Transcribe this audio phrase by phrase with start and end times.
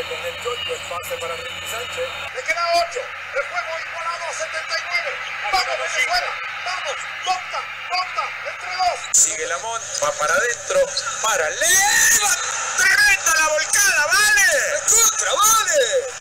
[0.00, 2.08] que con el Giorgio es pase para Ricky Sánchez.
[2.34, 3.00] Le queda 8.
[3.34, 5.10] El juego igualado a 79.
[5.52, 6.30] ¡Vamos, Venezuela!
[6.64, 6.96] ¡Vamos!
[7.26, 7.60] ¡Lota!
[7.90, 8.24] ¡Lota!
[8.50, 8.98] ¡Entre dos!
[9.12, 10.80] Sigue Lamont, va para adentro,
[11.22, 12.36] para leva.
[12.78, 14.48] ¡Tremenda la volcada, vale!
[14.88, 16.19] ¡Contra, vale!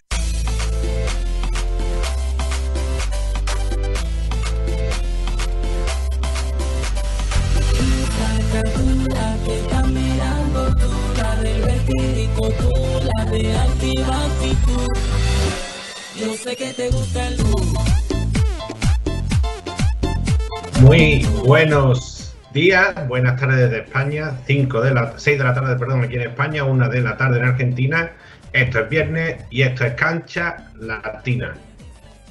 [20.81, 26.03] Muy buenos días, buenas tardes desde España, 5 de la 6 de la tarde, perdón,
[26.03, 28.11] aquí en España, 1 de la tarde en Argentina.
[28.51, 31.53] Esto es viernes y esto es Cancha Latina.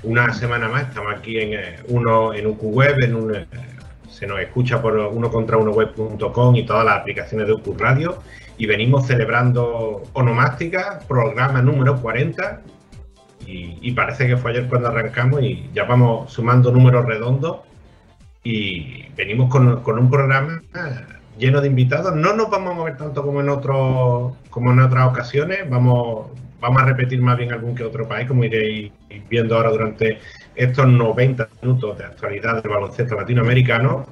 [0.02, 3.46] Una semana más, estamos aquí en eh, uno en UQ Web, en un, eh,
[4.10, 8.22] se nos escucha por uno contra uno web.com y todas las aplicaciones de UQ Radio
[8.58, 12.60] y venimos celebrando Onomástica, programa número 40
[13.46, 17.60] y, parece que fue ayer cuando arrancamos y ya vamos sumando números redondos
[18.44, 20.60] y venimos con, con un programa
[21.38, 22.14] lleno de invitados.
[22.14, 25.68] No nos vamos a mover tanto como en otros como en otras ocasiones.
[25.70, 26.26] Vamos,
[26.60, 28.92] vamos a repetir más bien algún que otro país, como iréis
[29.30, 30.18] viendo ahora durante
[30.54, 34.04] estos 90 minutos de actualidad del baloncesto latinoamericano.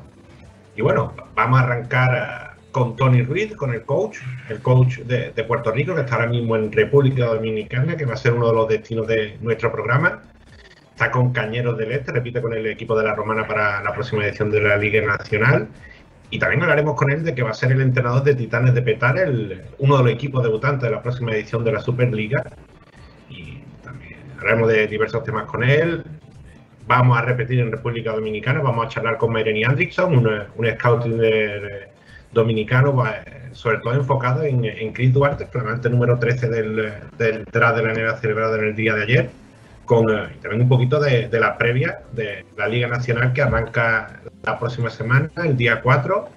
[0.77, 2.46] Y bueno, vamos a arrancar
[2.77, 4.19] con Tony Ruiz, con el coach,
[4.51, 8.19] el coach de, Puerto Rico, que está ahora mismo en República Dominicana, que va a
[8.19, 10.21] ser uno de los destinos de nuestro programa.
[10.91, 14.27] Está con Cañeros del Este, repite con el equipo de la Romana para la próxima
[14.27, 15.69] edición de la Liga Nacional.
[16.29, 18.83] Y también hablaremos con él de que va a ser el entrenador de Titanes de
[18.83, 19.27] Petar,
[19.79, 22.45] uno de los equipos debutantes de la próxima edición de la Superliga.
[23.31, 26.05] Y también hablaremos de diversos temas con él.
[26.87, 31.17] Vamos a repetir en República Dominicana, vamos a charlar con Mayreni Andrickson, un, un scouting
[31.17, 31.96] de
[32.37, 33.03] dominicano,
[33.53, 37.93] sobre todo enfocado en, en Chris Duarte, flamante número 13 del, del draft de la
[37.95, 39.31] NBA celebrado en el día de ayer
[39.87, 44.59] con eh, también un poquito de, la previa de la Liga Nacional que arranca la
[44.59, 46.29] próxima semana, el día 4.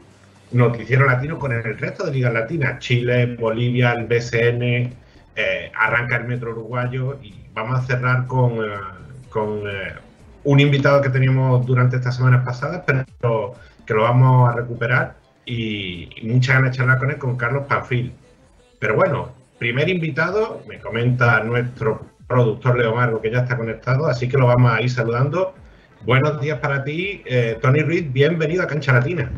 [0.51, 4.93] Noticiero Latino con el resto de ligas latinas, Chile, Bolivia, el BCN,
[5.35, 8.79] eh, arranca el Metro Uruguayo y vamos a cerrar con, eh,
[9.29, 9.61] con
[10.43, 13.53] un invitado que teníamos durante estas semanas pasadas, pero
[13.85, 15.15] que lo vamos a recuperar
[15.49, 18.13] y, y muchas ganas de charlar con él, con Carlos Panfil.
[18.77, 24.29] Pero bueno, primer invitado, me comenta nuestro productor Leo Margo, que ya está conectado, así
[24.29, 25.55] que lo vamos a ir saludando.
[26.05, 29.31] Buenos días para ti, eh, Tony Ruiz, bienvenido a Cancha Latina.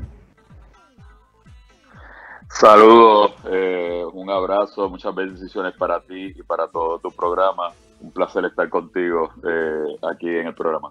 [2.50, 7.72] Saludos, eh, un abrazo, muchas bendiciones para ti y para todo tu programa.
[8.02, 10.90] Un placer estar contigo eh, aquí en el programa.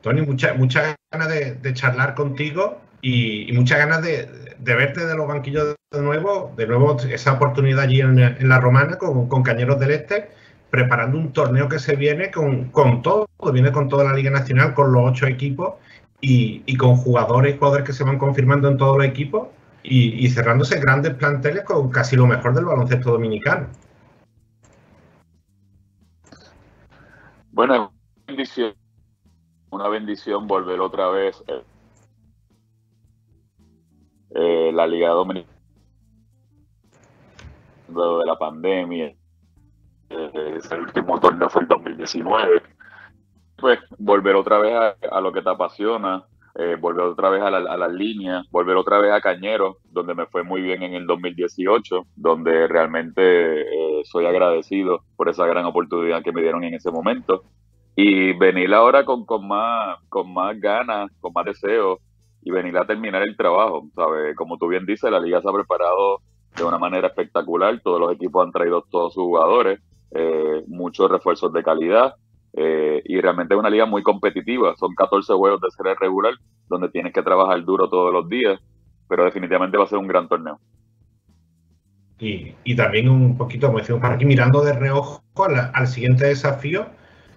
[0.00, 4.28] Tony, muchas muchas ganas de, de charlar contigo y, muchas ganas de,
[4.58, 9.28] verte de los banquillos de nuevo, de nuevo esa oportunidad allí en, la Romana con,
[9.28, 10.30] con, Cañeros del Este,
[10.70, 14.74] preparando un torneo que se viene con, con todo, viene con toda la Liga Nacional,
[14.74, 15.74] con los ocho equipos
[16.20, 19.48] y, y con jugadores y jugadores que se van confirmando en todos los equipos
[19.82, 23.68] y, y, cerrándose grandes planteles con casi lo mejor del baloncesto dominicano.
[27.52, 27.92] Bueno,
[28.26, 28.74] bendición,
[29.70, 31.42] una bendición volver otra vez.
[34.34, 35.58] Eh, la Liga Dominicana
[37.88, 39.06] de la pandemia.
[40.10, 42.62] Eh, el último torneo fue el 2019.
[43.56, 44.74] Pues volver otra vez
[45.10, 46.24] a, lo que te apasiona,
[46.54, 50.14] eh, volver otra vez a, la, a, las líneas, volver otra vez a Cañero, donde
[50.14, 53.64] me fue muy bien en el 2018, donde realmente
[54.04, 57.44] soy agradecido por esa gran oportunidad que me dieron en ese momento.
[57.96, 61.98] Y venir ahora con, con, más, con más ganas, con más deseo,
[62.48, 63.88] y venir a terminar el trabajo.
[63.94, 64.34] ¿sabe?
[64.34, 66.22] Como tú bien dices, la liga se ha preparado
[66.56, 69.80] de una manera espectacular, todos los equipos han traído todos sus jugadores,
[70.12, 72.14] eh, muchos refuerzos de calidad,
[72.54, 74.74] eh, y realmente es una liga muy competitiva.
[74.76, 76.32] Son 14 juegos de serie regular
[76.68, 78.58] donde tienes que trabajar duro todos los días,
[79.08, 80.58] pero definitivamente va a ser un gran torneo.
[82.18, 85.22] Y, y también un poquito, como decimos por aquí, mirando de reojo
[85.74, 86.86] al, siguiente desafío,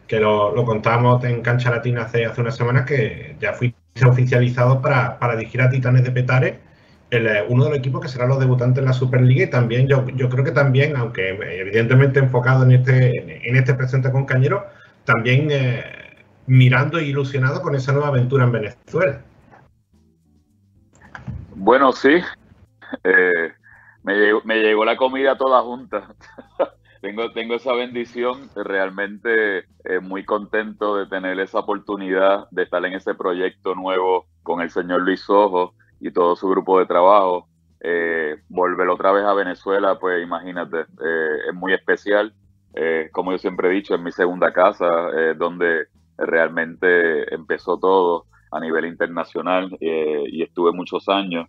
[0.07, 3.53] que lo, lo contábamos en Cancha Latina hace, hace unas semanas, que ya
[3.95, 6.59] fui oficializado para, para dirigir a Titanes de Petare,
[7.11, 10.07] el, uno de los equipos que serán los debutantes en la Superliga y también yo,
[10.15, 14.65] yo creo que también, aunque evidentemente enfocado en este, en este presente con Cañero,
[15.03, 15.83] también eh,
[16.47, 19.21] mirando e ilusionado con esa nueva aventura en Venezuela.
[21.55, 22.15] Bueno, sí.
[23.03, 23.51] Eh,
[24.03, 26.15] me, llegó, me, llegó, la comida toda junta.
[27.01, 32.93] tengo, tengo esa bendición, realmente eh, muy contento de tener esa oportunidad de estar en
[32.93, 37.47] ese proyecto nuevo con el señor Luis Ojo y todo su grupo de trabajo.
[37.83, 42.33] eh, volver otra vez a Venezuela, pues imagínate, eh, es muy especial.
[42.75, 44.85] Eh, como yo siempre he dicho, es mi segunda casa,
[45.37, 45.87] donde
[46.17, 51.47] realmente empezó todo a nivel internacional y estuve muchos años.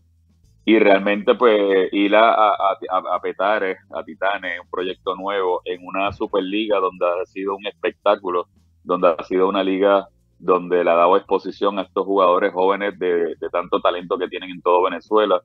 [0.64, 2.53] Y realmente, pues, ir a, a,
[2.91, 7.67] a, a Petare, a Titanes, un proyecto nuevo en una Superliga donde ha sido un
[7.67, 8.47] espectáculo,
[8.85, 10.06] donde ha sido una liga
[10.38, 14.50] donde le ha dado exposición a estos jugadores jóvenes de, de tanto talento que tienen
[14.50, 15.41] en todo Venezuela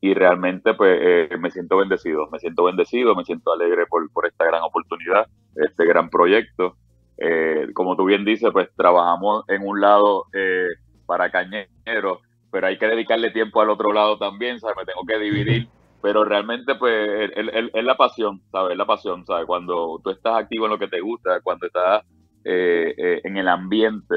[0.00, 4.26] y realmente pues eh, me siento bendecido, me siento bendecido, me siento alegre por, por
[4.26, 5.26] esta gran oportunidad,
[5.56, 6.76] este gran proyecto.
[7.16, 10.68] Eh, como tú bien dices, pues trabajamos en un lado eh,
[11.06, 14.76] para cañeros, pero hay que dedicarle tiempo al otro lado también, ¿sabes?
[14.76, 15.68] Me tengo que dividir,
[16.02, 18.72] pero realmente pues es la pasión, ¿sabes?
[18.72, 19.46] Es la pasión, ¿sabes?
[19.46, 22.04] Cuando tú estás activo en lo que te gusta, cuando estás
[22.44, 24.14] en el ambiente,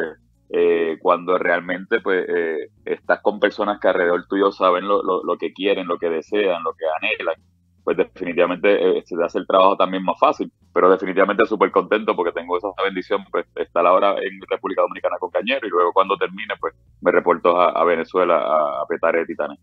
[0.54, 5.54] eh, cuando realmente pues eh, estás con personas que alrededor tuyo saben lo, lo, que
[5.54, 7.36] quieren, lo que desean, lo que anhelan,
[7.84, 12.16] pues definitivamente eh, se te hace el trabajo también más fácil, pero definitivamente súper contento
[12.16, 15.92] porque tengo esa bendición, pues está la hora en República Dominicana con Cañero y luego
[15.94, 19.60] cuando termine pues me reporto a, Venezuela a, petar de Titanes.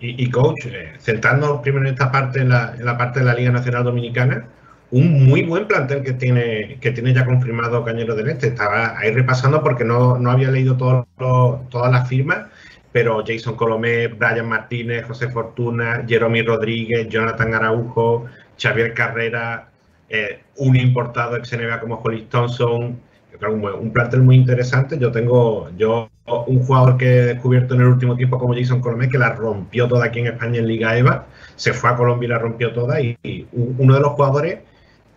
[0.00, 0.66] Y, y coach,
[0.98, 4.48] centrando primero en esta parte, en la, en la parte de la Liga Nacional Dominicana,
[4.94, 8.48] un muy buen plantel que tiene, que tiene ya confirmado Cañero del Este.
[8.48, 12.46] Estaba ahí repasando porque no, no había leído todas las firmas,
[12.94, 18.26] pero Jason Colomé, Brian Martínez, José Fortuna, Jeromy Rodríguez, Jonathan Araujo,
[18.56, 19.68] Xavier Carrera,
[20.08, 23.00] eh, un importado ex NBA como Hollis Thompson.
[23.42, 24.96] Un, un, plantel muy interesante.
[24.96, 26.08] Yo tengo yo
[26.46, 29.88] un jugador que he descubierto en el último tiempo como Jason Colomé que la rompió
[29.88, 31.26] toda aquí en España en Liga EVA.
[31.56, 33.00] Se fue a Colombia y la rompió toda.
[33.00, 33.18] y
[33.52, 34.60] uno de los jugadores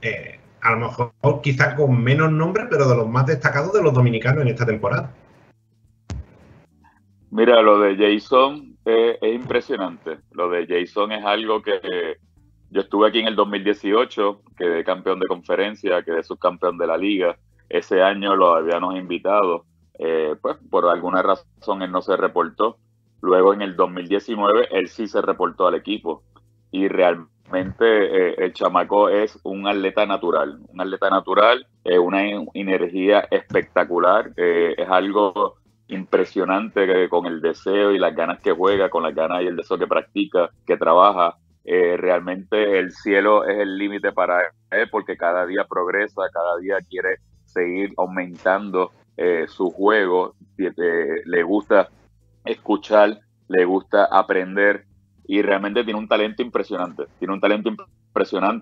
[0.02, 1.12] eh, a lo mejor
[1.44, 5.12] quizá con menos nombre, pero de los más destacados de los dominicanos en esta temporada.
[7.30, 10.20] Mira, lo de Jason es impresionante.
[10.32, 12.18] Lo de Jason es algo que
[12.70, 17.38] yo estuve aquí en el 2018, quedé campeón de conferencia, quedé subcampeón de la liga.
[17.70, 19.66] Ese año lo habíamos invitado,
[20.00, 22.78] eh, pues por alguna razón él no se reportó.
[23.22, 26.24] Luego en el 2019 él sí se reportó al equipo
[26.72, 32.24] y realmente eh, el chamaco es un atleta natural, un atleta natural, eh, una
[32.54, 35.56] energía espectacular, eh, es algo
[35.88, 39.78] impresionante con el deseo y las ganas que juega, con las ganas y el deseo
[39.78, 41.36] que practica, que trabaja.
[41.66, 44.42] realmente el cielo es el límite para
[44.72, 48.92] él porque cada día progresa, cada día quiere seguir aumentando
[49.48, 51.90] su juego, le gusta
[52.46, 54.86] escuchar, le gusta aprender
[55.28, 57.04] y realmente tiene un talento impresionante.
[57.20, 57.97] Tiene un talento impresionante.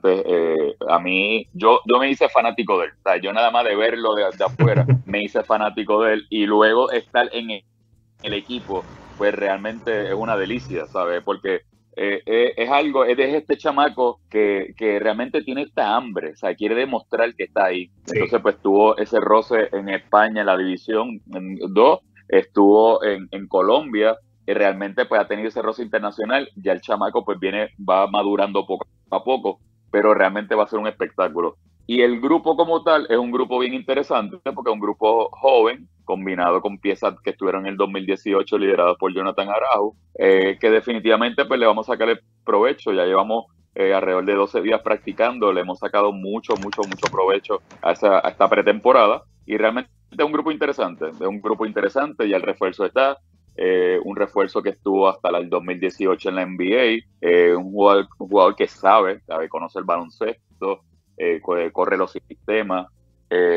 [0.04, 2.92] Eh, a mí, yo, yo me hice fanático de él.
[2.92, 6.28] O sea, yo nada más de verlo de, afuera, me hice fanático de él.
[6.30, 8.84] Y luego estar en el, equipo,
[9.18, 11.22] pues realmente es una delicia, ¿sabes?
[11.24, 11.62] Porque
[11.96, 16.36] eh, eh, es algo, es de este chamaco que, que, realmente tiene esta hambre, o
[16.36, 17.92] sea, quiere demostrar que está ahí.
[18.08, 22.00] Entonces, pues tuvo ese roce en España, en la División 2,
[22.30, 24.18] estuvo en, en Colombia,
[24.48, 28.66] y realmente pues ha tenido ese roce internacional, ya el chamaco pues viene, va madurando
[28.66, 29.60] poco a poco,
[29.92, 31.58] pero realmente va a ser un espectáculo.
[31.88, 35.88] Y el grupo como tal es un grupo bien interesante porque es un grupo joven,
[36.04, 41.46] combinado con piezas que estuvieron en el 2018 lideradas por Jonathan Araujo, eh, que definitivamente
[41.46, 43.46] pues le vamos a sacar el provecho, ya llevamos
[43.76, 48.26] eh, alrededor de 12 días practicando, le hemos sacado mucho, mucho, mucho provecho a, esa,
[48.26, 49.24] a esta pretemporada.
[49.46, 53.18] Y realmente es un grupo interesante, es un grupo interesante, ya el refuerzo está,
[53.58, 58.68] eh, un refuerzo que estuvo hasta el 2018 en la NBA, eh, un, jugador, que
[58.68, 60.82] sabe, sabe, conoce el baloncesto,
[61.18, 62.88] eh, corre los sistemas,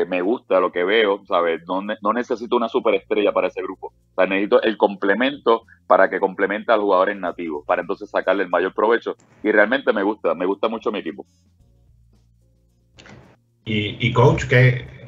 [0.07, 1.61] me gusta lo que veo, ¿sabes?
[1.65, 6.81] No, no, necesito una superestrella para ese grupo, necesito el complemento para que complemente al
[6.81, 9.15] jugador en nativo, para entonces sacarle el mayor provecho.
[9.41, 11.25] Y realmente me gusta, me gusta mucho mi equipo.
[13.63, 14.98] Y, y coach, que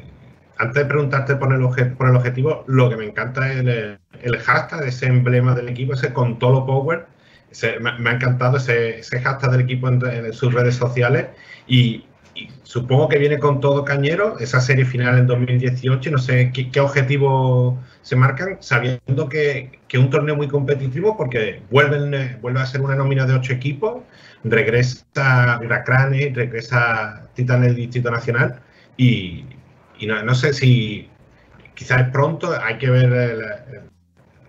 [0.61, 4.37] antes de preguntarte por el, por el objetivo, lo que me encanta es el, el
[4.37, 7.07] hashtag, ese emblema del equipo, ese con Tolo Power.
[7.79, 11.27] me, ha encantado ese, ese, hashtag del equipo en, sus redes sociales
[11.67, 12.05] y,
[12.63, 16.11] supongo que viene con todo cañero, esa serie final en 2018.
[16.11, 16.79] No sé qué, qué
[18.03, 22.95] se marcan, sabiendo que es un torneo muy competitivo porque vuelven, vuelve a ser una
[22.95, 24.03] nómina de ocho equipos,
[24.43, 28.61] regresa Iracrane, regresa Titanes del Distrito Nacional
[28.95, 29.45] y,
[30.07, 31.09] no, no, sé si
[31.75, 33.41] quizás pronto, hay que ver el,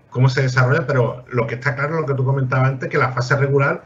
[0.09, 3.11] cómo se desarrolla, pero lo que está claro, lo que tú comentabas antes, que la
[3.11, 3.83] fase regular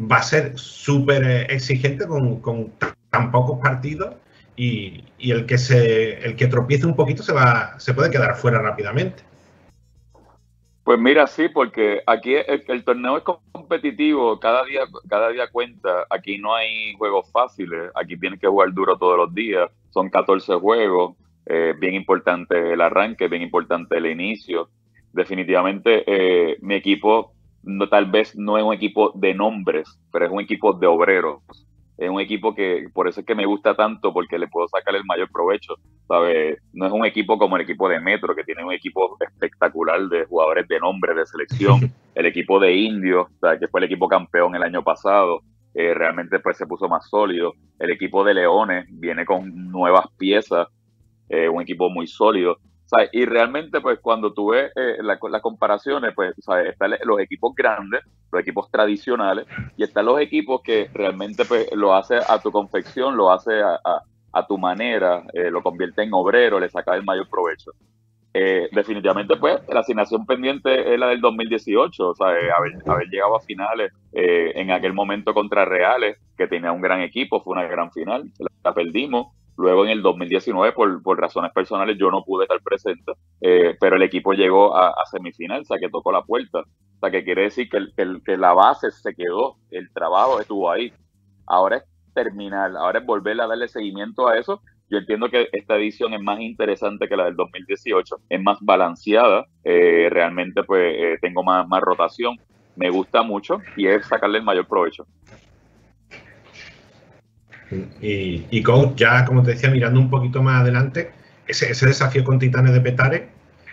[0.00, 2.72] va a ser súper eh, exigente con,
[3.10, 4.14] tan pocos partidos
[4.56, 8.60] y, el que se el que tropiece un poquito se va se puede quedar fuera
[8.60, 9.22] rápidamente.
[10.84, 16.36] Pues mira, sí, porque aquí el, torneo es competitivo, cada día, cada día cuenta, aquí
[16.36, 21.16] no hay juegos fáciles, aquí tienes que jugar duro todos los días, son 14 juegos,
[21.46, 24.68] eh, bien importante el arranque, bien importante el inicio.
[25.12, 27.32] Definitivamente eh, mi equipo
[27.62, 31.42] no, tal vez no es un equipo de nombres, pero es un equipo de obreros
[31.96, 34.94] es un equipo que por eso es que me gusta tanto porque le puedo sacar
[34.96, 35.74] el mayor provecho.
[36.72, 40.24] No es un equipo como el equipo de Metro que tiene un equipo espectacular de
[40.26, 43.28] jugadores de nombre, de selección, el equipo de Indios,
[43.60, 45.40] que fue el equipo campeón el año pasado,
[45.74, 50.68] eh, realmente pues se puso más sólido, el equipo de Leones viene con nuevas piezas,
[51.28, 52.58] eh, un equipo muy sólido,
[53.10, 56.70] y realmente, pues cuando tú ves eh, las comparaciones, pues ¿sabes?
[56.70, 61.92] están los equipos grandes, los equipos tradicionales, y están los equipos que realmente pues, lo
[61.92, 66.94] hace a tu confección, lo hace a, tu manera, lo convierte en obrero, le saca
[66.94, 67.72] el mayor provecho.
[68.34, 73.36] Eh, definitivamente, pues, la asignación pendiente es la del 2018, o sea, haber, haber llegado
[73.36, 77.92] a finales en aquel momento contra Reales, que tenía un gran equipo, fue una gran
[77.92, 78.30] final,
[78.62, 83.12] la perdimos, Luego en el 2019, por, por razones personales, yo no pude estar presente,
[83.40, 86.60] eh, pero el equipo llegó a, semifinal, o sea, que tocó la puerta.
[86.60, 90.70] O sea, que quiere decir que, el, que, la base se quedó, el trabajo estuvo
[90.70, 90.92] ahí.
[91.46, 94.60] Ahora es terminar, ahora es volver a darle seguimiento a eso.
[94.94, 99.44] Yo entiendo que esta edición es más interesante que la del 2018, es más balanceada,
[99.64, 102.36] eh, realmente pues eh, tengo más, más rotación,
[102.76, 105.04] me gusta mucho y es sacarle el mayor provecho.
[108.00, 111.10] Y, y coach, ya como te decía, mirando un poquito más adelante,
[111.48, 113.30] ese, desafío con Titanes de Petare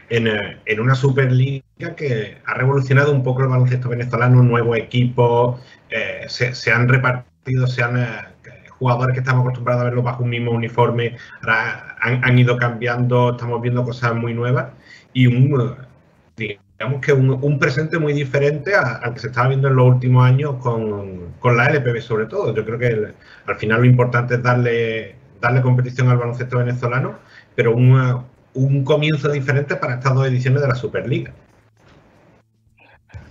[0.10, 4.76] en, eh, en, una Superliga que ha revolucionado un poco el baloncesto venezolano, un nuevo
[4.76, 5.60] equipo,
[5.92, 8.31] eh, se, han repartido, se han
[8.82, 13.62] jugadores que estamos acostumbrados a verlos bajo un mismo uniforme, han, han, ido cambiando, estamos
[13.62, 14.72] viendo cosas muy nuevas
[15.14, 15.76] y un,
[16.36, 20.56] digamos que un, presente muy diferente al que se estaba viendo en los últimos años
[20.56, 22.56] con, con la LPB sobre todo.
[22.56, 23.14] Yo creo que
[23.46, 27.20] al final lo importante es darle, darle competición al baloncesto venezolano,
[27.56, 31.32] pero un, un comienzo diferente para estas dos ediciones de la Superliga.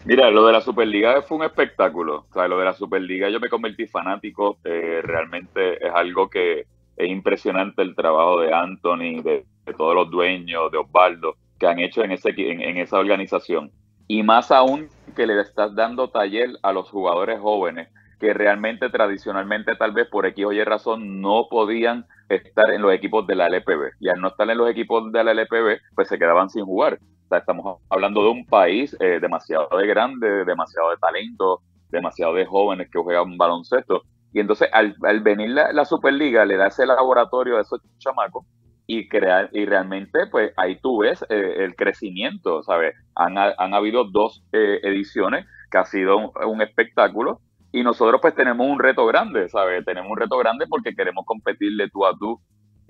[0.05, 2.27] Mira, lo de la Superliga fue un espectáculo.
[2.33, 4.59] O lo de la Superliga yo me convertí fanático.
[4.65, 6.67] Eh, realmente es algo que
[6.97, 9.45] es impresionante el trabajo de Anthony, de
[9.77, 13.71] todos los dueños, de Osvaldo que han hecho en, ese, en, esa organización.
[14.09, 17.89] Y más aún que le estás dando taller a los jugadores jóvenes
[18.19, 22.93] que realmente tradicionalmente tal vez por X o Y razón no podían estar en los
[22.93, 23.93] equipos de la LPB.
[24.01, 26.99] Y al no estar en los equipos de la LPB, pues se quedaban sin jugar.
[27.39, 32.89] Estamos hablando de un país eh, demasiado de grande, demasiado de talento, demasiado de jóvenes
[32.91, 34.03] que juegan baloncesto.
[34.33, 38.47] Y entonces al, venir la, la, Superliga le da ese laboratorio a esos chamacos
[38.87, 42.95] y crear y realmente pues ahí tú ves eh, el crecimiento, ¿sabes?
[43.15, 48.67] Han, han habido dos eh, ediciones que ha sido un, espectáculo y nosotros pues tenemos
[48.67, 49.85] un reto grande, ¿sabes?
[49.85, 52.41] Tenemos un reto grande porque queremos competirle tú a tú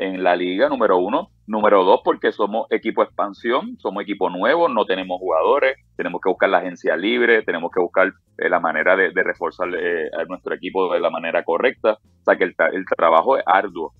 [0.00, 1.30] en la liga, número uno.
[1.46, 6.48] Número dos, porque somos equipo expansión, somos equipo nuevo, no tenemos jugadores, tenemos que buscar
[6.48, 11.00] la agencia libre, tenemos que buscar eh, la manera de, reforzar a nuestro equipo de
[11.00, 11.98] la manera correcta.
[12.20, 13.92] O sea que el, el trabajo es arduo.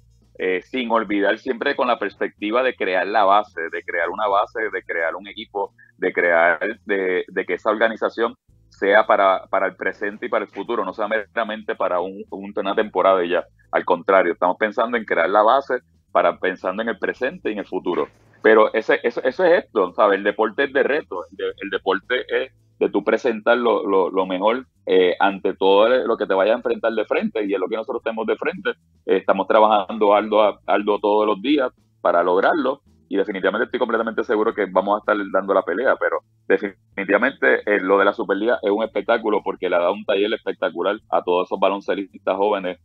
[0.43, 4.71] Eh, sin olvidar siempre con la perspectiva de crear la base, de crear una base,
[4.73, 8.37] de crear un equipo, de crear, de, que esa organización
[8.81, 12.75] sea para, para, el presente y para el futuro, no sea meramente para un, una
[12.75, 13.45] temporada y ya.
[13.71, 17.59] Al contrario, estamos pensando en crear la base para pensando en el presente y en
[17.59, 18.09] el futuro.
[18.43, 20.17] Pero ese, eso, eso es esto, ¿sabes?
[20.17, 25.15] El deporte es de reto, el deporte es de tú presentar lo, lo, mejor eh,
[25.21, 28.03] ante todo lo que te vaya a enfrentar de frente y es lo que nosotros
[28.03, 28.71] tenemos de frente.
[29.05, 31.71] Estamos trabajando algo, algo todos los días
[32.01, 32.81] para lograrlo
[33.11, 37.81] y definitivamente estoy completamente seguro que vamos a estar dando la pelea, pero definitivamente eh,
[37.81, 41.21] lo de la Superliga es un espectáculo porque le ha dado un taller espectacular a
[41.21, 42.79] todos esos baloncelistas jóvenes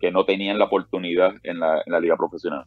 [0.00, 2.66] que no tenían la oportunidad en la, liga profesional.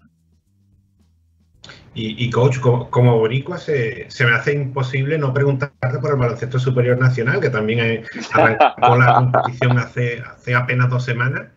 [1.94, 6.58] Y, coach, como, como boricua, se, se, me hace imposible no preguntarte por el baloncesto
[6.58, 8.04] superior nacional, que también
[8.34, 11.50] arrancó la competición hace, hace apenas dos semanas.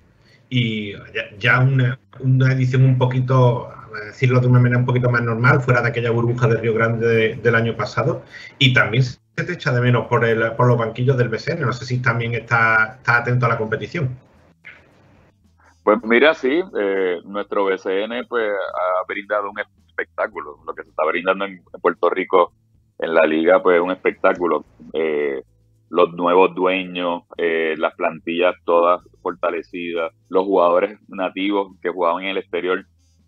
[0.51, 0.93] Y
[1.39, 3.73] ya, una, una, edición un poquito,
[4.05, 7.39] decirlo de una manera un poquito más normal, fuera de aquella burbuja de Río Grande
[7.43, 8.23] del año pasado.
[8.59, 11.61] Y también se te echa de menos por, el, por los banquillos del BCN.
[11.61, 14.17] No sé si también está, está atento a la competición.
[15.83, 20.59] Pues mira, sí, eh, nuestro BCN pues, ha brindado un espectáculo.
[20.67, 22.53] Lo que se está brindando en, Puerto Rico
[22.99, 24.65] en la liga, pues es un espectáculo.
[24.93, 25.43] Eh,
[25.89, 32.39] los nuevos dueños, eh, las plantillas todas fortalecidas, los jugadores nativos que jugaban en el
[32.39, 32.85] exterior,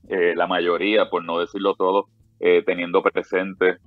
[0.08, 2.06] eh, la mayoría, por no decirlo todo,
[2.64, 3.78] teniendo presente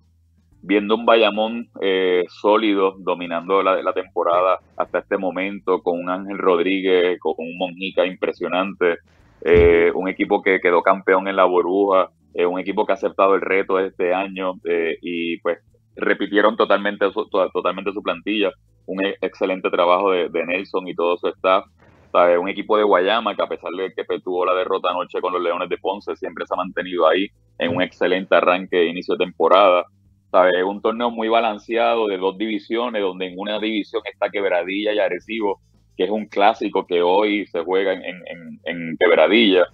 [0.62, 7.20] viendo un Bayamón eh, sólido, dominando la, temporada hasta este momento, con un Ángel Rodríguez,
[7.20, 8.98] con un Monjica impresionante,
[9.42, 13.36] eh, un equipo que quedó campeón en la burbuja, eh, un equipo que ha aceptado
[13.36, 14.54] el reto este año
[15.02, 15.60] y pues
[15.96, 18.52] repitieron totalmente su, totalmente su plantilla,
[18.86, 21.66] un e, excelente trabajo de, de Nelson y todo su staff.
[22.14, 25.42] Un equipo de Guayama que a pesar de que tuvo la derrota anoche con los
[25.42, 27.28] Leones de Ponce, siempre se ha mantenido ahí
[27.58, 29.86] en un excelente arranque de inicio de temporada.
[30.32, 30.64] ¿sabes?
[30.64, 35.60] Un torneo muy balanceado de dos divisiones, donde en una división está Quebradilla y Arecibo,
[35.98, 39.66] que es un clásico que hoy se juega en, en, en Quebradilla.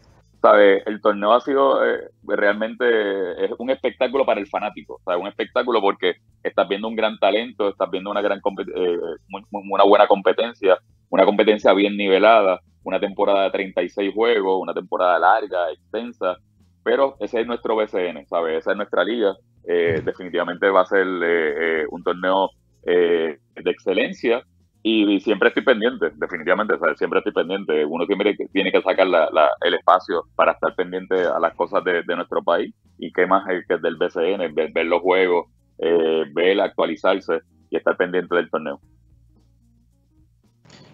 [0.42, 0.84] ¿Sabes?
[0.86, 2.86] El torneo ha sido eh, realmente
[3.44, 5.20] es un espectáculo para el fanático, ¿sabes?
[5.20, 8.98] Un espectáculo porque estás viendo un gran talento, estás viendo una gran eh,
[9.52, 10.78] una buena competencia,
[11.10, 16.38] una competencia bien nivelada, una temporada de 36 juegos, una temporada larga, extensa,
[16.84, 18.60] pero ese es nuestro BCN, ¿sabes?
[18.60, 19.36] Esa es nuestra liga
[19.70, 22.50] eh, definitivamente va a ser eh, eh, un torneo
[22.86, 24.42] de excelencia
[24.82, 27.84] y, siempre estoy pendiente, definitivamente, siempre estoy pendiente.
[27.84, 29.08] Uno siempre tiene que sacar
[29.62, 33.78] el espacio para estar pendiente a las cosas de, nuestro país y qué más que
[33.80, 35.48] del BCN, ver, los juegos,
[35.78, 38.80] ver, actualizarse y estar pendiente del torneo.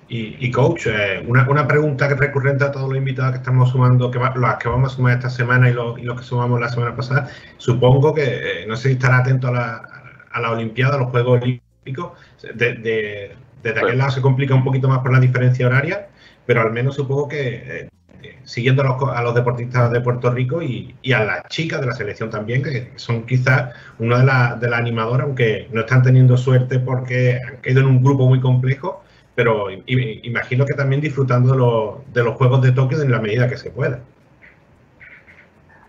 [0.10, 4.12] Y, coach, eh, una, una, pregunta que recurrente a todos los invitados que estamos sumando,
[4.12, 7.30] que las que vamos a sumar esta semana y los, que sumamos la semana pasada,
[7.58, 9.90] supongo que, eh, no sé si estará atento a la,
[10.32, 12.12] a la Olimpiada, a los Juegos Olímpicos,
[12.54, 16.10] de, desde aquel lado se complica un poquito más por la diferencia horaria,
[16.46, 17.90] pero al menos supongo que
[18.24, 21.82] eh, siguiendo a los, a los, deportistas de Puerto Rico y, y, a las chicas
[21.82, 25.82] de la selección también, que son quizás una de las de la animadoras, aunque no
[25.82, 29.04] están teniendo suerte porque han caído en un grupo muy complejo,
[29.36, 33.72] pero imagino que también disfrutando de, los Juegos de Tokio en la medida que se
[33.72, 34.02] pueda.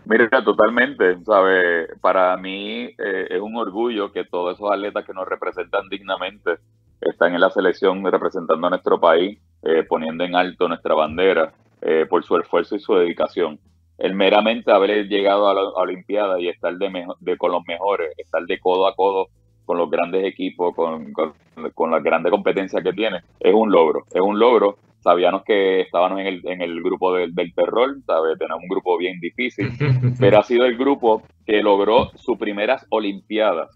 [0.05, 1.87] Mira, totalmente, ¿sabe?
[1.99, 6.57] Para mí eh, es un orgullo que todos esos atletas que nos representan dignamente
[7.01, 12.05] están en la selección representando a nuestro país, eh, poniendo en alto nuestra bandera eh,
[12.07, 13.59] por su esfuerzo y su dedicación.
[13.97, 18.43] El meramente haber llegado a la, Olimpiada y estar de, de, con los mejores, estar
[18.45, 19.27] de codo a codo
[19.65, 24.21] con los grandes equipos, con, con, la grande competencia que tiene, es un logro, es
[24.21, 24.77] un logro.
[24.99, 28.35] Sabíamos que estábamos en el, en el grupo del, del terror, ¿sabe?
[28.37, 29.71] tenemos un grupo bien difícil,
[30.19, 33.69] pero ha sido el grupo que logró sus primeras Olimpiadas.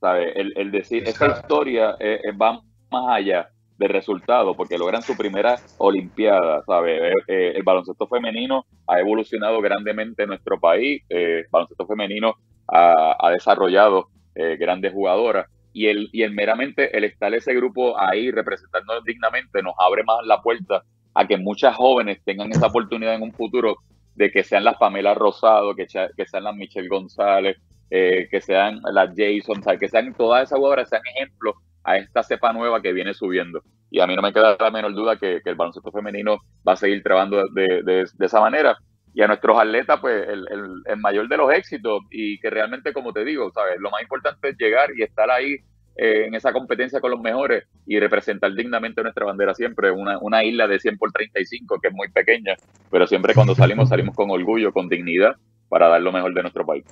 [0.00, 0.32] ¿sabe?
[0.40, 5.16] El, el decir, esta historia eh, eh, va más allá del resultado, porque logran su
[5.16, 7.12] primera Olimpiada, ¿sabe?
[7.28, 12.36] Eh, el baloncesto femenino ha evolucionado grandemente en nuestro país, el baloncesto femenino
[12.68, 15.46] ha, ha desarrollado eh, grandes jugadoras.
[15.72, 20.18] Y el, y el meramente el estar ese grupo ahí representando dignamente nos abre más
[20.24, 20.82] la puerta
[21.14, 23.76] a que muchas jóvenes tengan esa oportunidad en un futuro
[24.14, 27.56] de que sean las Pamela Rosado, que, que sean las Michelle González,
[27.90, 32.52] eh, que sean las Jason, que sean todas esas jugadoras, sean ejemplos a esta cepa
[32.52, 33.62] nueva que viene subiendo.
[33.90, 36.76] Y a mí no me queda la menor duda que, el baloncesto femenino va a
[36.76, 38.76] seguir trabajando de, de esa manera
[39.16, 40.46] y a nuestros atletas, pues, el,
[40.84, 43.80] el, mayor de los éxitos y que realmente, como te digo, ¿sabes?
[43.80, 45.54] Lo más importante es llegar y estar ahí
[45.96, 50.44] eh, en esa competencia con los mejores y representar dignamente nuestra bandera siempre, una, una
[50.44, 52.56] isla de 100 por 35 que es muy pequeña,
[52.90, 55.34] pero siempre cuando salimos salimos con orgullo, con dignidad
[55.70, 56.84] para dar lo mejor de nuestro país.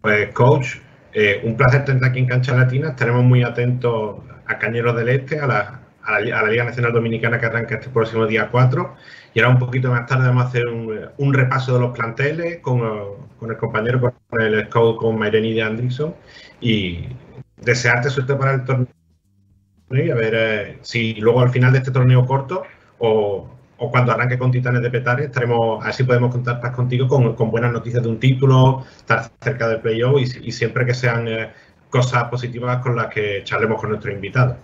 [0.00, 0.76] Pues coach,
[1.12, 5.40] eh, un placer tenerte aquí en Cancha Latina, estaremos muy atentos a Cañeros del Este,
[5.40, 8.94] a la, a la, Liga Nacional Dominicana que arranca este próximo día 4
[9.34, 12.80] y ahora un poquito más tarde vamos a hacer un, repaso de los planteles con,
[13.42, 16.14] el compañero, con el scout, con Mayreni de Andrickson
[16.60, 17.08] y
[17.56, 18.86] desearte suerte para el torneo
[19.90, 22.62] y a ver eh, si luego al final de este torneo corto
[22.98, 28.02] o, cuando arranque con Titanes de Petare estaremos, así podemos contactar contigo con, buenas noticias
[28.02, 31.50] de un título, estar cerca del playoff y, y siempre que sean eh,
[31.90, 34.56] cosas positivas con las que charlemos con nuestros invitados.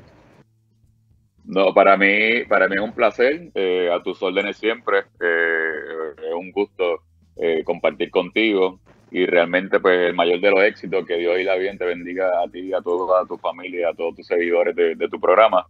[1.51, 6.33] No, para mí, para mí es un placer, eh, a tus órdenes siempre, eh, es
[6.33, 7.03] un gusto
[7.37, 8.79] eh, compartir contigo.
[9.11, 12.29] Y realmente pues el mayor de los éxitos, que Dios y la bien te bendiga
[12.45, 15.67] a ti, a toda tu familia, a todos tus seguidores de, tu programa.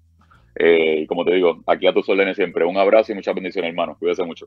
[0.58, 3.96] y como te digo, aquí a tus órdenes siempre, un abrazo y muchas bendiciones hermano,
[3.98, 4.46] cuídese mucho.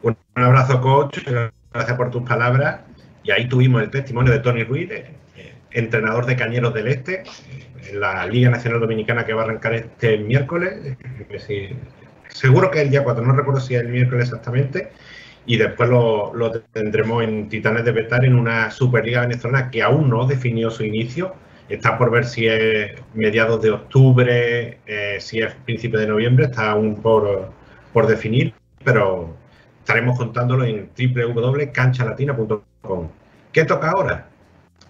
[0.00, 1.18] Un abrazo coach,
[1.70, 2.80] gracias por tus palabras.
[3.24, 4.88] Y ahí tuvimos el testimonio de Tony Ruiz,
[5.76, 7.24] entrenador de Cañeros del Este
[7.92, 10.96] la Liga Nacional Dominicana que va a arrancar este miércoles.
[12.28, 14.90] seguro que es el día 4, no recuerdo si es el miércoles exactamente.
[15.46, 16.32] Y después lo,
[16.72, 21.34] tendremos en Titanes de Betar en una Superliga venezolana que aún no definió su inicio.
[21.68, 26.70] Está por ver si es mediados de octubre, eh, si es principio de noviembre, está
[26.70, 27.50] aún por,
[27.92, 29.34] por definir, pero
[29.80, 33.08] estaremos contándolo en www.canchalatina.com.
[33.52, 34.28] ¿Qué toca ahora?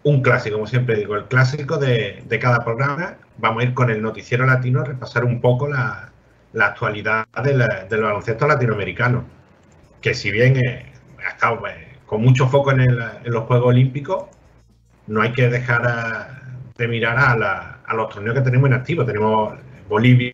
[0.06, 3.16] Un clásico, como siempre digo, el clásico de, cada programa.
[3.38, 6.12] Vamos a ir con el noticiero latino a repasar un poco la,
[6.60, 9.24] actualidad del baloncesto latinoamericano,
[10.00, 10.92] que si bien eh,
[11.26, 12.86] ha estado eh, con mucho foco en,
[13.24, 14.26] los Juegos Olímpicos,
[15.08, 19.04] no hay que dejar de mirar a, a los torneos que tenemos en activo.
[19.04, 19.54] Tenemos
[19.88, 20.32] Bolivia,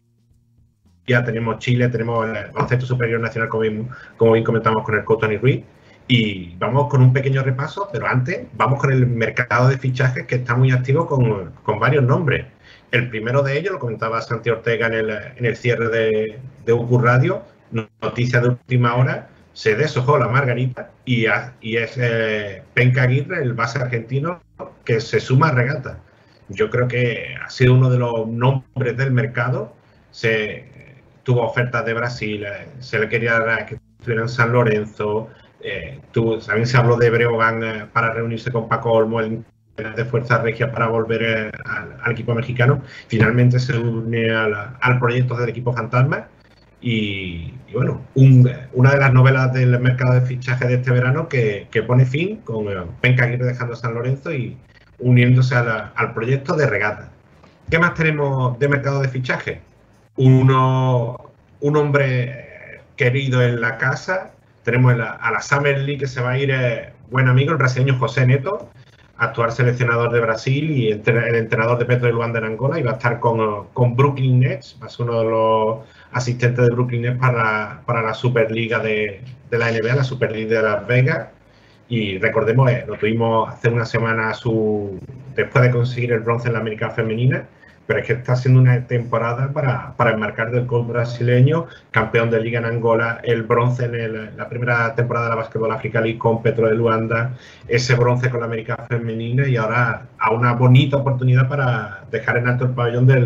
[1.07, 5.05] ya tenemos Chile, tenemos el baloncesto superior nacional, como bien, como bien comentamos con el
[5.05, 5.65] coach Tony Ruiz.
[6.15, 10.35] Y vamos con un pequeño repaso, pero antes vamos con el mercado de fichajes que
[10.35, 12.45] está muy activo con, con varios nombres.
[12.91, 16.73] El primero de ellos, lo comentaba Santi Ortega en el, en el cierre de, de
[16.75, 17.43] UQ Radio,
[18.03, 21.25] noticia de última hora, se deshojó la margarita y,
[21.63, 24.43] y es eh, Penca Aguirre, el base argentino,
[24.85, 25.99] que se suma a regata.
[26.51, 29.75] Yo creo que ha sido uno de los nombres del mercado.
[30.11, 30.67] Se,
[31.23, 35.31] tuvo ofertas de Brasil, eh, se le quería que estuviera en San Lorenzo,
[35.63, 39.45] eh, también se habló de Breogán eh, para reunirse con Paco Olmo, el
[39.77, 42.83] de Fuerza Regia para volver al, equipo mexicano.
[43.09, 46.29] Finalmente se une al, proyecto del equipo Fantasma.
[46.81, 52.05] Y, bueno, una de las novelas del mercado de fichaje de este verano que, pone
[52.05, 52.67] fin con
[53.01, 54.59] Penca Aguirre dejando San Lorenzo y
[54.99, 57.11] uniéndose al proyecto de regata.
[57.71, 59.61] ¿Qué más tenemos de mercado de fichaje?
[60.17, 64.33] uno, un hombre querido en la casa.
[64.63, 67.99] Tenemos a la Summer League que se va a ir, eh, buen amigo, el brasileño
[67.99, 68.71] José Neto,
[69.17, 71.03] actual seleccionador de Brasil y el,
[71.35, 72.79] entrenador de Petro de Luanda en Angola.
[72.79, 75.79] Y va a estar con, con Brooklyn Nets, va a ser uno de los
[76.13, 79.21] asistentes de Brooklyn Nets para, para la Superliga de,
[79.51, 81.29] de la NBA, la Superliga de Las Vegas.
[81.89, 84.99] Y recordemos, eh, lo tuvimos hace una semana su,
[85.35, 87.47] después de conseguir el bronce en la América Femenina
[87.87, 92.41] pero es que está siendo una temporada para, para enmarcar del club brasileño, campeón de
[92.41, 96.43] liga en Angola, el bronce en la primera temporada de la Basketball Africa League con
[96.43, 97.37] Petro de Luanda,
[97.69, 102.49] ese bronce con la América Femenina y ahora a una bonita oportunidad para dejar en
[102.49, 103.25] alto el pabellón del,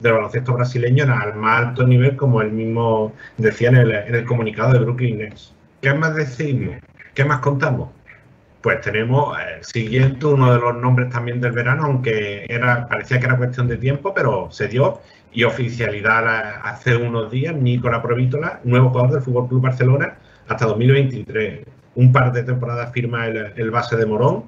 [0.00, 4.24] del baloncesto brasileño al más alto nivel, como él mismo decía en el, en el
[4.24, 5.54] comunicado de Brooklyn Nets.
[5.80, 6.76] ¿Qué más decimos?
[7.14, 7.95] ¿Qué más contamos?
[8.66, 13.26] Pues tenemos el siguiente, uno de los nombres también del verano, aunque era, parecía que
[13.26, 15.00] era cuestión de tiempo, pero se dio
[15.32, 20.16] y oficialidad hace unos días, Nicola Provítola, nuevo jugador del Fútbol Club Barcelona
[20.48, 21.60] hasta 2023.
[21.94, 24.46] Un par de temporadas firma el, base de Morón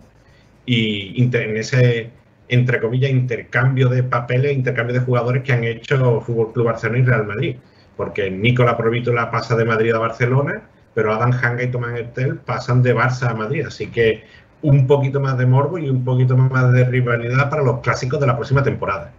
[0.67, 2.11] y en ese,
[2.49, 7.03] entre comillas, intercambio de papeles, intercambio de jugadores que han hecho Fútbol Club Barcelona y
[7.05, 7.57] Real Madrid.
[7.97, 10.65] Porque Nicola Provítola pasa de Madrid a Barcelona
[10.99, 14.25] pero Adam Hanga y Tomás Hertel pasan de Barça a Madrid, así que
[14.63, 18.27] un poquito más de morbo y un poquito más de rivalidad para los clásicos de
[18.27, 19.13] la próxima temporada.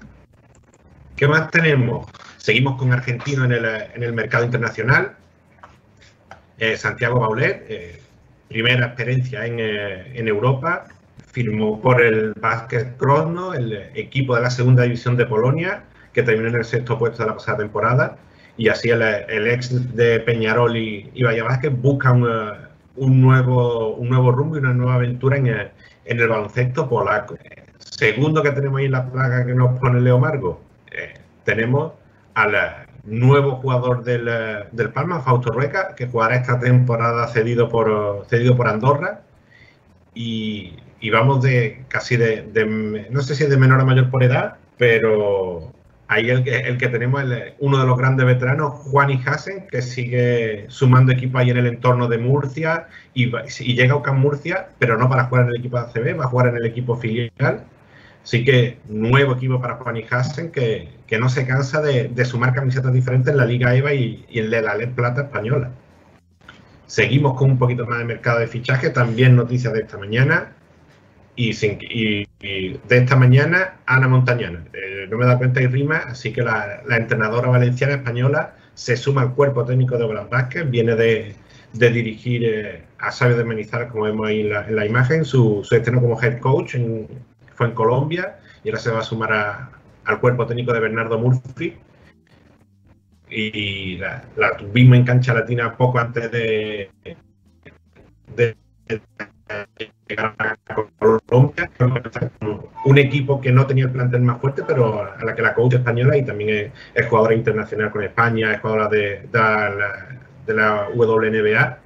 [1.16, 2.06] ¿Qué más tenemos?
[2.36, 3.54] Seguimos con Argentino en
[4.04, 5.16] el, mercado internacional.
[6.58, 8.02] Eh, Santiago Baulet, eh,
[8.50, 10.84] primera experiencia en, eh, en, Europa,
[11.32, 16.50] firmó por el Basket Krosno, el equipo de la segunda división de Polonia, que terminó
[16.50, 18.18] en el sexto puesto de la pasada temporada
[18.60, 19.02] y así el,
[19.48, 24.74] ex de Peñarol y, y Valle Vázquez busca un, nuevo, un nuevo rumbo y una
[24.74, 25.72] nueva aventura en el,
[26.04, 27.38] en el baloncesto polaco.
[27.78, 31.14] Segundo que tenemos ahí en la plaga que nos pone Leo Margo, eh,
[31.46, 31.94] tenemos
[32.34, 32.54] al
[33.06, 34.30] nuevo jugador del,
[34.74, 39.22] del Palma, Fausto Rueca, que jugará esta temporada cedido por, cedido por Andorra.
[40.14, 44.22] Y, y vamos de casi de, de, no sé si de menor a mayor por
[44.22, 45.72] edad, pero
[46.12, 51.12] Ahí el que, tenemos es uno de los grandes veteranos, Juan Hasen, que sigue sumando
[51.12, 55.08] equipo ahí en el entorno de Murcia y, y llega a UCAM Murcia, pero no
[55.08, 57.64] para jugar en el equipo de ACB, va a jugar en el equipo filial.
[58.24, 62.92] Así que nuevo equipo para Juan Hasen, que, que no se cansa de, sumar camisetas
[62.92, 65.70] diferentes en la Liga EVA y, y en la LED Plata española.
[66.88, 70.56] Seguimos con un poquito más de mercado de fichaje, también noticias de esta mañana
[71.40, 74.66] y, de esta mañana Ana Montañana.
[74.74, 79.22] Eh, no me da cuenta y rima, así que la, entrenadora valenciana española se suma
[79.22, 81.36] al cuerpo técnico de Obras Vázquez, viene de,
[81.74, 86.02] dirigir eh, a Sabio de Menizar, como vemos ahí en la, imagen, su, su, estreno
[86.02, 86.76] como head coach
[87.56, 89.70] fue en Colombia y ahora se va a sumar
[90.06, 91.76] al cuerpo técnico de Bernardo Murphy.
[93.30, 94.24] Y la,
[94.58, 96.90] tuvimos en cancha latina poco antes de
[100.98, 101.70] Colombia,
[102.86, 105.76] un equipo que no tenía el plantel más fuerte, pero a la que la coach
[105.76, 109.28] española y también es, jugadora internacional con España, es jugadora de,
[110.46, 111.78] de, la, WNBA,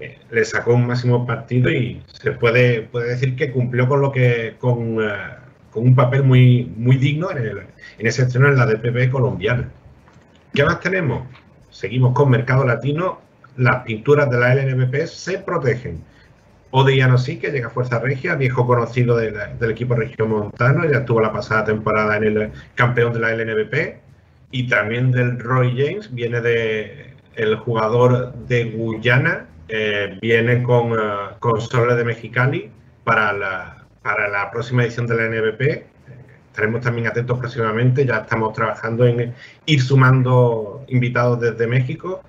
[0.00, 4.12] eh, le sacó un máximo partido y se puede, puede decir que cumplió con lo
[4.12, 5.12] que con, eh,
[5.70, 7.58] con un papel muy, muy digno en, el,
[7.98, 9.68] en ese estreno en la DPB colombiana.
[10.54, 11.26] ¿Qué más tenemos?
[11.70, 13.20] Seguimos con Mercado Latino,
[13.56, 16.00] las pinturas de la LNBP se protegen.
[16.70, 21.20] Ode sí, que llega a Fuerza Regia, viejo conocido del equipo Regio Montano, ya estuvo
[21.20, 24.00] la pasada temporada en el campeón de la LNBP,
[24.50, 31.36] y también del Roy James, viene de el jugador de Guyana, eh, viene con, eh,
[31.38, 32.70] con Soles de Mexicali
[33.04, 35.60] para la, para la próxima edición de la NBP.
[35.62, 35.84] Eh,
[36.48, 39.34] Estaremos también atentos próximamente, ya estamos trabajando en
[39.66, 42.22] ir sumando invitados desde México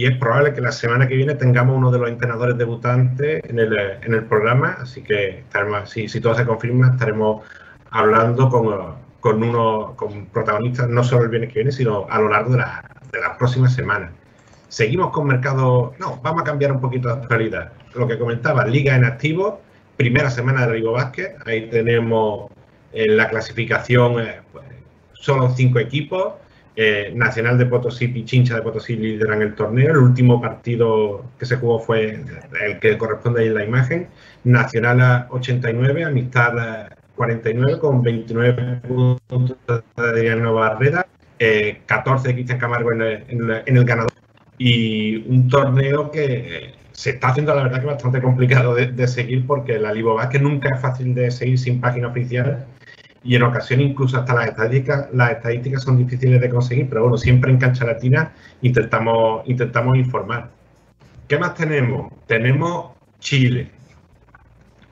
[0.00, 3.58] y es probable que la semana que viene tengamos uno de los entrenadores debutantes en
[3.58, 7.44] el, eh, en el programa, así que estaremos, si, si todo se confirma, estaremos
[7.90, 12.18] hablando con, eh, con uno con protagonistas no solo el viernes que viene, sino a
[12.18, 12.82] lo largo de, la-
[13.12, 14.10] de las próximas semanas.
[14.68, 15.92] Seguimos con mercado.
[15.98, 17.72] No, vamos a cambiar un poquito de actualidad.
[17.94, 19.60] Lo que comentaba, Liga en activo,
[19.98, 21.34] primera semana de Rigo Vázquez.
[21.44, 22.50] Ahí tenemos
[22.92, 24.64] en la clasificación eh, pues,
[25.12, 26.34] solo cinco equipos.
[26.76, 29.90] Eh, Nacional de Potosí, Pichincha de Potosí lideran el torneo.
[29.92, 32.20] El último partido que se jugó fue
[32.64, 34.08] el que corresponde ahí en la imagen.
[34.44, 41.06] Nacional a 89, Amistad a 49 con 29 puntos de Adriano Barrera,
[41.38, 44.12] eh, 14 de Cristian Camargo en el, en el- en el ganador
[44.58, 49.08] y un torneo que eh, se está haciendo la verdad que bastante complicado de, de
[49.08, 52.66] seguir porque la Libo Basket nunca es fácil de seguir sin página oficial
[53.22, 57.18] y en ocasiones incluso hasta las estadísticas, las estadísticas son difíciles de conseguir, pero bueno,
[57.18, 60.50] siempre en Cancha Latina intentamos, intentamos informar.
[61.28, 62.12] ¿Qué más tenemos?
[62.26, 63.70] Tenemos Chile.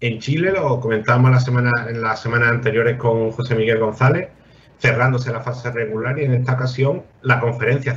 [0.00, 4.28] En Chile lo comentábamos la semana, en las semanas anteriores con José Miguel González,
[4.78, 7.96] cerrándose la fase regular y en esta ocasión la conferencia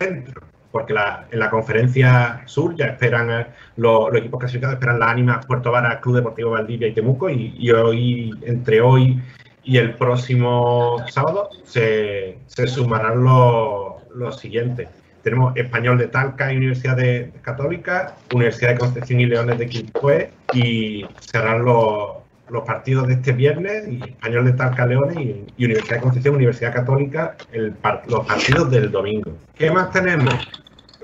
[0.00, 0.42] centro,
[0.74, 5.08] porque la- en la conferencia sur ya esperan eh, los, los equipos clasificados, esperan la
[5.08, 9.22] Ánimas, Puerto Vara, Club Deportivo Valdivia y Temuco y, hoy, entre hoy
[9.62, 14.88] y el próximo sábado, se, sumarán los, los siguientes.
[15.22, 20.32] Tenemos Español de Talca y Universidad de Católica, Universidad de Concepción y Leones de Quilpué
[20.52, 22.16] y serán los,
[22.50, 26.74] los partidos de este viernes, Español de Talca Leones y, y Universidad de Concepción, Universidad
[26.74, 27.74] Católica, el
[28.08, 29.30] los partidos del domingo.
[29.54, 30.34] ¿Qué más tenemos?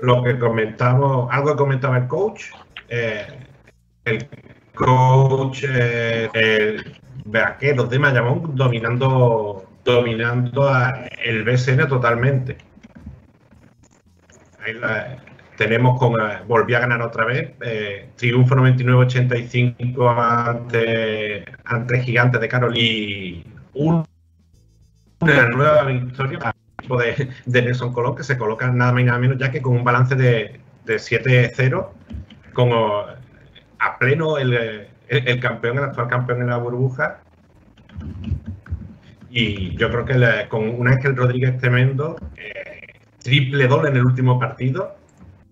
[0.01, 2.45] Lo que comentamos, algo que comentaba el coach,
[2.89, 3.27] eh,
[4.05, 4.27] el
[4.73, 12.57] coach eh, el vaquero de Mayamón dominando dominando a- el BSN totalmente.
[15.57, 22.47] Tenemos con eh, volvió a ganar otra vez eh, triunfo 99-85 ante ante Gigantes de
[22.47, 24.03] Carol y un-
[25.19, 26.50] una nueva victoria
[26.97, 29.83] de, Nelson Colón que se coloca nada más y nada menos ya que con un
[29.83, 31.93] balance de, de 7-0
[32.53, 33.03] como
[33.79, 37.19] a pleno el, el- campeón, el actual campeón en la burbuja.
[39.29, 44.05] Y yo creo que le- con un Ángel Rodríguez tremendo, eh, triple doble en el
[44.05, 44.95] último partido,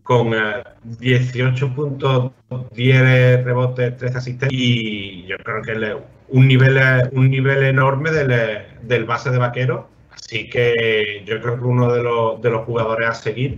[0.04, 2.32] con eh, 18 puntos,
[2.74, 4.62] 10 rebotes, 13 asistencias.
[4.62, 5.98] Y yo creo que
[6.30, 9.90] un nivel, eh, un nivel enorme del, eh, del base de vaquero.
[10.30, 13.58] Así que yo creo que uno de los, de los jugadores a seguir.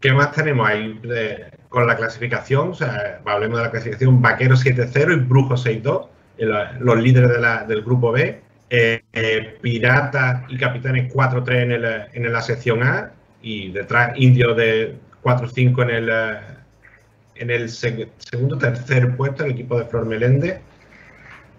[0.00, 2.68] ¿Qué más tenemos ahí eh, con la clasificación?
[2.68, 6.06] O sea, hablemos de la clasificación Vaquero 7-0 y Brujo 6-2,
[6.38, 8.40] el- los líderes de del grupo B.
[8.70, 13.10] Eh, eh, Pirata y Capitanes 4-3 en, en la sección A
[13.42, 16.08] y detrás Indio de 4-5 en el,
[17.34, 20.60] en el seg- segundo tercer puesto, el equipo de Flor Meléndez.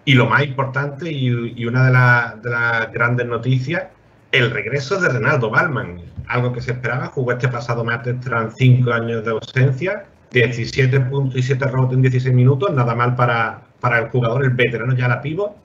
[0.08, 3.88] Y lo más importante y, una de, las- de las grandes noticias,
[4.32, 8.93] el regreso de Renaldo Balman, algo que se esperaba, jugó este pasado martes tras cinco
[8.93, 14.00] años de ausencia, 17 puntos y 7 rebotes en 16 minutos, nada mal para, para
[14.00, 15.58] el jugador, el veterano ya la pivo,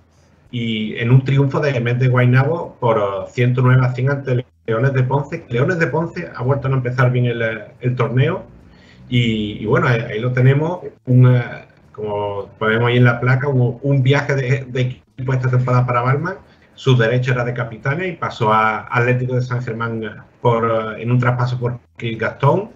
[0.50, 4.92] y en un triunfo de Met de Guaynabo por eh, 109 a 100 ante Leones
[4.92, 5.44] de Ponce.
[5.50, 8.42] Leones de Ponce ha vuelto a empezar bien el, torneo,
[9.08, 11.26] y, bueno, ahí, ahí lo tenemos, un,
[11.92, 16.02] como ponemos ahí en la placa, un, un viaje de, de equipo esta temporada para
[16.02, 16.36] Balman.
[16.74, 21.18] Su derecho era de capitán y pasó a Atlético de San Germán por, en un
[21.18, 22.70] traspaso por Gastón.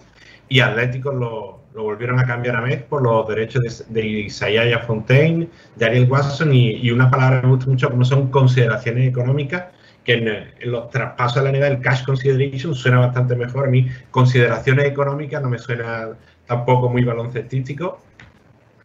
[0.49, 5.47] Y Atlético lo, lo volvieron a cambiar a Metz por los derechos de, Isaiah Fontaine,
[5.75, 9.65] de Ariel Watson y, una palabra que me gusta mucho como son consideraciones económicas
[10.03, 13.67] que en, los traspasos a la liga el cash consideration suena bastante mejor.
[13.67, 16.09] A mí consideraciones económicas no me suena
[16.47, 17.99] tampoco muy baloncestístico.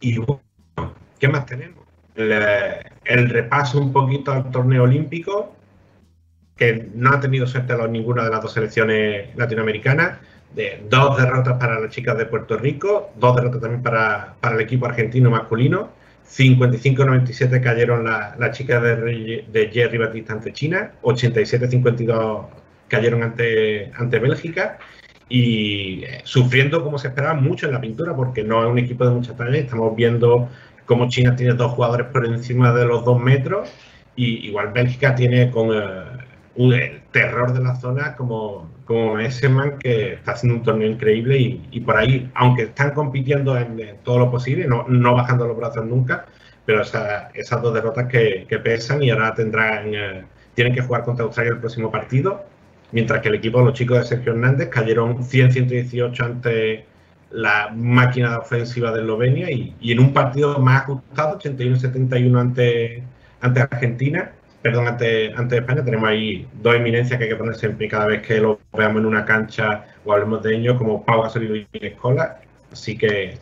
[0.03, 0.41] Y bueno,
[1.17, 1.85] ¿qué más tenemos?
[2.15, 5.55] El, eh, el repaso un poquito al torneo olímpico,
[6.57, 10.19] que no ha tenido suerte los- ninguna de las dos selecciones latinoamericanas.
[10.53, 14.61] De, dos derrotas para las chicas de Puerto Rico, dos derrotas también para, para el
[14.61, 15.89] equipo argentino masculino.
[16.27, 22.45] 55-97 cayeron la- las chicas de, de Jerry Batista ante China, 87-52
[22.89, 24.77] cayeron ante, ante Bélgica
[25.33, 29.03] y eh, sufriendo como se esperaba mucho en la pintura porque no es un equipo
[29.03, 29.57] de mucha talla.
[29.57, 30.47] Estamos viendo
[30.85, 33.67] cómo China tiene dos jugadores por encima de los dos metros
[34.15, 40.33] y igual Bélgica tiene con el terror de la zona como, como man que está
[40.33, 41.39] haciendo un torneo increíble
[41.71, 45.83] y, por ahí, aunque están compitiendo en, todo lo posible, no, no, bajando los brazos
[45.83, 46.27] nunca,
[46.63, 51.53] pero esas dos derrotas que, pesan y ahora tendrán, eh, tienen que jugar contra Australia
[51.53, 52.52] el próximo partido,
[52.93, 56.85] mientras que el equipo de los chicos de Sergio Hernández cayeron 100-118 ante
[57.31, 63.03] la máquina ofensiva de Eslovenia y, en un partido más ajustado, 81-71 ante,
[63.41, 67.87] ante Argentina, perdón, ante, ante España, tenemos ahí dos eminencias que hay que poner siempre
[67.87, 71.67] cada vez que lo veamos en una cancha o hablemos de ellos, como Pau Gasol
[71.73, 72.39] y Escola.
[72.71, 73.39] Así que,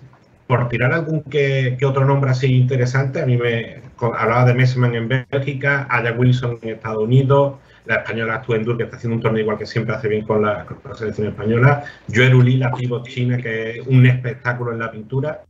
[0.48, 5.10] por tirar algún que, otro nombre así interesante, a mí me hablaba de Messman en
[5.10, 7.56] Bélgica, Aya Wilson en Estados Unidos,
[7.86, 10.66] la española Tuendur, que está haciendo un torneo igual que siempre hace bien con la,
[10.96, 15.42] selección española, Joel la pivot china, que es un espectáculo en la pintura,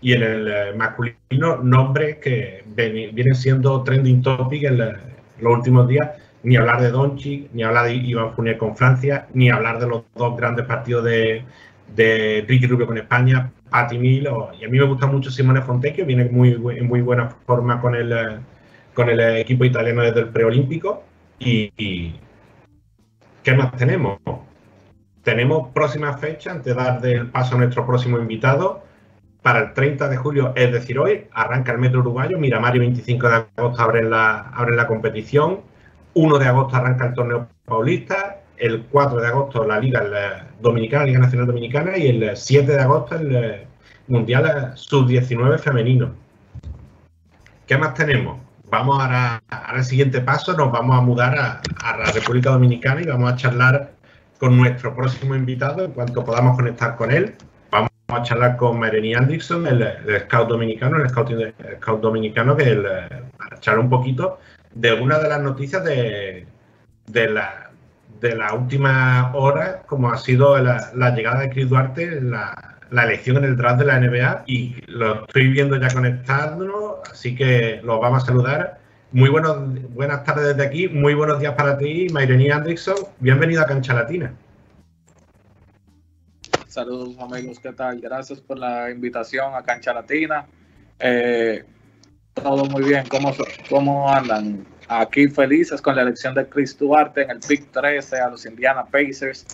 [0.00, 5.00] y en el eh, masculino, nombres que vienen siendo trending topic en la,
[5.40, 6.10] los últimos días,
[6.42, 10.02] ni hablar de Donchi, ni hablar de Iván Funier con Francia, ni hablar de los
[10.14, 11.42] dos grandes partidos de,
[11.96, 14.28] de Ricky Rubio con España, Patti Mil,
[14.60, 17.94] y a mí me gusta mucho Simone Fontecchio, viene muy, en muy buena forma con
[17.94, 18.40] el,
[18.92, 21.02] con el equipo italiano desde el preolímpico.
[21.38, 22.14] Y,
[23.42, 24.18] ¿qué más tenemos?
[25.22, 28.82] Tenemos próxima fecha, antes de dar el paso a nuestro próximo invitado,
[29.42, 33.28] para el 30 de julio, es decir, hoy, arranca el Metro Uruguayo, Miramar y 25
[33.28, 35.60] de agosto abren la, la competición,
[36.14, 41.18] 1 de agosto arranca el torneo paulista, el 4 de agosto la Liga Dominicana, Liga
[41.18, 43.66] Nacional Dominicana, y el 7 de agosto el
[44.08, 46.14] Mundial Sub-19 femenino.
[47.66, 48.43] ¿Qué más tenemos?
[48.74, 53.06] Vamos ahora al siguiente paso, nos vamos a mudar a, a la República Dominicana y
[53.06, 53.92] vamos a charlar
[54.40, 57.36] con nuestro próximo invitado en cuanto podamos conectar con él.
[57.70, 61.30] A charlar con Mereni Anderson, el, scout dominicano, el scout,
[61.76, 62.82] scout dominicano, que el,
[63.38, 64.40] para charlar un poquito
[64.74, 66.48] de una de las noticias de,
[67.06, 67.70] de la
[68.20, 72.20] de la última hora, como ha sido la, llegada de Chris Duarte,
[72.94, 77.34] la, elección en el draft de la NBA, y lo estoy viendo ya conectándonos, así
[77.34, 78.78] que los vamos a saludar.
[79.12, 79.56] Muy buenos,
[79.92, 82.96] buenas tardes desde aquí, muy buenos días para ti, Mayreni Anderson.
[83.20, 84.34] Bienvenido a Cancha Latina.
[86.66, 88.00] Saludos amigos, ¿qué tal?
[88.00, 90.46] Gracias por la invitación a Cancha Latina.
[90.98, 91.62] Eh,
[92.34, 93.32] todo muy bien, ¿Cómo,
[93.68, 94.66] ¿cómo andan?
[94.88, 98.84] Aquí felices con la elección de Chris Duarte en el pick 13 a los Indiana
[98.84, 99.46] Pacers.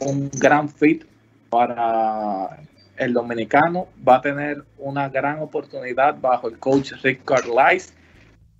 [0.00, 1.04] Un gran fit
[1.50, 2.58] para
[2.98, 3.88] el dominicano.
[4.06, 7.94] Va a tener una gran oportunidad bajo el coach Rick Carlisle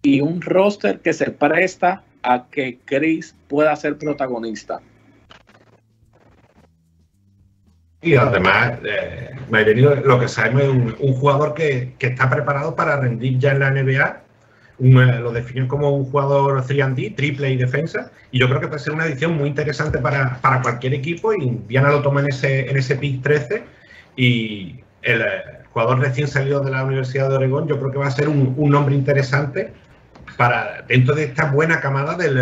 [0.03, 4.81] y un roster que se presta a que Chris pueda ser protagonista.
[8.01, 9.31] Y además, eh,
[10.05, 10.69] lo que sabemos es
[11.01, 14.23] un, jugador que, está preparado para rendir ya en la NBA.
[14.81, 18.13] Eh, lo definen como un jugador 3D, triple y defensa.
[18.31, 21.35] Y yo creo que puede ser una edición muy interesante para, cualquier equipo.
[21.35, 23.65] Y Indiana lo toma en ese, en ese pick 13.
[24.19, 25.27] Y el eh,
[25.73, 28.55] jugador recién salido de la Universidad de Oregón, yo creo que va a ser un,
[28.69, 29.73] nombre interesante
[30.37, 32.37] para dentro de esta buena camada del,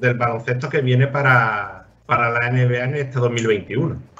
[0.00, 4.10] del baloncesto que viene para, para la NBA en este 2021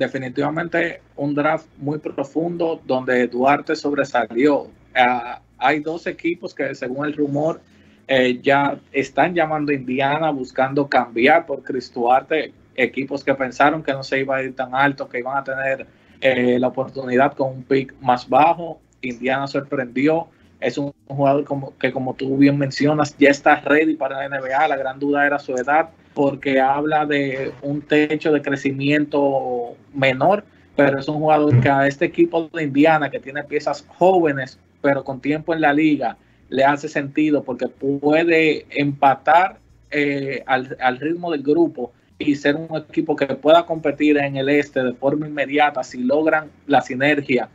[0.00, 4.68] definitivamente un draft muy profundo donde Duarte sobresalió.
[4.96, 7.60] Ah, hay dos equipos que según el rumor
[8.08, 13.92] eh, ya están llamando a Indiana buscando cambiar por Chris Duarte, equipos que pensaron que
[13.92, 15.86] no se iba a ir tan alto, que iban a tener
[16.20, 18.80] eh, la oportunidad con un pick más bajo.
[19.02, 20.28] Indiana sorprendió.
[20.60, 24.68] Es un jugador como, que, como tú bien mencionas, ya está ready para la NBA.
[24.68, 30.44] La gran duda era su edad porque habla de un techo de crecimiento menor,
[30.76, 35.04] pero es un jugador que a este equipo de Indiana, que tiene piezas jóvenes, pero
[35.04, 36.16] con tiempo en la liga,
[36.48, 39.58] le hace sentido porque puede empatar
[39.90, 44.84] eh, al, ritmo del grupo y ser un equipo que pueda competir en el este
[44.84, 47.48] de forma inmediata si logran la sinergia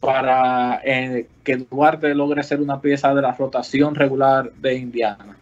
[0.00, 5.36] para eh, que Duarte logre ser una pieza de la rotación regular de Indiana.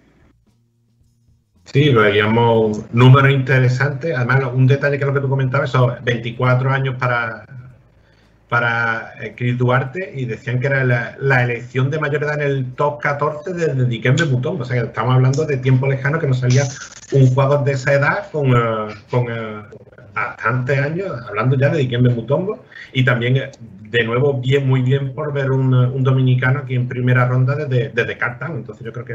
[1.64, 4.14] Sí, veíamos un número interesante.
[4.14, 7.44] Además, un detalle que es lo que tú comentabas, son 24 años para,
[8.54, 12.72] para eh, Chris Duarte y decían que era la, elección de mayor edad en el
[12.74, 14.62] top 14 de Dikembe Mutombo.
[14.62, 16.62] O sea, que estamos hablando de tiempo lejano que no salía
[17.10, 19.60] un jugador de esa edad con, eh, con eh,
[20.14, 22.64] bastantes años, hablando ya de Dikembe Mutombo.
[22.92, 23.50] Y también,
[23.90, 28.12] de nuevo, bien, muy bien por ver un, dominicano aquí en primera ronda desde, desde
[28.12, 29.14] Entonces, yo creo que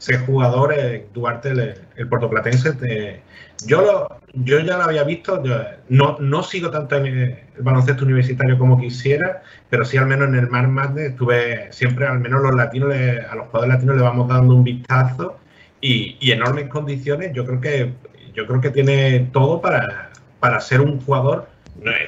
[0.00, 3.22] ese jugador, eh, Duarte, el, el puertoplatense, te-
[3.66, 5.42] yo, lo- yo ya lo había visto,
[5.88, 10.36] no, no sigo tanto en el baloncesto universitario como quisiera, pero sí al menos en
[10.36, 14.28] el Mar Madness estuve siempre, al menos los latinos, a los jugadores latinos le vamos
[14.28, 15.38] dando un vistazo
[15.80, 17.92] y, y enormes condiciones, yo creo que
[18.34, 21.48] yo creo que tiene todo para, para ser un jugador,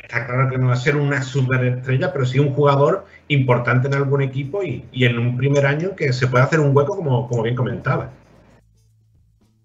[0.02, 3.94] está claro que no va a ser una superestrella, pero sí un jugador importante en
[3.94, 7.28] algún equipo y, y en un primer año que se puede hacer un hueco como,
[7.28, 8.10] como bien comentaba.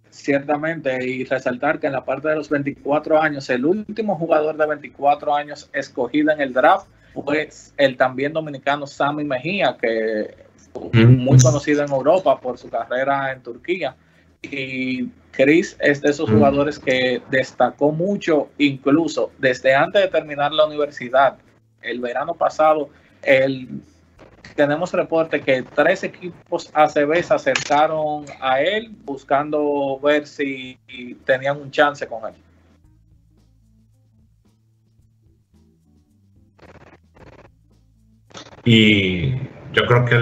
[0.10, 4.66] Ciertamente, y resaltar que en la parte de los 24 años, el último jugador de
[4.66, 10.36] 24 años escogido en el draft fue el también dominicano Sammy Mejía, que
[10.74, 13.96] fue muy conocido en Europa por su carrera en Turquía.
[14.42, 16.34] Y Chris es de esos Mm.
[16.34, 21.38] jugadores que destacó mucho, incluso desde antes de terminar la universidad.
[21.82, 22.90] El verano pasado,
[23.22, 23.82] el
[24.58, 30.78] tenemos reporte que tres equipos ACB se acercaron a él buscando ver si
[31.26, 32.34] tenían un chance con él.
[38.66, 39.36] Y
[39.74, 40.16] yo creo que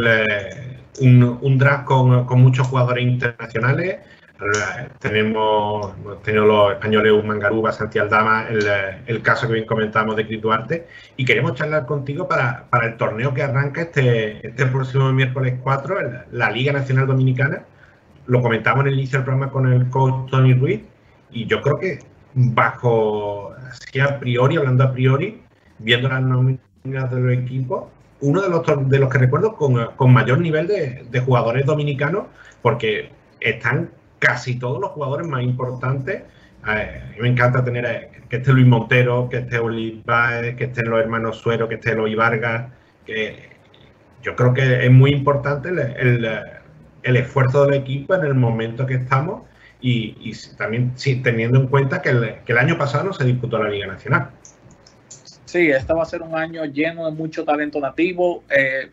[0.99, 3.99] un, draft con muchos jugadores internacionales.
[4.45, 9.65] Eh, Tenemos, hemos los españoles Usman Garuba, Santi Aldama, el, eh, el caso que bien
[9.65, 10.87] comentamos de Cris Duarte.
[11.17, 15.99] Y queremos charlar contigo para, para el torneo que arranca este, este próximo miércoles 4,
[15.99, 17.63] en la, Liga Nacional Dominicana.
[18.27, 20.81] Lo comentamos en el inicio del programa con el coach Tony Ruiz.
[21.31, 21.99] Y yo creo que
[22.33, 25.41] bajo, así a priori, hablando a priori,
[25.79, 27.85] viendo las nóminas de los equipos,
[28.21, 32.25] uno de los, de los que recuerdo con, con mayor nivel de, de jugadores dominicanos,
[32.61, 33.89] porque están
[34.19, 36.23] casi todos los jugadores más importantes.
[36.67, 40.65] Eh, a me encanta tener eh, que esté Luis Montero, que esté Oli Baez, que
[40.65, 42.71] estén los hermanos Suero, que esté Eloy Vargas,
[43.05, 43.49] que
[44.23, 46.39] yo creo que es muy importante el, el,
[47.03, 49.43] el esfuerzo del equipo en el momento que estamos
[49.79, 53.23] y, y también sí, teniendo en cuenta que el, que el año pasado no se
[53.23, 54.31] disputó la Liga Nacional.
[55.45, 58.43] Sí, este va a ser un año lleno de mucho talento nativo.
[58.49, 58.89] Eh,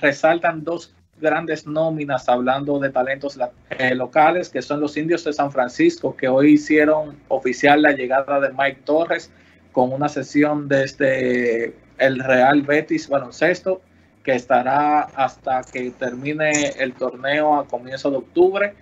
[0.00, 3.38] resaltan dos grandes nóminas hablando de talentos
[3.70, 8.40] eh, locales, que son los indios de San Francisco, que hoy hicieron oficial la llegada
[8.40, 9.30] de Mike Torres
[9.72, 13.80] con una sesión desde el Real Betis Baloncesto,
[14.22, 18.74] que estará hasta que termine el torneo a comienzo de octubre.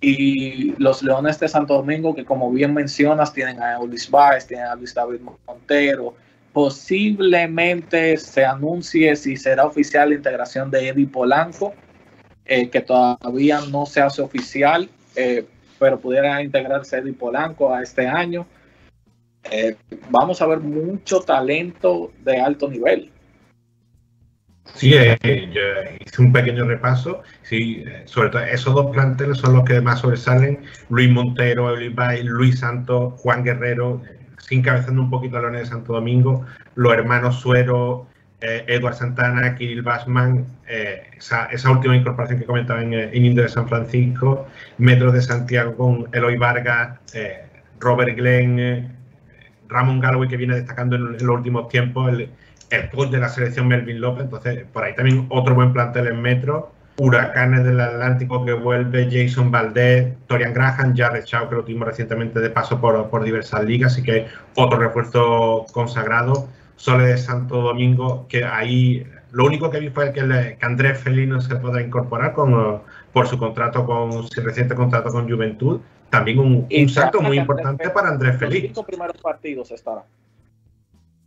[0.00, 4.66] Y los Leones de Santo Domingo, que como bien mencionas, tienen a Ulis Baez, tienen
[4.66, 6.14] a Luis David Montero.
[6.52, 11.74] Posiblemente se anuncie si será oficial la integración de Eddie Polanco,
[12.44, 15.46] eh, que todavía no se hace oficial, eh,
[15.78, 18.46] pero pudiera integrarse Eddie Polanco a este año.
[19.50, 19.76] Eh,
[20.10, 23.10] vamos a ver mucho talento de alto nivel.
[24.74, 27.22] Sí, eh, hice un pequeño repaso.
[27.42, 30.60] Sí, sobre esos dos planteles son los que más sobresalen.
[30.88, 34.02] Luis Montero, Olivay, Luis Santos, Juan Guerrero,
[34.42, 38.06] eh, sin cabezando un poquito a Leones de Santo Domingo, los hermanos Suero,
[38.40, 43.44] eh, Eduard Santana, Kirill Basman, eh, esa, última incorporación que comentaba en, eh, en Indio
[43.44, 44.46] de San Francisco,
[44.78, 47.46] Metros de Santiago con Eloy Vargas, eh,
[47.78, 48.96] Robert Glenn,
[49.68, 52.30] Ramón Galloway que viene destacando en, en los últimos tiempos, el,
[52.70, 56.20] el coach de la selección Melvin López, entonces por ahí también otro buen plantel en
[56.20, 56.72] metro.
[56.98, 62.38] Huracanes del Atlántico que vuelve, Jason Valdés, Torian Graham, Jared Shaw, que lo tuvimos recientemente
[62.40, 64.26] de paso por, por diversas ligas, así que
[64.56, 66.48] otro refuerzo consagrado.
[66.76, 70.98] Sole de Santo Domingo, que ahí lo único que vi fue que, le- que Andrés
[70.98, 72.82] Felino se podrá incorporar con,
[73.12, 75.80] por su contrato con su reciente contrato con Juventud.
[76.10, 78.62] También un, un salto muy importante para Andrés Los Feliz.
[78.64, 80.02] cinco primeros partidos estará.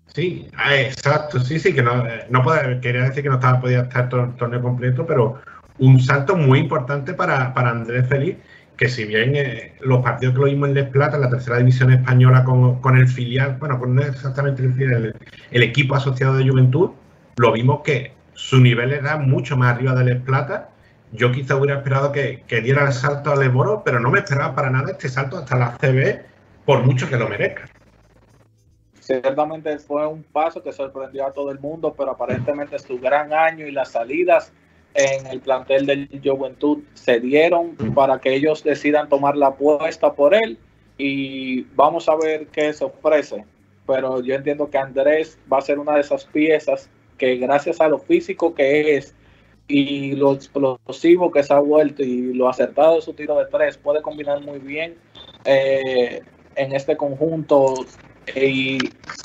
[0.07, 3.59] Sí, ah, exacto, sí, sí, que no, eh, no puede- quería decir que no estaba
[3.59, 5.39] podía estar todo el torneo completo, pero
[5.79, 8.37] un salto muy importante para, para Andrés Feliz,
[8.77, 11.57] que si bien eh, los partidos que lo vimos en Les Plata, en la tercera
[11.57, 15.15] división española con, con el filial, bueno, con no exactamente el filial,
[15.51, 16.91] el, equipo asociado de Juventud,
[17.37, 20.69] lo vimos que su nivel era mucho más arriba de Les Plata.
[21.11, 24.55] Yo quizá hubiera esperado que, que diera el salto al Leboro, pero no me esperaba
[24.55, 26.21] para nada este salto hasta la CB,
[26.65, 27.69] por mucho que lo merezca.
[28.99, 33.67] Ciertamente fue un paso que sorprendió a todo el mundo, pero aparentemente su gran año
[33.67, 34.51] y las salidas
[34.95, 40.33] en el plantel del Juventud se dieron para que ellos decidan tomar la apuesta por
[40.33, 40.57] él
[40.97, 43.45] y vamos a ver qué se ofrece.
[43.85, 47.87] Pero yo entiendo que Andrés va a ser una de esas piezas que gracias a
[47.87, 49.13] lo físico que es
[49.67, 53.77] y lo explosivo que se ha vuelto y lo acertado de su tiro de tres
[53.77, 54.95] puede combinar muy bien
[55.43, 56.21] eh,
[56.55, 57.73] en este conjunto
[58.35, 58.77] y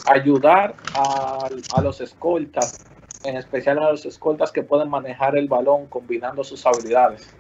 [0.07, 2.85] ayudar a, a, los escoltas,
[3.25, 7.35] en especial a los escoltas que pueden manejar el balón combinando sus habilidades.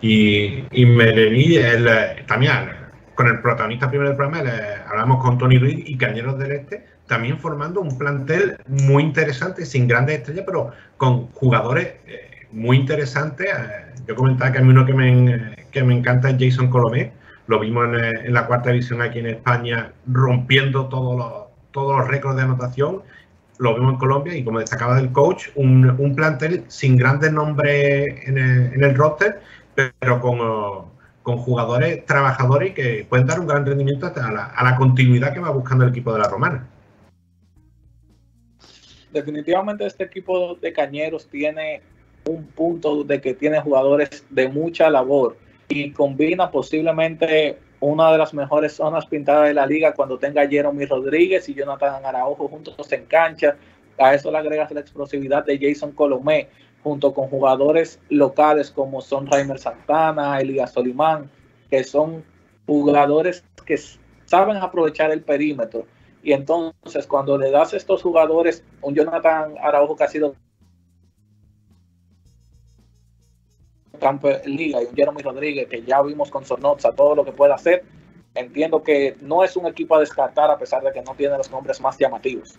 [0.00, 2.52] Y, y Melení, el, eh, también
[3.14, 4.50] con el protagonista primero del programa,
[4.88, 9.86] hablamos con Tony Ruiz y Cañeros del Este, también formando un plantel muy interesante, sin
[9.86, 13.46] grandes estrellas, pero con jugadores eh, muy interesantes.
[13.46, 17.12] Eh, yo comentaba que a mí uno que me, que me encanta es Jason Colomé,
[17.46, 22.08] lo vimos en, en, la cuarta división aquí en España, rompiendo todos los, todos los
[22.08, 23.02] récords de anotación.
[23.58, 28.26] Lo vimos en Colombia y como destacaba del coach, un, un plantel sin grandes nombres
[28.26, 29.40] en el, en el roster,
[29.74, 30.38] pero con,
[31.22, 35.40] con, jugadores trabajadores que pueden dar un gran rendimiento a la, a la continuidad que
[35.40, 36.66] va buscando el equipo de la Romana.
[39.12, 41.82] Definitivamente este equipo de Cañeros tiene
[42.26, 45.36] un punto de que tiene jugadores de mucha labor
[45.68, 50.86] y combina posiblemente una de las mejores zonas pintadas de la liga cuando tenga Jeremy
[50.86, 53.56] Rodríguez y Jonathan Araujo juntos en cancha.
[53.98, 56.48] A eso le agregas la explosividad de Jason Colomé
[56.82, 61.30] junto con jugadores locales como son Raimer Santana, Elías Solimán,
[61.68, 62.24] que son
[62.66, 63.78] jugadores que
[64.24, 65.86] saben aprovechar el perímetro.
[66.22, 70.34] Y entonces cuando le das a estos jugadores, un Jonathan Araujo que ha sido
[73.98, 77.52] campo liga y un Jeremy Rodríguez que ya vimos con Sornoza todo lo que puede
[77.52, 77.84] hacer,
[78.34, 81.50] entiendo que no es un equipo a descartar a pesar de que no tiene los
[81.50, 82.58] nombres más llamativos.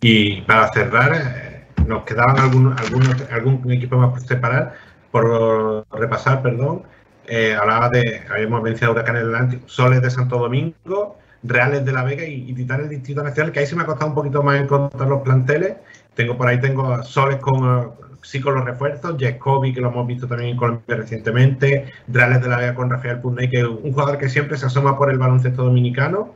[0.00, 4.74] Y para cerrar, eh, nos quedaban algunos, algunos, algún equipo más por separar,
[5.10, 6.82] por repasar, perdón.
[7.26, 12.04] Eh, hablaba de, habíamos mencionado Huracán del Atlántico, Soles de Santo Domingo, Reales de la
[12.04, 14.60] Vega y, y Titanes Distrito Nacional, que ahí se me ha costado un poquito más
[14.60, 15.76] encontrar los planteles.
[16.14, 17.94] Tengo por ahí tengo Soles con,
[18.24, 22.48] sí con los refuerzos, Jacobi, que lo hemos visto también en Colombia recientemente, Reales de
[22.48, 25.18] la Vega con Rafael Pundey, que es un jugador que siempre se asoma por el
[25.18, 26.34] baloncesto dominicano.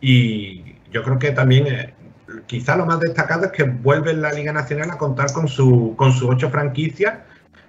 [0.00, 1.94] Y yo creo que también, eh,
[2.46, 6.12] quizá lo más destacado es que vuelve la Liga Nacional a contar con, su, con
[6.12, 7.18] sus ocho franquicias,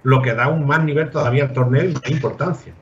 [0.03, 2.73] lo que da un más nivel todavía al torneo y más importancia.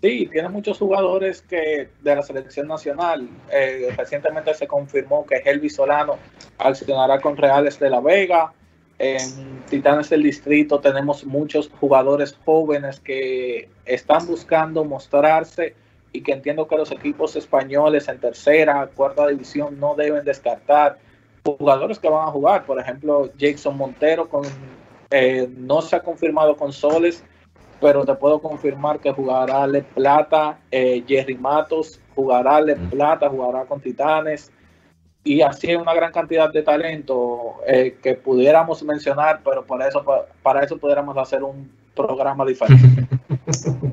[0.00, 3.28] Sí, tiene muchos jugadores que de la selección nacional.
[3.50, 6.18] Eh, recientemente se confirmó que Helvi Solano
[6.58, 8.52] accionará con Reales de la Vega.
[8.98, 15.74] En Titanes del Distrito tenemos muchos jugadores jóvenes que están buscando mostrarse
[16.12, 20.98] y que entiendo que los equipos españoles en tercera, cuarta división no deben descartar
[21.44, 22.64] jugadores que van a jugar.
[22.64, 24.44] Por ejemplo, Jason Montero con,
[25.10, 27.22] eh, no se ha confirmado con Soles,
[27.82, 33.66] pero te puedo confirmar que jugará Le Plata, eh, Jerry Matos, jugará Le Plata, jugará
[33.66, 34.50] con Titanes
[35.26, 40.04] y así una gran cantidad de talento eh, que pudiéramos mencionar, pero para eso,
[40.42, 43.06] para eso pudiéramos hacer un programa diferente.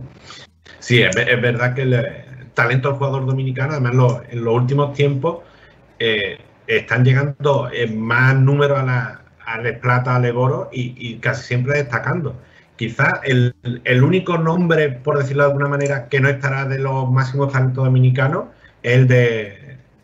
[0.79, 4.93] Sí, es, es verdad que el talento del jugador dominicano, además lo, en los últimos
[4.93, 5.37] tiempos,
[5.97, 11.19] eh, están llegando en más número a la, a Les Plata, a Leboro y, y
[11.19, 12.35] casi siempre destacando.
[12.75, 13.55] Quizás el,
[13.85, 17.85] el, único nombre, por decirlo de alguna manera, que no estará de los máximos talentos
[17.85, 18.47] dominicanos
[18.81, 19.62] es el de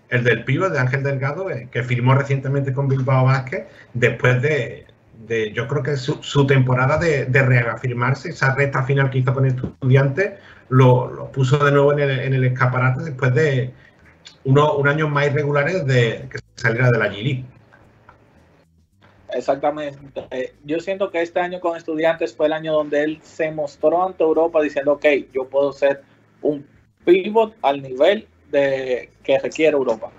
[0.09, 4.85] el del pivo de Ángel Delgado, eh, que firmó recientemente con Bilbao Vázquez, después de,
[5.53, 10.39] yo creo que su, su temporada de, reafirmarse, esa recta final que hizo con estudiantes,
[10.69, 11.99] lo, lo puso de nuevo en
[12.33, 13.73] el, escaparate después de
[14.43, 17.43] unos un años más irregulares de que saliera de la G
[19.31, 20.27] Exactamente.
[20.31, 24.07] Eh, yo siento que este año con estudiantes fue el año donde él se mostró
[24.07, 26.01] ante Europa diciendo, ok, yo puedo ser
[26.41, 26.65] un
[27.05, 30.11] pivot al nivel de que requiere Europa.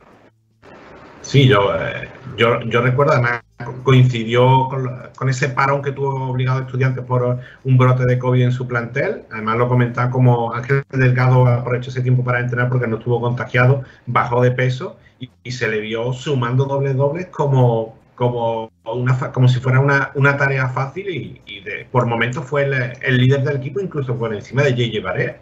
[1.23, 3.43] Sí, yo, eh, yo, yo recuerdo, además
[3.83, 8.43] coincidió con, con, ese parón que tuvo obligado a estudiantes por un brote de COVID
[8.43, 9.25] en su plantel.
[9.31, 13.83] Además lo comentaba como Ángel Delgado aprovechó ese tiempo para entrenar porque no estuvo contagiado,
[14.07, 19.61] bajó de peso y, se le vio sumando dobles dobles como, como, una, como si
[19.61, 22.73] fuera una, una tarea fácil y, de, por momentos fue el,
[23.03, 25.37] el, líder del equipo, incluso por encima de JJ Barea.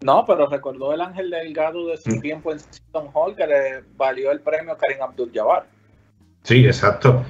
[0.00, 2.20] No, pero recordó el Ángel Delgado de su mm.
[2.20, 5.66] tiempo en Seton Hall que le valió el premio Karim Abdul-Jabbar.
[6.44, 7.24] Sí, exacto.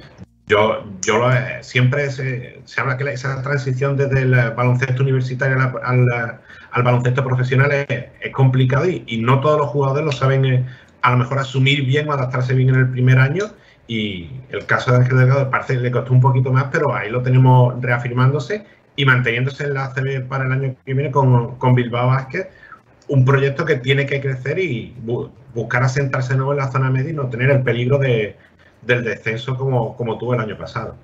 [0.45, 1.21] Yo, yo
[1.61, 6.39] siempre se, se, habla que esa transición desde el baloncesto universitario al, al,
[6.71, 7.87] al baloncesto profesional es,
[8.19, 10.65] es complicado y, y, no todos los jugadores lo saben eh,
[11.01, 13.45] a lo mejor asumir bien o adaptarse bien en el primer año.
[13.87, 17.09] Y el caso de Ángel Delgado parece que le costó un poquito más, pero ahí
[17.09, 18.65] lo tenemos reafirmándose
[18.95, 22.49] y manteniéndose en la ACB para el año que viene con, con Bilbao Basket,
[23.09, 27.09] un proyecto que tiene que crecer y bu buscar asentarse nuevo en la zona media
[27.09, 28.35] y no tener el peligro de,
[28.83, 30.95] del descenso como, como tuvo el año pasado.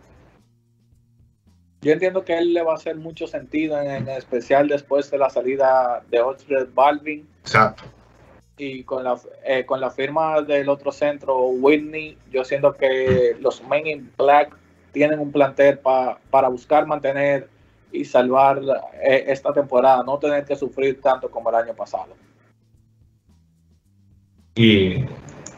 [1.81, 5.09] Yo entiendo que a él le va a hacer mucho sentido, en, en especial después
[5.11, 7.27] de la salida de Oxford Balvin.
[7.41, 7.83] Exacto.
[8.57, 13.61] Y con la, eh, con la firma del otro centro, Whitney, yo siento que los
[13.67, 14.55] Men in Black
[14.93, 17.49] tienen un plantel pa, para buscar mantener
[17.91, 18.61] y salvar
[19.01, 22.15] eh, esta temporada, no tener que sufrir tanto como el año pasado.
[24.55, 25.05] Y,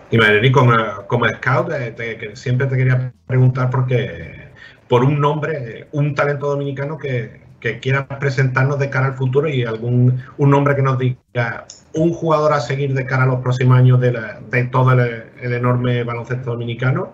[0.09, 0.73] y Mayrení, como,
[1.07, 4.47] como scout, eh, que siempre te quería preguntar porque
[4.87, 9.63] por un nombre, un talento dominicano que, que quieras presentarnos de cara al futuro y
[9.63, 13.77] algún un nombre que nos diga un jugador a seguir de cara a los próximos
[13.77, 14.17] años de,
[14.49, 17.13] de todo el enorme baloncesto dominicano,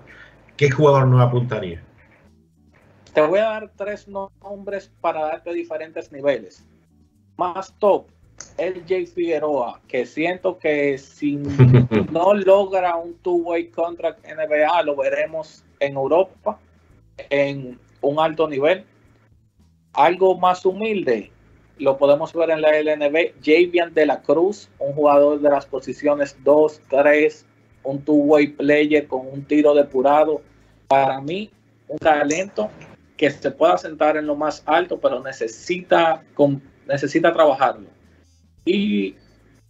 [0.58, 1.82] ¿qué jugador nos apuntaría?
[3.14, 6.66] Te voy a dar tres nombres para darte diferentes niveles.
[7.38, 8.08] Más top,
[8.58, 11.36] el Jay Figueroa, que siento que si
[12.12, 16.58] no logra un two-way contract NBA, lo veremos en Europa
[17.30, 18.84] en un alto nivel.
[19.94, 21.32] Algo más humilde,
[21.78, 26.36] lo podemos ver en la LNB, Javian de la Cruz, un jugador de las posiciones
[26.44, 27.46] 2, 3,
[27.84, 30.42] un two-way player con un tiro depurado.
[30.88, 31.52] Para mí,
[31.88, 32.72] un talento
[33.24, 37.88] que se pueda sentar en lo más alto, pero necesita, con- necesita trabajarlo.
[38.66, 39.16] Y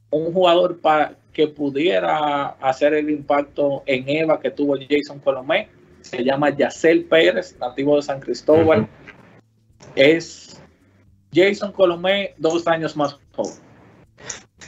[0.10, 5.70] un jugador para que pudiera hacer el impacto en Eva que tuvo Jason Colomé,
[6.02, 8.88] se llama Yacel Pérez, nativo de San Cristóbal.
[9.96, 10.60] Es
[11.32, 13.54] Jason Colomé, dos años más joven.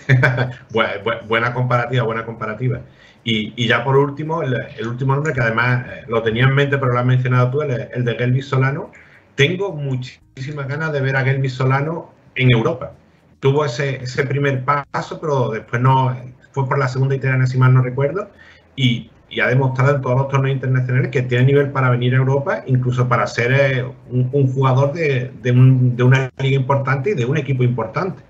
[0.71, 2.81] Bu- bu- buena comparativa, buena comparativa.
[3.27, 6.93] Y, ya por último, el, último nombre que además eh, lo tenía en mente, pero
[6.93, 8.91] lo has mencionado tú, el, el de Gelvis Solano.
[9.33, 12.91] Tengo muchísimas ganas de ver a Gelvis Solano en Europa.
[13.39, 16.15] Tuvo ese, ese primer paso, pero después no
[16.51, 18.29] fue por la segunda italiana, si mal no recuerdo,
[18.75, 22.17] y, y ha demostrado en todos los torneos internacionales que tiene nivel para venir a
[22.17, 27.37] Europa, incluso para ser eh, un, jugador de, de una liga importante y de un
[27.37, 28.21] equipo importante.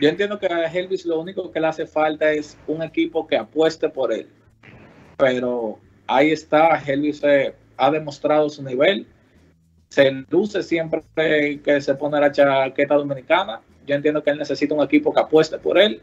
[0.00, 3.36] Yo entiendo que a Elvis lo único que le hace falta es un equipo que
[3.36, 4.28] apueste por él.
[5.16, 9.06] Pero ahí está, Elvis eh, ha demostrado su nivel.
[9.88, 11.02] Se luce siempre
[11.64, 13.60] que se pone la chaqueta dominicana.
[13.86, 16.00] Yo entiendo que él necesita un equipo que apueste por él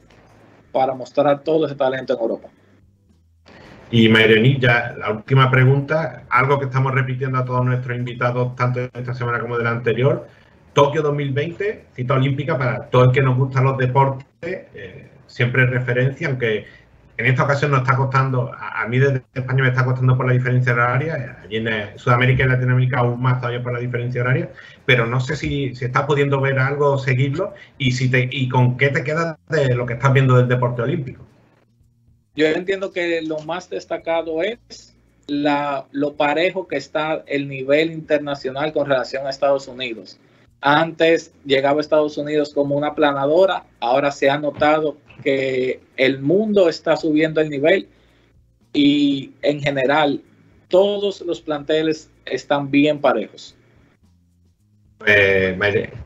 [0.72, 2.50] para mostrar todo ese talento en Europa.
[3.92, 8.82] Y Mayrení, ya la última pregunta, algo que estamos repitiendo a todos nuestros invitados, tanto
[8.82, 10.28] de esta semana como de la anterior.
[10.76, 16.28] Tokio 2020, cita olímpica para todo el que nos gustan los deportes, eh, siempre referencia,
[16.28, 16.66] aunque
[17.18, 20.28] en esta ocasión nos está costando, a, a mí desde España me está costando por
[20.28, 24.50] la diferencia horaria, allí en Sudamérica y Latinoamérica aún más todavía por la diferencia horaria,
[24.86, 28.76] pero no sé si, si estás pudiendo ver algo seguirlo y, si te, y con
[28.76, 31.26] qué te quedas de lo que estás viendo del deporte olímpico.
[32.36, 34.94] Yo entiendo que lo más destacado es
[35.28, 40.20] la, lo parejo que está el nivel internacional con relación a Estados Unidos.
[40.62, 46.70] Antes llegaba a Estados Unidos como una planadora, ahora se ha notado que el mundo
[46.70, 47.88] está subiendo el nivel
[48.74, 50.22] y en general
[50.68, 53.56] todos los planteles están bien parejos.
[54.98, 55.58] Pues,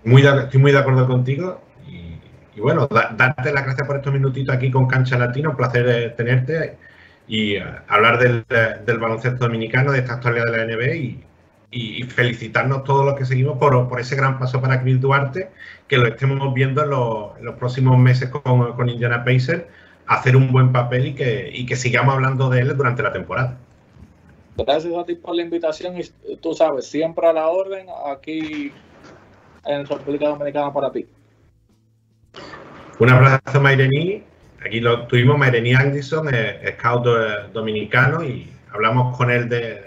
[0.04, 4.12] muy de- estoy muy de acuerdo contigo y, bueno, da- darte las gracias por estos
[4.14, 6.78] minutitos aquí con Cancha Latina, un placer eh, tenerte
[7.28, 11.29] y eh, hablar del, eh, del baloncesto dominicano, de esta actualidad de la NBA
[11.72, 15.50] y- felicitarnos todos los que seguimos por, por ese gran paso para Chris Duarte,
[15.88, 19.64] que lo estemos viendo en los, en los próximos meses con, con Indiana Pacers,
[20.08, 23.58] hacer un buen papel y que, y que sigamos hablando de él durante la temporada.
[24.58, 28.72] Gracias a ti por la invitación y tú sabes, siempre a la orden aquí
[29.66, 31.06] en República Dominicana para ti.
[33.00, 34.24] Un abrazo, Mairení.
[34.66, 39.82] Aquí lo tuvimos, Mairení Anderson, eh, scout eh, dominicano, y hablamos con él de,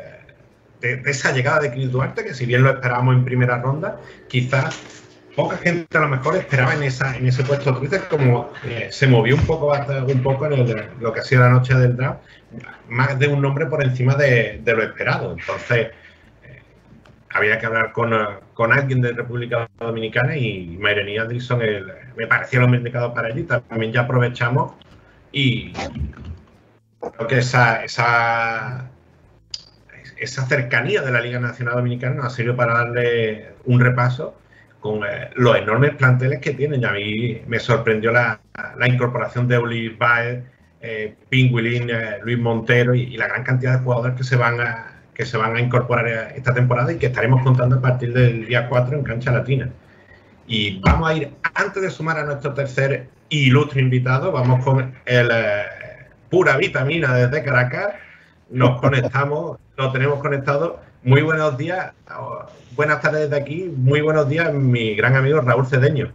[0.82, 4.80] esa llegada de Chris Duarte, que si bien lo esperábamos en primera ronda, quizás
[5.36, 9.06] poca gente a lo mejor esperaba en, esa, en ese puesto 13, como eh, se
[9.06, 12.20] movió un poco, un poco en lo que ha sido la noche del draft,
[12.88, 15.32] más de un nombre por encima de, lo esperado.
[15.32, 15.88] Entonces,
[16.44, 16.62] eh,
[17.30, 18.12] había que hablar con,
[18.52, 21.60] con alguien de República Dominicana y Mayrení Anderson
[22.16, 23.44] me parecía lo indicado para allí.
[23.44, 24.74] También ya aprovechamos
[25.32, 28.90] y creo que esa, esa,
[30.22, 34.36] esa cercanía de la Liga Nacional Dominicana nos ha servido para darle un repaso
[34.80, 36.82] con eh, los enormes planteles que tienen.
[36.82, 38.40] Y a mí me sorprendió la,
[38.86, 40.44] incorporación de Uli Baez,
[40.80, 45.26] eh, eh, Luis Montero y, la gran cantidad de jugadores que se van a que
[45.26, 48.68] se van a incorporar eh, esta temporada y que estaremos contando a partir del día
[48.68, 49.70] 4 en Cancha Latina.
[50.46, 55.30] Y vamos a ir, antes de sumar a nuestro tercer ilustre invitado, vamos con el
[56.30, 57.94] pura vitamina desde Caracas.
[58.50, 60.78] Nos conectamos, lo tenemos conectado.
[61.02, 61.92] Muy buenos días,
[62.76, 63.72] buenas tardes desde aquí.
[63.76, 66.12] Muy buenos días, mi gran amigo Raúl Cedeño.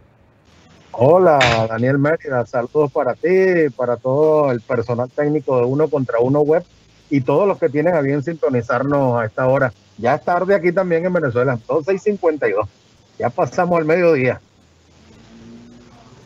[0.92, 1.38] Hola,
[1.68, 6.64] Daniel Mérida, saludos para ti, para todo el personal técnico de Uno contra Uno Web
[7.10, 9.72] y todos los que tienen a bien sintonizarnos a esta hora.
[9.98, 12.68] Ya es tarde aquí también en Venezuela, 12 y 52.
[13.18, 14.40] Ya pasamos al mediodía.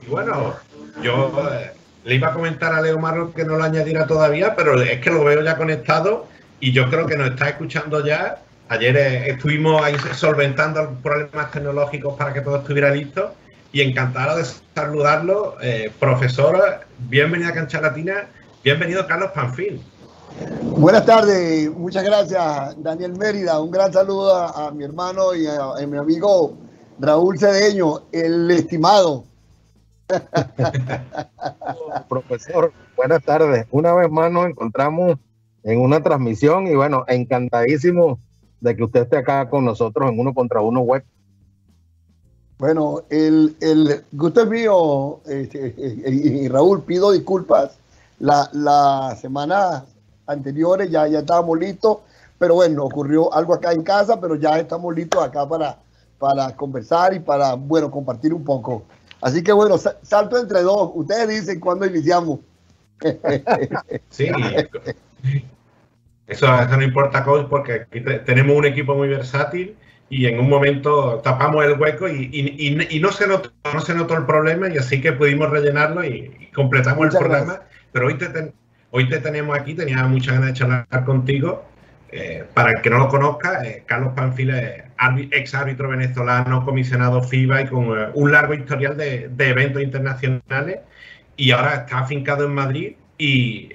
[0.07, 0.55] Y bueno,
[1.03, 1.73] yo eh,
[2.05, 5.11] le iba a comentar a Leo Marro que no lo añadiera todavía, pero es que
[5.11, 6.32] lo veo ya conectado
[6.63, 8.41] y yo creo que nos está escuchando ya.
[8.69, 13.35] Ayer eh, estuvimos ahí solventando problemas tecnológicos para que todo estuviera listo
[13.73, 15.57] y encantado de saludarlo.
[15.61, 18.29] Eh, profesor, bienvenido a Cancha Latina,
[18.63, 19.83] bienvenido Carlos Panfil.
[20.63, 25.83] Buenas tardes, muchas gracias Daniel Mérida, un gran saludo a, a mi hermano y a,
[25.83, 26.57] a mi amigo
[27.01, 29.25] Raúl Cedeño, el estimado.
[32.09, 33.67] Profesor, buenas tardes.
[33.73, 35.19] Una vez más nos encontramos
[35.65, 38.19] en una transmisión y bueno, encantadísimo
[38.61, 41.05] de que usted esté acá con nosotros en uno contra uno web.
[42.59, 45.75] Bueno, el, el gusto es mío, este,
[46.07, 47.77] y, y Raúl, pido disculpas.
[48.21, 49.85] La, la semana
[50.27, 51.99] anteriores ya, ya estábamos listos,
[52.39, 55.77] pero bueno, ocurrió algo acá en casa, pero ya estamos listos acá para,
[56.19, 58.85] para conversar y para, bueno, compartir un poco.
[59.21, 60.93] Así que bueno, sa- salto entre dos.
[60.95, 62.39] Ustedes dicen cuándo iniciamos.
[64.11, 64.29] Sí,
[66.27, 69.77] eso, eso no importa, coach, porque aquí te- tenemos un equipo muy versátil
[70.09, 73.81] y en un momento tapamos el hueco y, y- y- y no, se notó, no
[73.81, 77.61] se notó el problema y así que pudimos rellenarlo y, completamos Muchas el programa.
[77.93, 78.53] Pero hoy te, ten-
[78.91, 81.65] hoy te tenemos aquí, tenía muchas ganas de charlar contigo.
[82.15, 84.85] Eh, para el que no lo conozca, eh, Carlos Panfila es
[85.31, 90.81] ex árbitro venezolano, comisionado FIBA y con eh, un largo historial de, de eventos internacionales
[91.39, 93.71] y ahora está afincado en Madrid y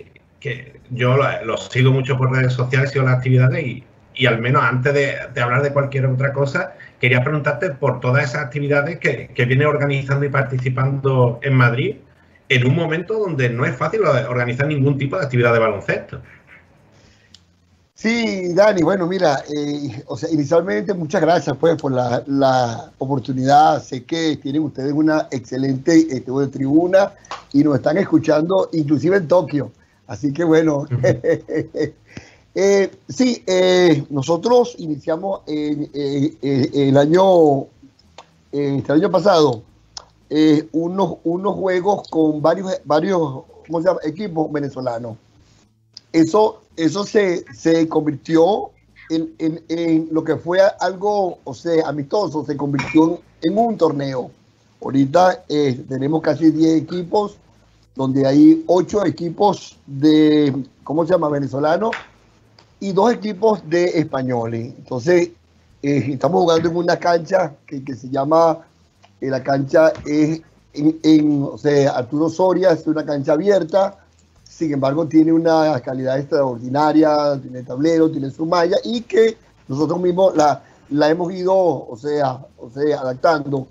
[0.89, 3.83] yo lo, sigo mucho por redes sociales, sigo las actividades y,
[4.15, 8.45] y al menos antes de, hablar de cualquier otra cosa, quería preguntarte por todas esas
[8.45, 11.95] actividades que, que viene organizando y participando en Madrid
[12.49, 16.21] en un momento donde no es fácil organizar ningún tipo de actividad de baloncesto.
[17.93, 23.81] Sí, Dani, bueno, mira, eh, o sea, inicialmente muchas gracias pues por la, la oportunidad.
[23.81, 27.13] Sé que tienen ustedes una excelente este, tribuna
[27.53, 29.71] y nos están escuchando inclusive en Tokio.
[30.07, 30.85] Así que bueno,
[32.55, 37.65] eh, sí, eh, nosotros iniciamos en, eh, eh, el año,
[38.51, 39.61] este año pasado
[40.29, 43.99] eh, unos, unos juegos con varios, varios ¿cómo se llama?
[44.03, 45.17] equipos venezolanos.
[46.11, 48.71] Eso, eso se, se convirtió
[49.09, 53.77] en, en- en lo que fue algo, o sea, amistoso, se convirtió en, en un
[53.77, 54.31] torneo.
[54.81, 55.43] Ahorita
[55.89, 57.37] tenemos casi 10 equipos,
[57.97, 61.91] donde hay 8 equipos de, ¿cómo se llama?, venezolanos
[62.79, 64.75] y dos equipos de españoles.
[64.77, 65.31] Entonces,
[65.81, 68.59] eh, estamos jugando en una cancha que, que se llama,
[69.19, 70.41] eh, la cancha es
[70.73, 73.97] en, en, o sea, Arturo Soria, es una cancha abierta,
[74.43, 79.37] sin embargo tiene una calidad extraordinaria, tiene tablero, tiene su malla y que
[79.67, 83.67] nosotros mismos la, la hemos ido, o sea, o sea, adaptando.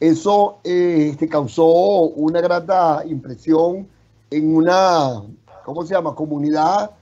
[0.00, 3.86] Eso eh, este, causó una grata impresión
[4.30, 5.22] en una,
[5.64, 6.92] ¿cómo se llama?, comunidad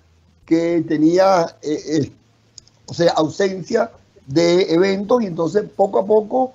[0.44, 2.12] que tenía, eh, eh,
[2.86, 3.92] o sea, ausencia
[4.26, 6.52] de eventos y entonces poco a poco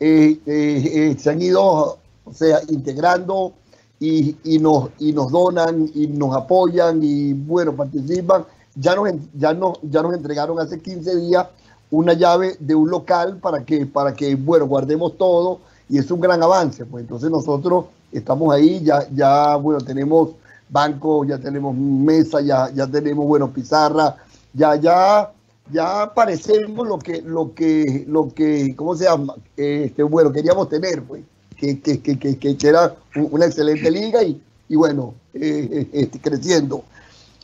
[0.00, 3.52] eh, se han ido, o sea, integrando
[4.00, 8.44] y, y nos, y nos donan y nos apoyan y bueno, participan.
[8.74, 11.46] Ya nos, ya, nos, ya nos entregaron hace 15 días
[11.90, 16.20] una llave de un local para que, para que bueno, guardemos todo y es un
[16.20, 16.84] gran avance.
[16.86, 20.30] Pues entonces nosotros estamos ahí, ya, ya bueno, tenemos
[20.68, 24.16] banco, ya tenemos mesa, ya, ya tenemos, bueno, pizarra,
[24.52, 25.30] ya, ya,
[25.72, 29.34] ya parecemos lo que, lo que, lo que, ¿cómo se llama?
[29.56, 31.22] Este, bueno, queríamos tener, pues,
[31.56, 35.88] que, que, que, que, que- era un- una excelente liga y, y bueno, eh, eh,
[35.92, 36.82] este, creciendo.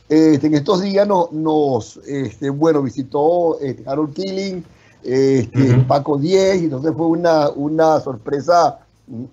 [0.09, 4.63] Este, en estos días no- nos, este, bueno, visitó este, Harold Killing,
[5.03, 5.77] este.
[5.87, 8.79] Paco 10, y entonces fue una, una sorpresa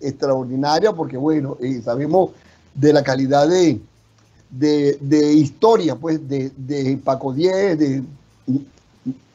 [0.00, 2.30] extraordinaria porque, bueno, eh, sabemos
[2.74, 3.80] de la calidad de,
[4.50, 8.02] de, de historia, pues, de, de Paco 10, de,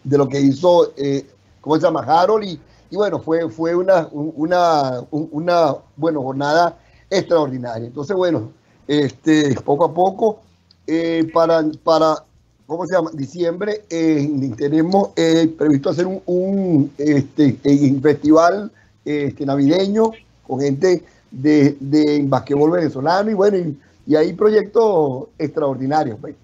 [0.04, 1.26] de lo que hizo, eh,
[1.62, 2.02] ¿cómo se llama?
[2.02, 2.60] Harold, y,
[2.92, 6.78] y bueno, fue, fue una, un- una, un- una, bueno, jornada
[7.10, 7.88] extraordinaria.
[7.88, 8.50] Entonces, bueno,
[8.88, 10.40] este, poco a poco,
[10.88, 12.24] eh, para, para,
[12.66, 13.12] ¿cómo se llama?
[13.14, 18.72] Diciembre, eh, tenemos eh, previsto hacer un, un, este, eh, festival
[19.06, 20.12] este, navideño
[20.48, 26.18] con gente de, de basquetbol venezolano y bueno, y, y hay proyectos extraordinarios.
[26.20, 26.36] pues.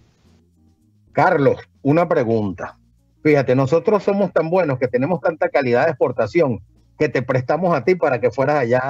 [1.12, 2.78] Carlos, una pregunta.
[3.22, 6.62] Fíjate, nosotros somos tan buenos que tenemos tanta calidad de exportación
[6.98, 8.82] que te prestamos a ti para que fueras allá.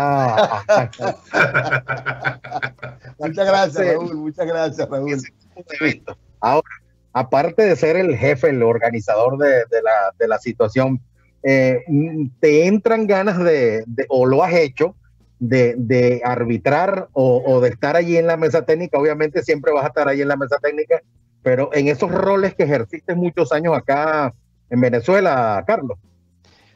[3.19, 3.88] Muchas gracias.
[3.93, 5.21] Raúl, muchas gracias, Raúl.
[6.39, 6.69] Ahora,
[7.14, 11.01] aparte de ser el jefe, el organizador de, la, situación,
[11.43, 11.84] eh,
[12.39, 14.95] te entran ganas de, o lo has hecho,
[15.39, 18.97] de, arbitrar o, o de estar allí en la mesa técnica.
[18.97, 21.01] Obviamente siempre vas a estar allí en la mesa técnica,
[21.41, 24.34] pero en esos roles que ejerciste muchos años acá
[24.70, 25.97] en Venezuela, Carlos.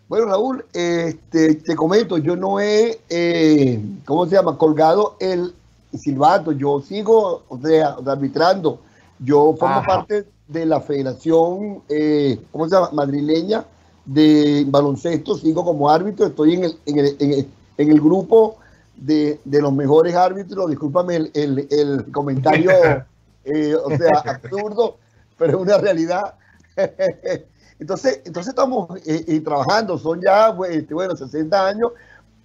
[0.08, 4.58] Bueno, Raúl, este, te comento, yo no he, eh, ¿cómo se llama?
[4.58, 5.54] Colgado el
[5.98, 8.80] silbato, yo sigo, o sea, arbitrando.
[9.24, 9.86] Yo formo Ajá.
[9.86, 12.89] parte de la Federación, eh, ¿cómo se llama?
[12.91, 13.65] Madrileña
[14.05, 17.47] de baloncesto, sigo como árbitro, estoy en el, en el, en el,
[17.78, 18.57] en el grupo
[18.97, 22.71] de, de los mejores árbitros, discúlpame el, el- el comentario,
[23.45, 24.97] eh, o sea, absurdo,
[25.38, 26.36] pero es una realidad.
[27.80, 31.91] Entonces, entonces estamos eh, trabajando, son ya, pues, este, bueno, 60 años,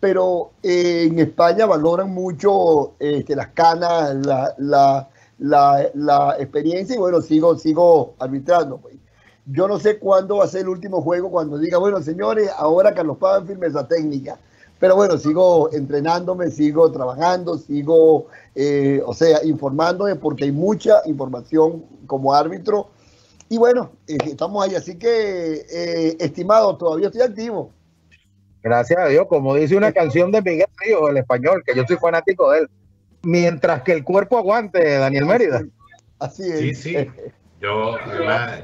[0.01, 5.09] pero eh, en España valoran mucho las canas, la, la,
[5.39, 8.79] la, la experiencia y bueno, sigo, sigo arbitrando.
[8.79, 8.97] pues.
[9.47, 12.93] Yo no sé cuándo va a ser el último juego, cuando diga, bueno, señores, ahora
[12.93, 14.39] Carlos Panfil, mesa técnica.
[14.79, 21.85] Pero bueno, sigo entrenándome, sigo trabajando, sigo, eh, o sea, informándome porque hay mucha información
[22.07, 22.89] como árbitro.
[23.49, 27.71] Y bueno, eh, estamos ahí, así que, eh, estimado, todavía estoy activo.
[28.63, 31.97] Gracias a Dios, como dice una canción de Miguel Ríos, el español, que yo soy
[31.97, 32.71] fanático de él.
[33.23, 35.63] Mientras que el cuerpo aguante, Daniel Mérida.
[36.19, 36.59] Así es.
[36.59, 37.11] Sí, sí.
[37.61, 37.99] Yo,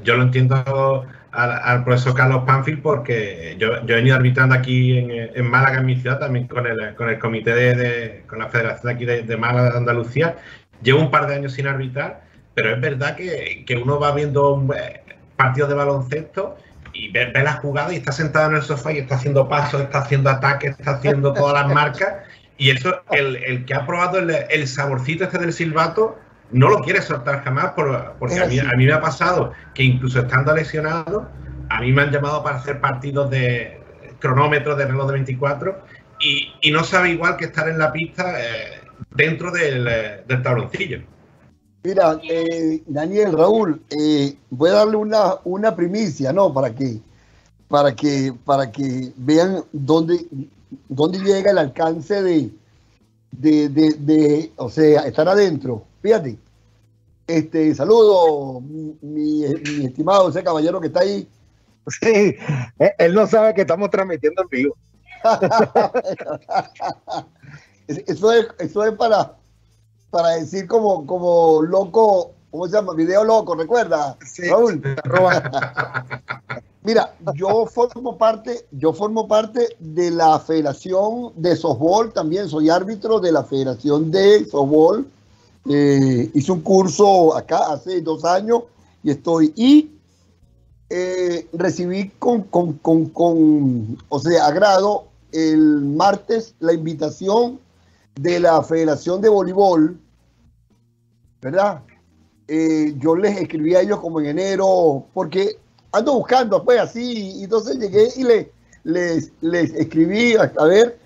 [0.05, 4.97] yo lo entiendo al, al profesor Carlos Panfil porque yo, yo he venido arbitrando aquí
[4.97, 8.39] en, en Málaga, en mi ciudad, también con el, con el comité de, de- con
[8.39, 10.37] la federación aquí de, de Málaga de Andalucía.
[10.81, 12.21] Llevo un par de años sin arbitrar,
[12.53, 15.01] pero es verdad que, que uno va viendo eh,
[15.35, 16.55] partidos de baloncesto
[16.93, 19.81] y ve, ve las jugadas y está sentado en el sofá y está haciendo pasos,
[19.81, 22.13] está haciendo ataques, está haciendo todas las marcas.
[22.57, 26.17] Y eso, el, el que ha probado el, el saborcito este del silbato,
[26.51, 29.83] no lo quiere soltar jamás, por- porque a mí, a mí me ha pasado que
[29.83, 31.27] incluso estando lesionado,
[31.69, 33.79] a mí me han llamado para hacer partidos de
[34.19, 35.79] cronómetros de reloj de 24
[36.21, 38.79] y, y no sabe igual que estar en la pista eh,
[39.15, 41.01] dentro del, eh, del tabloncillo.
[41.83, 46.53] Mira, eh, Daniel, Raúl, eh, voy a darle una, una primicia, ¿no?
[46.53, 46.99] Para que,
[47.67, 50.25] para que, para que vean dónde,
[50.89, 52.51] dónde llega el alcance de,
[53.31, 55.83] de, de, de, o sea, estar adentro.
[56.01, 56.37] Fíjate.
[57.27, 59.47] Este, saludo, mi, mi-
[59.77, 61.27] mi estimado, ese caballero que está ahí.
[61.87, 62.35] Sí,
[62.79, 64.75] eh, él no sabe que estamos transmitiendo en vivo.
[67.87, 69.35] Eso es, eso es para,
[70.09, 72.93] para decir como, como loco, ¿cómo se llama?
[72.95, 74.17] Video loco, ¿recuerda?
[74.49, 74.81] Raúl.
[76.85, 83.19] Mira, yo formo parte, yo formo parte de la Federación de Softball, también soy árbitro
[83.19, 85.07] de la Federación de Softball.
[85.67, 88.65] Eh, hice un curso acá hace dos años
[89.01, 89.89] y estoy y
[90.91, 97.59] eh, recibí con, con, con, con, o sea, agrado el martes la invitación
[98.13, 99.99] de la Federación de Voleibol,
[101.41, 101.81] ¿verdad?
[102.47, 105.57] Eh, yo les escribí a ellos como en enero, porque
[105.95, 108.51] ando buscando, pues así, y entonces llegué y le,
[108.83, 110.97] les, les escribí a, a ver,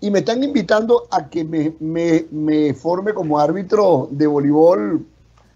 [0.00, 5.06] y me están invitando a que me, me, me forme como árbitro de voleibol,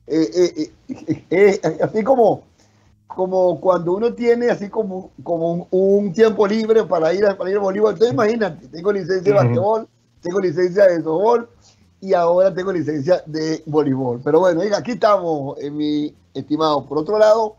[0.06, 0.52] eh, eh,
[0.88, 2.42] eh, eh, eh, así como,
[3.08, 7.50] como cuando uno tiene así como, como un, un tiempo libre para ir, a, para
[7.50, 7.92] ir al voleibol.
[7.92, 9.88] Entonces imagínate, tengo licencia de basquetbol,
[10.20, 11.48] tengo licencia de softball
[12.00, 14.20] y ahora tengo licencia de voleibol.
[14.22, 16.84] Pero bueno, aquí estamos, eh, mi estimado.
[16.86, 17.56] Por otro lado,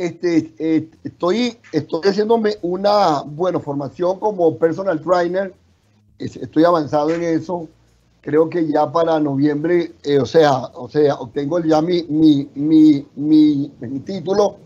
[0.00, 5.52] este, eh, estoy, estoy haciéndome una, bueno, formación como personal trainer.
[6.18, 7.68] Es- Estoy avanzado en eso.
[8.22, 13.06] Creo que ya para noviembre, eh, o sea, o sea, obtengo ya mi, mi, mi,
[13.16, 14.56] mi, mi título.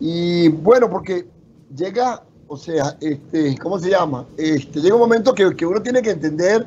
[0.00, 1.26] Y bueno, porque
[1.76, 4.26] llega, o sea, este, ¿cómo se llama?
[4.36, 6.66] Este, llega un momento que, que uno tiene que entender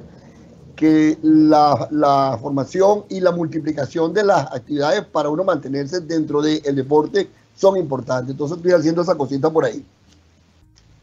[0.76, 6.76] que la, la formación y la multiplicación de las actividades para uno mantenerse dentro del
[6.76, 7.30] deporte
[7.62, 8.32] son importantes.
[8.32, 9.86] Entonces estoy haciendo esa cosita por ahí.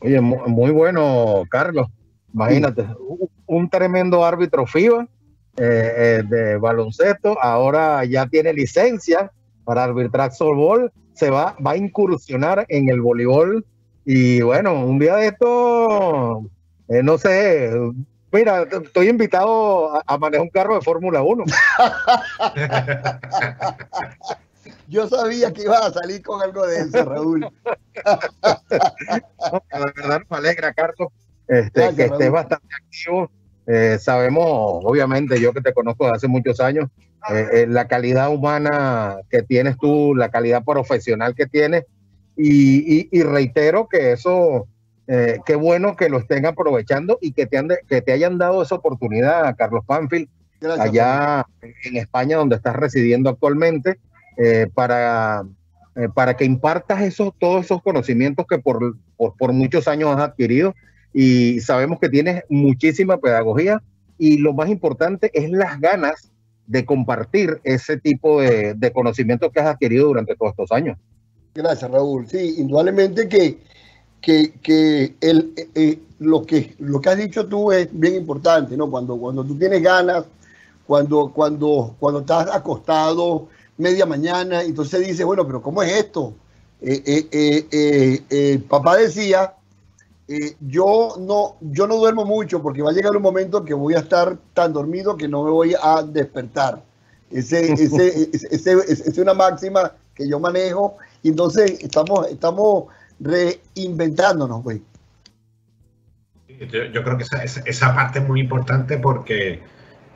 [0.00, 1.86] Oye, mu- muy, bueno, Carlos.
[2.34, 5.06] Imagínate, un- un tremendo árbitro FIBA
[5.56, 7.40] eh, eh, de baloncesto.
[7.40, 9.30] Ahora ya tiene licencia
[9.64, 10.92] para arbitrar softball.
[11.14, 13.64] Se va, va a incursionar en el voleibol.
[14.04, 16.42] Y bueno, un día de esto,
[16.88, 17.70] eh, no sé.
[18.30, 21.44] Mira, estoy invitado a, a manejar un carro de Fórmula 1.
[24.89, 27.47] Yo sabía que ibas a salir con algo de eso, Raúl.
[29.70, 31.09] La verdad nos alegra, Carlos,
[31.47, 32.32] este, Gracias, que estés Raúl.
[32.32, 33.30] bastante activo.
[33.66, 34.45] Eh, sabemos,
[34.84, 36.89] obviamente, yo que te conozco desde hace muchos años,
[37.30, 41.84] eh, eh, la calidad humana que tienes tú, la calidad profesional que tienes
[42.36, 44.66] y, y- y reitero que eso,
[45.07, 48.62] qué bueno que lo estén aprovechando y que te, han de- que te hayan dado
[48.62, 50.28] esa oportunidad, Carlos Panfield,
[50.61, 50.86] Gracias.
[50.86, 51.47] allá
[51.84, 53.99] en España, donde estás residiendo actualmente,
[54.41, 55.45] eh, para,
[55.97, 60.76] eh, para que impartas esos, todos esos conocimientos que por, por, muchos años has adquirido
[61.12, 63.82] y sabemos que tienes muchísima pedagogía
[64.16, 66.30] y lo más importante es las ganas
[66.68, 70.97] de compartir ese tipo de, de conocimientos que has adquirido durante todos estos años.
[71.53, 72.28] Gracias, Raúl.
[72.28, 73.59] Sí, indudablemente que,
[74.20, 78.89] que, que el, eh, lo, que, lo que has dicho tú es bien importante, ¿no?
[78.89, 80.26] Cuando, cuando tú tienes ganas,
[80.86, 83.49] cuando, cuando, cuando estás acostado
[83.79, 86.35] media mañana, entonces dices, bueno, pero ¿cómo es esto?
[86.81, 89.55] Eh, eh, eh, eh, papá decía,
[90.29, 93.95] eh, yo, no, yo no duermo mucho porque va a llegar un momento que voy
[93.95, 96.83] a estar tan dormido que no me voy a despertar.
[97.31, 100.97] Ese, ese, ese, ese- ese- es una máxima que yo manejo.
[101.22, 102.85] Y entonces estamos, estamos
[103.20, 104.83] reinventándonos, güey.
[106.49, 109.61] Yo, yo creo que esa, esa- esa parte es muy importante porque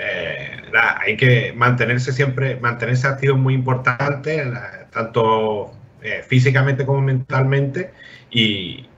[0.03, 0.62] eh,
[1.00, 5.72] hay que mantenerse siempre, mantenerse activo es muy importante, la- tanto
[6.03, 7.92] eh, físicamente como mentalmente.
[8.30, 8.88] Y,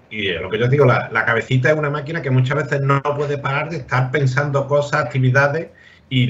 [0.40, 3.36] lo que yo digo, la, la cabecita es una máquina que muchas veces no puede
[3.38, 5.68] parar de estar pensando cosas, actividades.
[6.08, 6.28] Y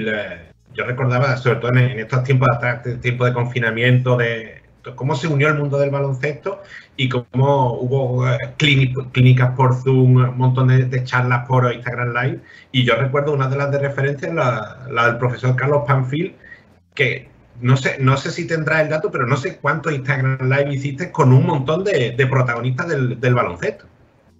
[0.74, 2.48] yo recordaba, sobre todo en, en estos tiempos
[2.84, 4.62] de tiempo de confinamiento, de
[4.96, 6.62] cómo se unió el mundo del baloncesto
[6.96, 12.12] y cómo hubo eh, clínic- clínicas por Zoom, un montón de, de charlas por Instagram
[12.14, 12.40] Live.
[12.72, 16.34] Y yo recuerdo una de las de referencia, la, la del profesor Carlos Panfil,
[16.94, 17.28] que
[17.60, 21.10] no sé, no sé si tendrá el dato, pero no sé cuántos Instagram Live hiciste
[21.12, 23.86] con un montón de, de protagonistas del, del baloncesto.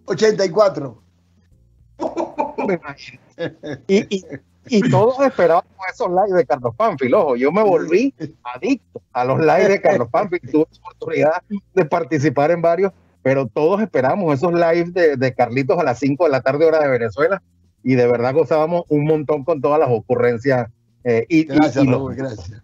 [0.07, 1.03] 84.
[2.67, 3.21] Me imagino.
[3.87, 4.25] Y, y,
[4.67, 7.15] y todos esperábamos esos lives de Carlos Panfil.
[7.15, 10.41] Ojo, yo me volví adicto a los lives de Carlos Panfil.
[10.41, 11.43] Tuve la oportunidad
[11.75, 12.93] de participar en varios,
[13.23, 16.81] pero todos esperamos esos lives de, de Carlitos a las 5 de la tarde, hora
[16.81, 17.43] de Venezuela.
[17.83, 20.69] Y de verdad gozábamos un montón con todas las ocurrencias
[21.05, 22.63] eh, y, Gracias, y los, Raúl, gracias.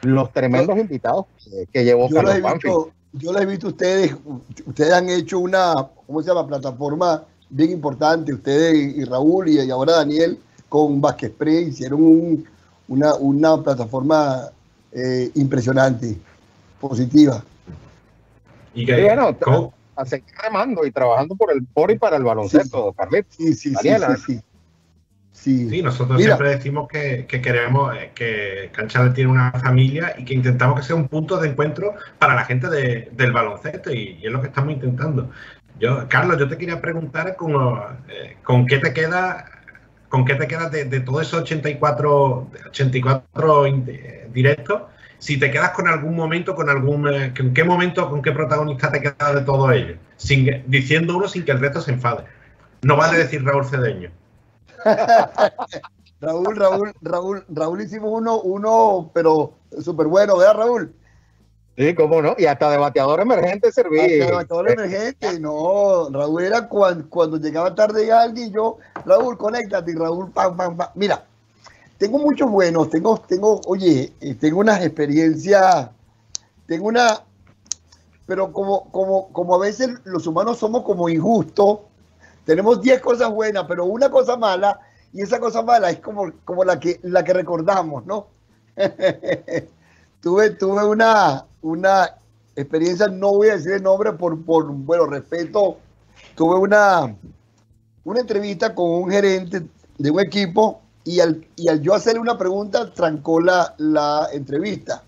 [0.00, 4.16] los tremendos invitados que, que llevó Yo Carlos visto, yo los he visto ustedes,
[4.64, 5.74] ustedes han hecho una,
[6.06, 6.46] ¿cómo se llama?
[6.46, 10.38] Plataforma bien importante, ustedes y Raúl y ahora Daniel
[10.72, 12.48] con Basque Spray hicieron un-
[12.88, 14.48] una, una plataforma
[14.90, 16.16] eh, impresionante,
[16.80, 17.44] positiva.
[18.72, 19.74] Y que, bueno, ¿cómo?
[19.96, 23.36] a seguir remando y trabajando por el por y para el baloncesto, Carlitos.
[23.36, 24.40] Sí, sí, sí, sí, sí.
[25.32, 25.68] Sí.
[25.68, 26.36] Sí, nosotros Mira.
[26.36, 30.86] siempre decimos que, que queremos eh, que Canchal tiene una familia y que intentamos que
[30.86, 34.40] sea un punto de encuentro para la gente de- del baloncesto y, y es lo
[34.40, 35.30] que estamos intentando.
[35.78, 37.52] Yo, Carlos, yo te quería preguntar con,
[38.08, 39.44] eh, con qué te queda,
[40.12, 44.82] con qué te quedas de, todos esos 84, 84 in- eh, directos,
[45.18, 48.92] si te quedas con algún momento, con algún, eh, con qué momento, con qué protagonista
[48.92, 52.24] te quedas de todo ello, sin, diciendo uno sin que el resto se enfade.
[52.82, 54.10] No vale decir Raúl Cedeño.
[56.20, 60.92] Raúl, Raúl, Raúl, Raúl hicimos uno, uno, pero súper bueno, ¿verdad, Raúl?
[61.76, 62.34] Sí, cómo no.
[62.36, 63.98] Y hasta de bateador emergente serví.
[63.98, 69.92] Hasta el bateador emergente, no, Raúl era cuando, cuando llegaba tarde alguien, yo, Raúl, conéctate,
[69.92, 70.88] y Raúl, pam, pam, pam.
[70.94, 71.24] Mira,
[71.96, 75.88] tengo muchos buenos, tengo, tengo, oye, eh, tengo unas experiencias,
[76.66, 77.22] tengo una,
[78.26, 81.78] pero como, como, como a veces los humanos somos como injustos,
[82.44, 84.80] tenemos 10 cosas buenas, pero una cosa mala,
[85.12, 88.26] y esa cosa mala es como, como la, que, la que recordamos, ¿no?
[90.20, 92.16] tuve, tuve una, una
[92.56, 95.78] experiencia, no voy a decir el nombre por, por bueno, respeto,
[96.34, 97.14] tuve una,
[98.04, 99.62] una entrevista con un gerente
[99.98, 105.02] de un equipo y al, y al yo hacerle una pregunta, trancó la, la entrevista.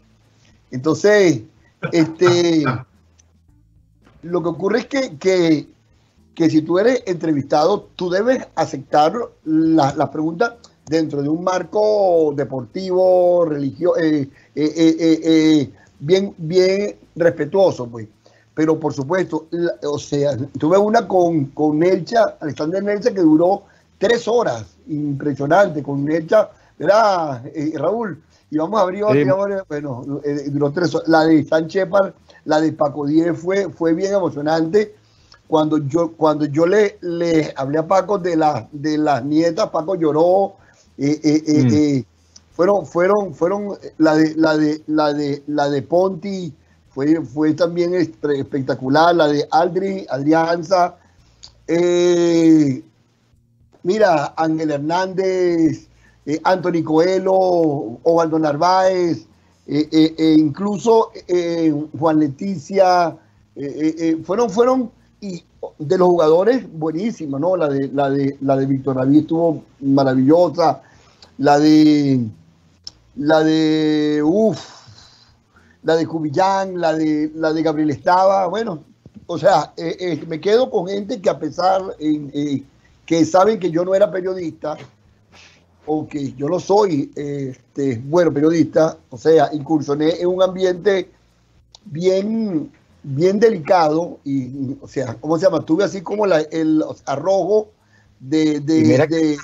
[0.70, 1.42] Entonces,
[1.92, 2.64] este,
[4.22, 5.68] lo que ocurre es que, que,
[6.34, 9.12] que si tú eres entrevistado, tú debes aceptar
[9.44, 10.54] la- las preguntas
[10.86, 15.70] dentro de un marco deportivo, religioso, eh, eh, eh,
[16.04, 18.06] bien, bien respetuoso, pues.
[18.54, 23.62] Pero por supuesto, la- o sea, tuve una con, con Nelcha, Alexander Nelcha, que duró
[23.98, 28.22] tres horas, impresionante, con Nelcha, ¿verdad, eh, Raúl?
[28.50, 29.16] Y vamos a abrir otra,
[29.60, 29.64] Sí.
[29.68, 31.08] bueno, eh, duró tres horas.
[31.08, 32.12] La de San Shepard,
[32.44, 34.94] la de Paco Díez fue, fue bien emocionante.
[35.48, 39.94] Cuando yo, cuando yo le, le hablé a Paco de, la, de las nietas, Paco
[39.96, 40.54] lloró.
[40.96, 42.13] eh, eh, eh, Mm.
[42.58, 46.52] Eh, fueron, fueron, fueron la de, la de, la de, la de Ponti
[46.88, 50.96] fue, fue también espe- espectacular, la de Aldri, Adrianza,
[51.66, 52.82] eh,
[53.82, 55.88] mira, Ángel Hernández,
[56.26, 57.32] eh, Anthony Coelho,
[58.02, 59.26] Ovaldo Narváez,
[59.66, 63.16] eh, eh, eh, incluso eh, Juan Leticia,
[63.56, 64.90] Eh, eh, eh, fueron, fueron
[65.20, 65.44] y
[65.78, 67.56] de los jugadores buenísimos, ¿no?
[67.56, 70.82] La de, la de, la de Víctor David estuvo maravillosa.
[71.38, 72.18] La de,
[73.16, 74.60] la de, uff,
[75.82, 78.82] la de Cubillán, la de, la de Gabriel Estaba, bueno,
[79.26, 82.62] o sea, eh, eh, me quedo con gente que a pesar eh,
[83.06, 84.76] que saben que yo no era periodista,
[85.86, 91.10] o que yo no soy este, bueno periodista, o sea, incursioné en un ambiente
[91.84, 95.60] bien, bien delicado y, o sea, ¿cómo se llama?
[95.64, 97.68] Tuve así como la- el arrojo
[98.18, 98.60] de...
[98.60, 99.36] de, que-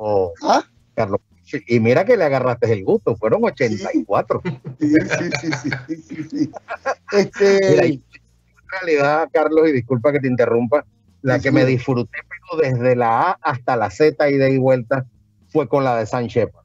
[0.00, 0.62] Oh, ¿Ah?
[0.94, 1.20] Carlos.
[1.66, 4.42] Y mira que le agarraste el gusto, fueron 84.
[4.80, 6.50] Sí, sí, sí, sí, sí, sí, sí.
[7.12, 8.02] Este, Mira, en
[8.70, 10.84] realidad, Carlos, y disculpa que te interrumpa,
[11.22, 15.04] la que me disfruté pero desde la A hasta la Z y de y vuelta
[15.48, 16.64] fue con la de San Shepard.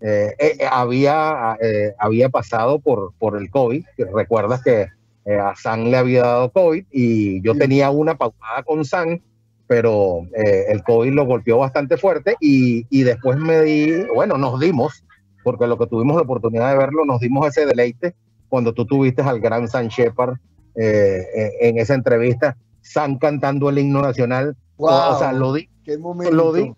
[0.00, 4.88] Eh, eh, eh, había, eh, había pasado por, por el COVID, recuerdas que
[5.28, 9.22] a San le había dado COVID y yo tenía una pautada con San,
[9.66, 14.60] pero eh, el COVID lo golpeó bastante fuerte y, y después me di, bueno, nos
[14.60, 15.04] dimos,
[15.42, 18.14] porque lo que tuvimos la oportunidad de verlo, nos dimos ese deleite
[18.48, 20.36] cuando tú tuviste al gran San Shepard
[20.76, 24.56] eh, eh, en esa entrevista, San cantando el himno nacional.
[24.76, 25.54] wow, O sea, lo
[25.98, 26.34] momento.
[26.34, 26.76] lo digo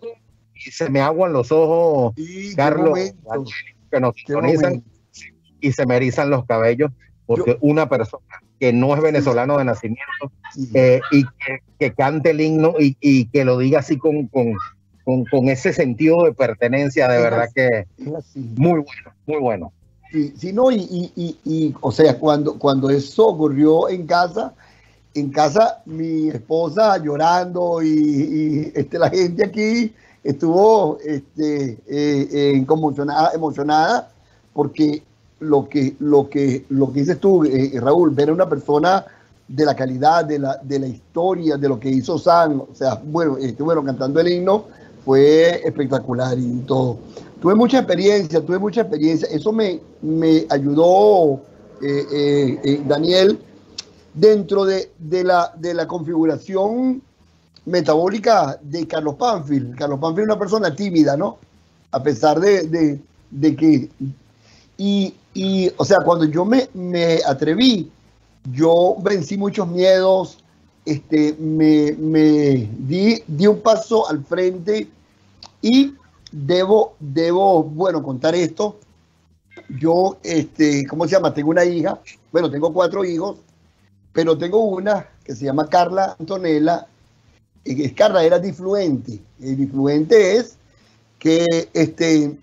[0.54, 2.98] y se me aguan los ojos, Sí, Carlos,
[3.90, 4.82] que nos sintonizan
[5.60, 6.90] y se me erizan los cabellos,
[7.26, 8.24] porque una persona
[8.58, 10.32] que no es venezolano de nacimiento
[10.74, 14.54] eh, y que, que cante el himno y, y que lo diga así con, con,
[15.04, 17.86] con, con ese sentido de pertenencia, de verdad que
[18.34, 19.72] muy bueno, muy bueno.
[20.10, 24.54] Sí, sí, no, y, y, y, o sea, cuando, cuando eso ocurrió en casa,
[25.14, 29.92] en casa mi esposa llorando y, y, este, la gente aquí
[30.24, 34.10] estuvo este, eh, eh, conmocionada, emocionada
[34.54, 35.02] porque
[35.40, 39.04] lo que, lo que, lo que dices tú, eh, Raúl, ver a una persona
[39.46, 43.00] de la calidad, de la, de la historia, de lo que hizo San, o sea,
[43.02, 44.64] bueno, este, bueno, cantando el himno,
[45.04, 46.98] fue espectacular y todo.
[47.40, 49.28] Tuve mucha experiencia, tuve mucha experiencia.
[49.30, 51.40] Eso me, me ayudó,
[51.80, 53.38] eh, eh, eh, Daniel,
[54.12, 57.00] dentro de, de la, de la configuración
[57.64, 59.76] metabólica de Carlos Panfield.
[59.76, 61.38] Carlos Panfield es una persona tímida, ¿no?
[61.92, 63.88] A pesar de, de- de que...
[64.76, 67.88] Y, y, o sea, cuando yo me, me atreví,
[68.52, 70.38] yo vencí muchos miedos,
[70.84, 74.88] este, me, me di, di un paso al frente
[75.62, 75.94] y
[76.32, 78.80] debo, debo, bueno, contar esto.
[79.78, 81.32] Yo, este, ¿cómo se llama?
[81.32, 82.00] Tengo una hija,
[82.32, 83.36] bueno, tengo cuatro hijos,
[84.12, 86.88] pero tengo una que se llama Carla Antonella.
[87.62, 89.22] que Carla era difluente.
[89.40, 90.56] El difluente es
[91.20, 92.36] que este,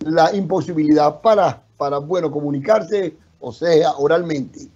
[0.00, 4.68] la imposibilidad para, para, bueno, comunicarse, o sea, oralmente.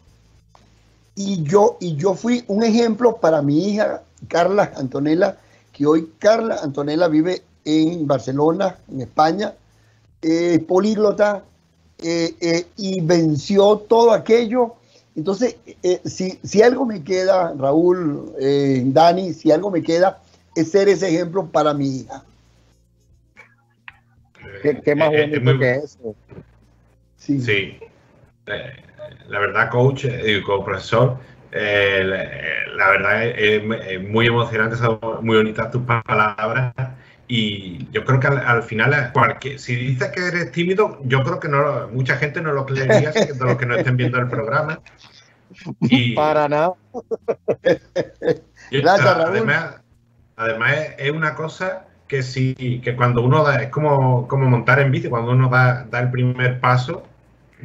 [1.15, 5.37] Y yo, y yo fui un ejemplo para mi hija, Carla Antonella,
[5.73, 9.55] que hoy Carla Antonella vive en Barcelona, en España,
[10.23, 11.45] eh, políglota,
[11.99, 14.75] eh, eh, y venció todo aquello.
[15.17, 20.21] Entonces, eh, si, si algo me queda, Raúl, eh, Dani, si algo me queda,
[20.55, 22.23] es ser ese ejemplo para mi hija.
[24.63, 26.15] ¿Qué, qué más Eh, eh, bonito es muy- que eso?
[27.19, 27.41] Sí.
[27.41, 27.79] Sí.
[28.47, 28.73] Eh,
[29.29, 31.19] la verdad, coach y como profesor,
[31.53, 36.73] eh, la, la verdad es, es muy emocionante, son muy bonitas tus palabras.
[37.31, 41.39] Y yo creo que al, al final, cualquier, si dices que eres tímido, yo creo
[41.39, 44.81] que no, mucha gente no lo creería, de los que no estén viendo el programa.
[45.81, 46.75] Y, Para nada.
[48.71, 49.29] Gracias, ah, Raúl.
[49.39, 49.77] Además,
[50.37, 54.91] además es una cosa que sí, que cuando uno da, es como, como montar en
[54.91, 57.05] bici, cuando uno da, da el primer paso,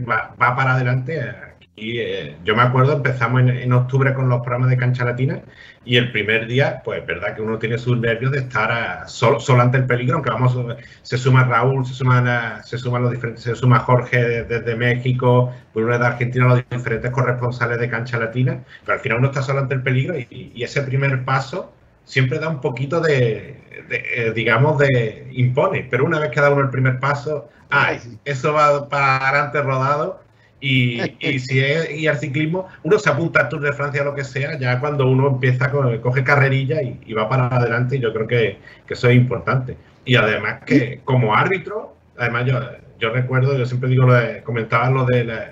[0.07, 1.21] va, va para adelante.
[1.21, 5.41] Aquí, eh, yo me acuerdo, empezamos en, en octubre con los programas de cancha latina
[5.85, 9.07] y el primer día, pues es verdad que uno tiene sus nervios de estar a-
[9.07, 10.55] solo, solo ante el peligro, aunque vamos,
[11.01, 14.75] se suma Raúl, se suman, a- se suman los diferentes, se suma Jorge de- desde
[14.75, 19.41] México, Bruno de Argentina, los diferentes corresponsales de cancha latina, pero al final uno está
[19.41, 21.73] solo ante el peligro y, y ese primer paso
[22.05, 23.57] siempre da un poquito de,
[23.89, 27.99] de, eh, digamos, de impone, pero una vez que da uno el primer paso, ay,
[28.25, 30.21] eso va para adelante rodado.
[30.59, 34.05] Y, y si es y al ciclismo, uno se apunta al Tour de Francia o
[34.05, 37.97] lo que sea, ya cuando uno empieza, co- coge carrerilla y, y va para adelante,
[37.97, 39.77] y yo creo que, que eso es importante.
[40.05, 42.59] Y además que como árbitro, además yo,
[42.99, 45.51] yo recuerdo, yo siempre digo, lo de, comentaba lo de la-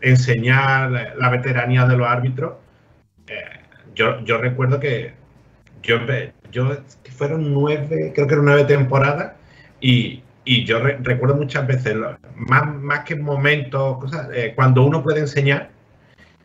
[0.00, 2.54] enseñar la, la veteranía de los árbitros.
[3.28, 3.34] Eh,
[3.94, 5.12] yo, yo recuerdo que
[5.82, 5.98] yo,
[6.50, 6.76] yo
[7.16, 9.32] fueron nueve, creo que eran nueve temporadas
[9.80, 11.96] y, y yo re- recuerdo muchas veces,
[12.36, 15.70] más, más que momentos, cosas, eh, cuando uno puede enseñar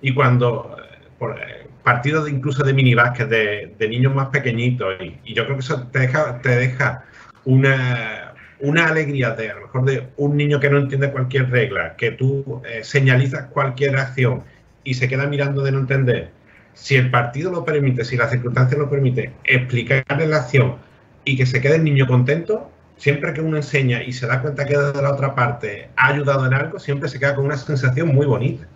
[0.01, 0.75] y cuando
[1.17, 5.61] por, eh, partidos incluso de minibásquet de, de niños más pequeñitos y, yo creo que
[5.61, 7.03] eso te deja, te deja
[7.45, 11.95] una, una alegría de a lo mejor de un niño que no entiende cualquier regla,
[11.95, 14.43] que tú eh, señalizas cualquier acción
[14.83, 16.29] y se queda mirando de no entender.
[16.73, 20.77] Si el partido lo permite, si las circunstancias lo permiten, explicarle la acción
[21.25, 24.65] y que se quede el niño contento, siempre que uno enseña y se da cuenta
[24.65, 28.09] que de la otra parte ha ayudado en algo, siempre se queda con una sensación
[28.09, 28.67] muy bonita.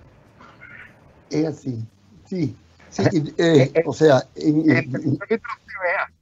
[1.29, 1.83] Es así,
[2.25, 2.55] sí.
[2.89, 4.23] sí y, eh, o sea,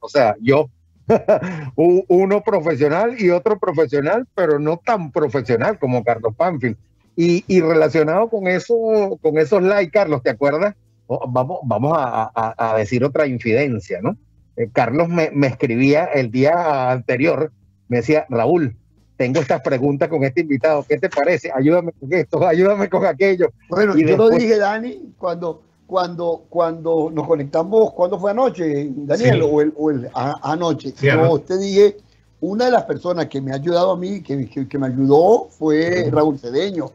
[0.00, 0.68] O sea, yo,
[1.76, 6.76] uno profesional y otro profesional, pero no tan profesional como Carlos Panfield.
[7.16, 10.74] Y, y relacionado con eso, con esos likes, Carlos, ¿te acuerdas?
[11.28, 14.16] Vamos, vamos a, a- a decir otra infidencia, ¿no?
[14.56, 17.50] Eh, Carlos me, me escribía el día anterior,
[17.88, 18.76] me decía, Raúl,
[19.16, 21.50] tengo estas preguntas con este invitado, ¿qué te parece?
[21.54, 23.50] Ayúdame con esto, ayúdame con aquello.
[23.68, 29.40] bueno, y yo lo dije, Dani, cuando, cuando, cuando nos conectamos, ¿cuándo fue anoche, Daniel?
[29.42, 29.48] Sí.
[29.50, 30.92] O, el, o el- a- anoche.
[30.96, 31.44] Sí, yo anoche.
[31.46, 31.96] te dije,
[32.40, 35.48] una de las personas que me ha ayudado a mí, que, que- que me ayudó,
[35.50, 36.90] fue Raúl Cedeño.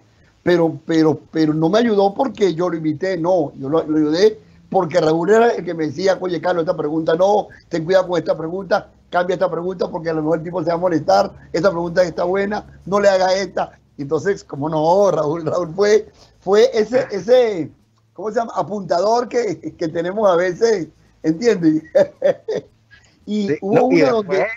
[0.50, 4.40] Pero, pero, pero no me ayudó porque yo lo invité, no, yo lo, lo ayudé
[4.68, 8.18] porque Raúl era el que me decía, oye, Carlos, esta pregunta no, ten cuidado con
[8.18, 11.32] esta pregunta, cambia esta pregunta porque a lo mejor el tipo se va a molestar,
[11.54, 13.78] esta pregunta está buena, no le haga esta.
[14.00, 16.10] Entonces, como no, Raúl, Raúl fue,
[16.40, 17.70] fue ese, ese,
[18.14, 18.54] ¿cómo se llama?
[18.56, 20.88] Apuntador que, que tenemos a veces,
[21.22, 21.84] ¿entiendes?
[23.28, 24.48] y Sí, hubo no, y después, donde...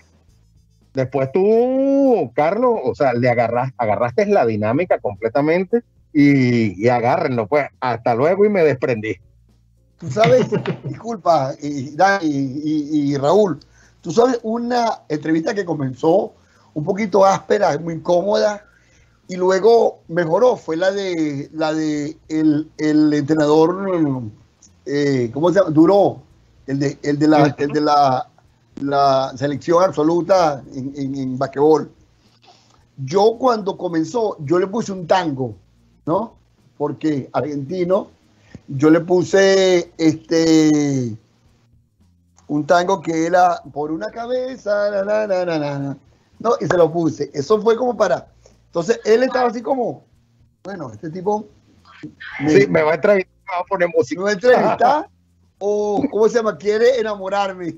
[0.95, 5.83] después tú, Carlos, o sea, le agarras, agarraste la dinámica completamente
[6.13, 9.17] y, y agárrenlo, pues, hasta luego y me desprendí.
[9.99, 10.49] Tú sabes,
[10.85, 13.61] disculpa, y, y, y Raúl,
[14.01, 16.35] tú sabes una entrevista que comenzó
[16.75, 18.65] un poquito áspera, muy incómoda,
[19.29, 24.23] y luego mejoró, fue la de la de el, el entrenador,
[24.85, 25.71] eh, ¿cómo se llama?
[25.71, 26.23] Duró,
[26.67, 28.29] el de, el de la, el de la,
[28.83, 31.91] la selección absoluta en, en, en basquetbol.
[32.99, 35.55] Yo cuando comenzó, yo le puse un tango,
[36.07, 36.35] ¿no?
[36.77, 38.09] Porque argentino,
[38.69, 41.17] yo le puse este
[42.49, 45.99] un tango que era por una cabeza, na, na, na, na, na, na.
[46.39, 47.31] no, y se lo puse.
[47.33, 48.29] Eso fue como para.
[48.67, 50.05] Entonces él estaba así como,
[50.65, 51.47] bueno, este tipo
[52.39, 54.23] me, Sí, me va a entrevistar, me va a poner me música.
[54.23, 55.09] va a entrevistar
[55.65, 56.59] o, ¿cómo se llama?
[56.59, 57.77] Quiere enamorarme.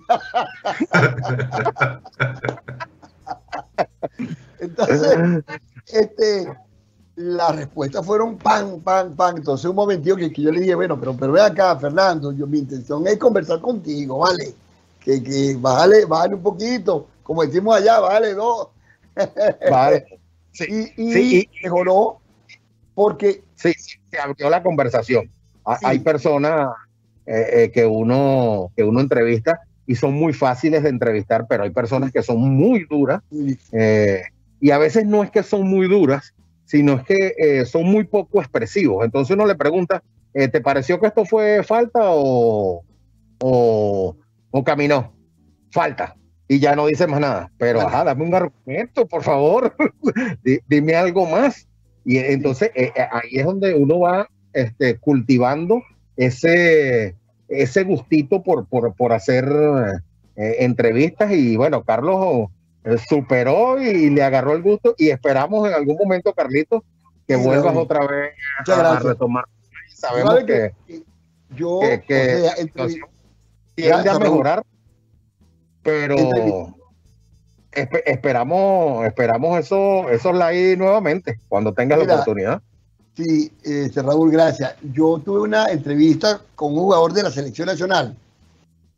[4.58, 5.44] Entonces,
[5.92, 6.48] este,
[7.16, 9.36] las respuestas fueron pan, pan, pan.
[9.36, 12.46] Entonces, un momentito que, que yo le dije, bueno, pero, pero ve acá, Fernando, yo,
[12.46, 14.54] mi intención es conversar contigo, ¿vale?
[15.00, 18.68] Que, que bájale, bájale un poquito, como decimos allá, bájale dos.
[19.70, 20.06] Vale.
[20.52, 20.64] Sí,
[20.96, 22.18] Y, y sí, y- mejoró
[22.94, 23.74] porque sí,
[24.10, 25.24] se abrió la conversación.
[25.26, 25.84] Sí.
[25.84, 26.70] Hay personas
[27.26, 31.70] eh, eh, que, uno, que uno entrevista y son muy fáciles de entrevistar, pero hay
[31.70, 33.20] personas que son muy duras
[33.72, 34.22] eh,
[34.60, 36.34] y a veces no es que son muy duras,
[36.64, 39.04] sino es que eh, son muy poco expresivos.
[39.04, 40.02] Entonces uno le pregunta,
[40.32, 42.82] eh, ¿te pareció que esto fue falta o,
[43.40, 44.16] o,
[44.50, 45.12] o caminó?
[45.70, 46.16] Falta.
[46.48, 47.50] Y ya no dice más nada.
[47.58, 47.88] Pero, Vale.
[47.90, 49.74] ajá, dame un argumento, por favor.
[50.44, 51.66] Di- Dime algo más.
[52.04, 55.82] Y entonces eh, eh, ahí es donde uno va este, cultivando
[56.16, 57.14] ese,
[57.48, 59.44] ese gustito por, por, por hacer
[60.36, 61.32] eh, entrevistas.
[61.32, 62.48] Y bueno, Carlos
[62.84, 64.94] eh, superó y le agarró el gusto.
[64.98, 66.82] Y esperamos en algún momento, Carlitos,
[67.26, 68.34] que vuelvas otra vez
[68.68, 69.44] a, retomar.
[69.92, 71.02] Sabemos ¿Sabe que, que
[71.54, 72.34] yo que- que
[72.80, 73.06] o sea,
[73.74, 74.62] tiende a mejorar,
[75.82, 76.16] pero
[77.72, 82.62] esperamos, esperamos eso, esos likes nuevamente cuando tengas la oportunidad.
[83.16, 84.74] Sí, este, Raúl, gracias.
[84.92, 88.16] Yo tuve una entrevista con un jugador de la selección nacional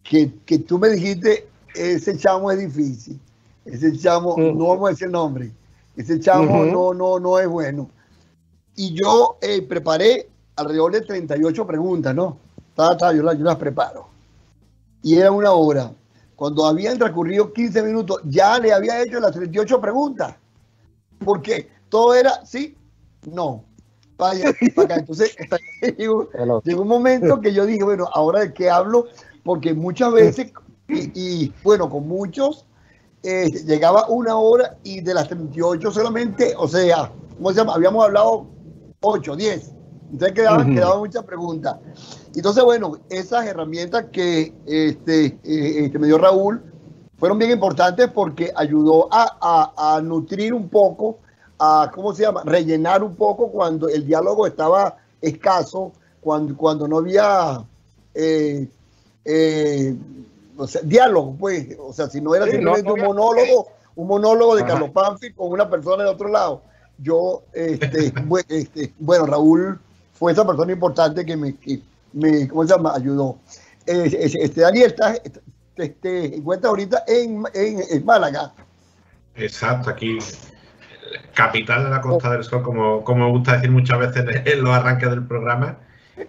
[0.02, 3.20] que, que tú me dijiste, ese chamo es difícil,
[3.64, 4.40] ese chamo, Ujú.
[4.40, 5.50] no vamos a decir nombre,
[5.96, 7.90] ese chamo no, no, no es bueno.
[8.74, 12.38] Y yo eh, preparé alrededor de 38 preguntas, ¿no?
[12.74, 14.06] Ta, ta, yo, las, yo las preparo.
[15.02, 15.92] Y era una hora.
[16.34, 20.34] Cuando habían transcurrido 15 minutos, ya le había hecho las 38 preguntas.
[21.24, 22.76] Porque todo era sí,
[23.32, 23.64] no,
[24.18, 24.96] vaya, para acá.
[24.96, 25.36] Entonces,
[25.98, 26.28] llegó,
[26.82, 29.06] un momento que yo dije, bueno, ahora de qué hablo,
[29.44, 30.52] porque muchas veces,
[30.88, 32.66] y, y, bueno, con muchos,
[33.22, 37.74] eh, llegaba una hora y de las 38 solamente, o sea, ¿cómo se llama?
[37.74, 38.46] Habíamos hablado
[39.00, 39.72] 8, 10.
[40.12, 41.76] Entonces quedaban, quedaban muchas preguntas.
[42.34, 46.62] Entonces, bueno, esas herramientas que este, eh, que me dio Raúl
[47.18, 51.18] fueron bien importantes porque ayudó a, a- a nutrir un poco,
[51.58, 52.42] a, ¿cómo se llama?
[52.44, 57.64] Rellenar un poco cuando el diálogo estaba escaso, cuando, cuando no había
[58.14, 58.68] eh,
[59.24, 59.94] eh,
[60.56, 64.08] o sea, diálogo, pues, o sea, si no era Sí, simplemente no, un monólogo, un
[64.08, 64.72] monólogo de Ajá.
[64.72, 66.62] Carlos Panfi con una persona de otro lado.
[66.98, 68.12] Yo, este,
[68.48, 69.78] este, bueno, Raúl
[70.14, 72.94] fue esa persona importante que me, que me ¿cómo se llama?
[72.94, 73.36] Ayudó.
[73.86, 75.20] Eh, Este, este, Daniel, estás,
[75.76, 78.52] este, encuentras ahorita en, en, en Málaga.
[79.34, 80.18] Exacto, aquí
[81.34, 84.74] capital de la Costa del Sol, como, como me gusta decir muchas veces en- los
[84.74, 85.76] arranques del programa.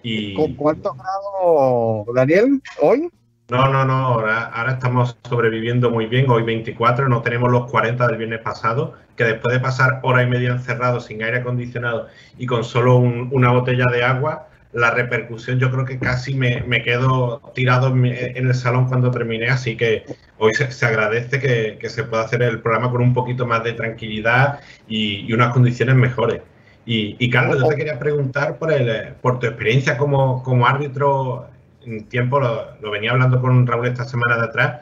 [0.02, 3.10] Y ¿Con cuántos grados, Daniel, hoy?
[3.48, 6.28] no, no, no, ahora, ahora estamos sobreviviendo muy bien.
[6.28, 10.26] Hoy 24, no tenemos los 40 del viernes pasado, que después de pasar hora y
[10.26, 15.58] media encerrado sin aire acondicionado y con solo un- una botella de agua, la repercusión
[15.58, 20.04] yo creo que casi me, me quedo tirado en, el salón cuando terminé, así que
[20.38, 23.72] hoy se, agradece que, que se pueda hacer el programa con un poquito más de
[23.72, 26.42] tranquilidad y, y unas condiciones mejores.
[26.84, 31.48] Y, y, Carlos, yo te quería preguntar por, el, por tu experiencia como, como árbitro
[31.84, 34.80] en tiempo, lo, lo venía hablando con Raúl esta semana de atrás,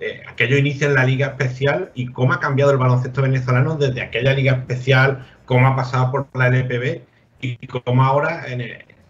[0.00, 4.02] eh, aquello inicia en la Liga Especial y cómo ha cambiado el baloncesto venezolano desde
[4.02, 7.02] aquella Liga Especial, cómo ha pasado por la LPB
[7.40, 8.62] y cómo ahora en,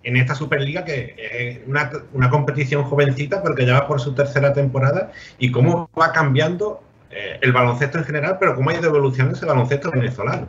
[0.05, 4.15] en esta Superliga, que es una, una competición jovencita, pero que ya va por su
[4.15, 8.85] tercera temporada, y cómo va cambiando eh, el baloncesto en general, pero cómo ha ido
[8.85, 10.47] evolucionando ese baloncesto venezolano.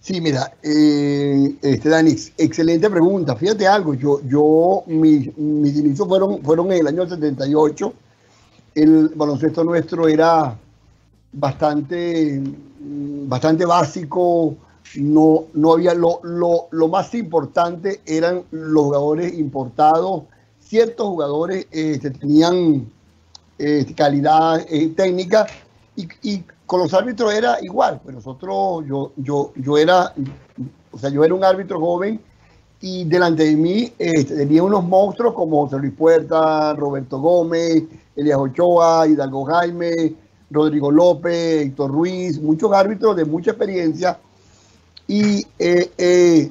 [0.00, 3.36] Sí, mira, eh, este Dani, excelente pregunta.
[3.36, 7.92] Fíjate algo, yo, yo mis, mis inicios fueron, fueron en el año 78.
[8.74, 10.56] El baloncesto nuestro era
[11.32, 12.40] bastante,
[12.78, 14.56] bastante básico.
[14.96, 20.24] No, no había lo, lo, lo más importante eran los jugadores importados.
[20.58, 22.90] Ciertos jugadores este, tenían
[23.58, 25.46] este, calidad eh, técnica
[25.96, 30.14] y, y con los árbitros era igual, pues nosotros, yo, yo, yo era,
[30.92, 32.20] o sea, yo era un árbitro joven
[32.80, 37.82] y delante de mí este, tenía unos monstruos como José Luis Puerta, Roberto Gómez,
[38.14, 40.14] Elias Ochoa, Hidalgo Jaime,
[40.48, 44.18] Rodrigo López, Héctor Ruiz, muchos árbitros de mucha experiencia
[45.12, 46.50] y eh, eh,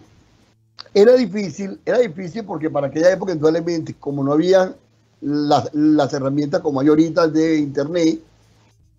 [0.93, 4.75] era difícil, era difícil porque para aquella época indudablemente como no había
[5.21, 8.19] las, las herramientas como hay ahorita de internet,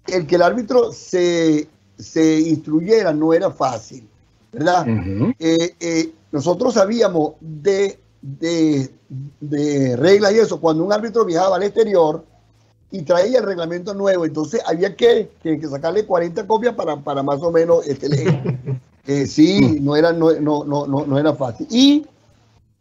[0.07, 1.69] el que el árbitro se,
[1.99, 4.09] se instruyera no era fácil,
[4.53, 4.87] ¿verdad?
[5.39, 8.91] Eh, eh, nosotros sabíamos de, de,
[9.41, 12.25] de reglas y eso, cuando un árbitro viajaba al exterior
[12.91, 17.23] y traía el reglamento nuevo, entonces había que, que- que sacarle 40 copias para, para
[17.23, 18.43] más o menos este, leer.
[19.07, 21.67] Eh, sí, no era, no, no, no, no, no era fácil.
[21.71, 22.07] Y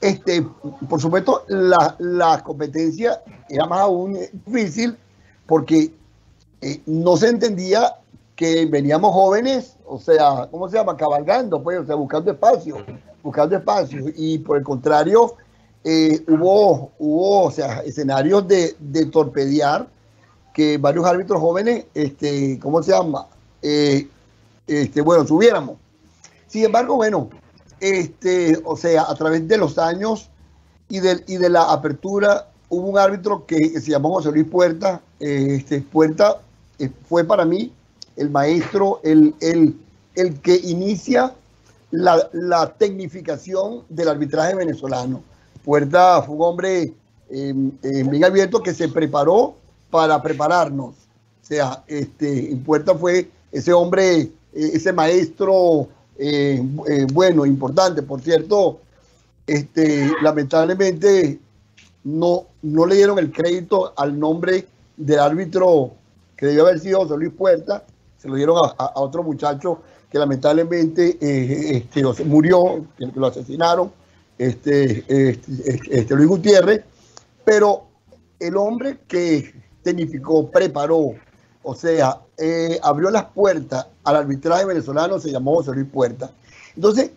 [0.02, 0.46] este,
[0.88, 4.98] por supuesto, la, la competencia era más aún difícil
[5.46, 5.92] porque
[6.62, 7.96] eh, no se entendía
[8.36, 10.96] que veníamos jóvenes, o sea, ¿cómo se llama?
[10.96, 12.78] Cabalgando, pues, o sea, buscando espacio,
[13.22, 14.06] buscando espacio.
[14.16, 15.36] Y por el contrario,
[15.84, 19.88] eh, hubo, hubo, o sea, escenarios de, de torpedear
[20.54, 23.28] que varios árbitros jóvenes, este, ¿cómo se llama?
[23.62, 24.08] Eh,
[24.68, 25.76] este, bueno, subiéramos.
[26.50, 27.30] Sin embargo, bueno,
[27.80, 30.30] este, o sea, a través de los años
[30.90, 35.02] y de, y de la apertura, hubo un árbitro que, se llamó José Luis Puerta.
[35.22, 36.42] eh, este, Puerta
[36.78, 37.72] eh, fue para mí
[38.18, 39.76] el maestro, el, el,
[40.16, 41.34] el que inicia
[41.92, 45.24] la, la tecnificación del arbitraje venezolano.
[45.64, 46.94] Puerta fue un hombre
[47.30, 47.54] eh,
[47.84, 49.56] eh, bien abierto que se preparó
[49.90, 50.96] para prepararnos.
[50.96, 55.88] O sea, este, Puerta fue ese hombre, eh, ese maestro
[56.20, 58.04] eh, eh, bueno, importante.
[58.04, 58.82] Por cierto,
[59.48, 61.40] este, lamentablemente
[62.04, 64.68] no, no le dieron el crédito al nombre
[64.98, 65.94] del árbitro
[66.36, 67.84] que debió haber sido José Luis Puerta,
[68.18, 69.82] se lo dieron a, otro muchacho
[70.12, 73.92] que lamentablemente eh, este, murió, que, lo asesinaron,
[74.38, 76.82] este, este, este, Luis Gutiérrez,
[77.46, 77.84] pero
[78.40, 81.14] el hombre que tecnificó, preparó,
[81.64, 86.32] o sea, eh, abrió las puertas al arbitraje venezolano se llamó José Luis Puerta.
[86.76, 87.12] Entonces,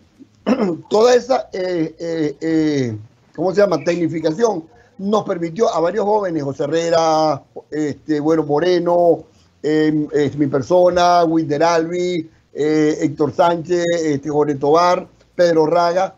[0.89, 2.97] toda esa, eh, eh, eh,
[3.35, 3.83] ¿cómo se llama?
[3.83, 4.65] Tecnificación
[4.97, 7.41] nos permitió a varios jóvenes, José Herrera,
[7.71, 9.23] este, bueno, Moreno,
[9.63, 16.15] eh, eh, mi persona, Wilder Albi, Héctor Sánchez, este, Jorge Tobar, Pedro Raga,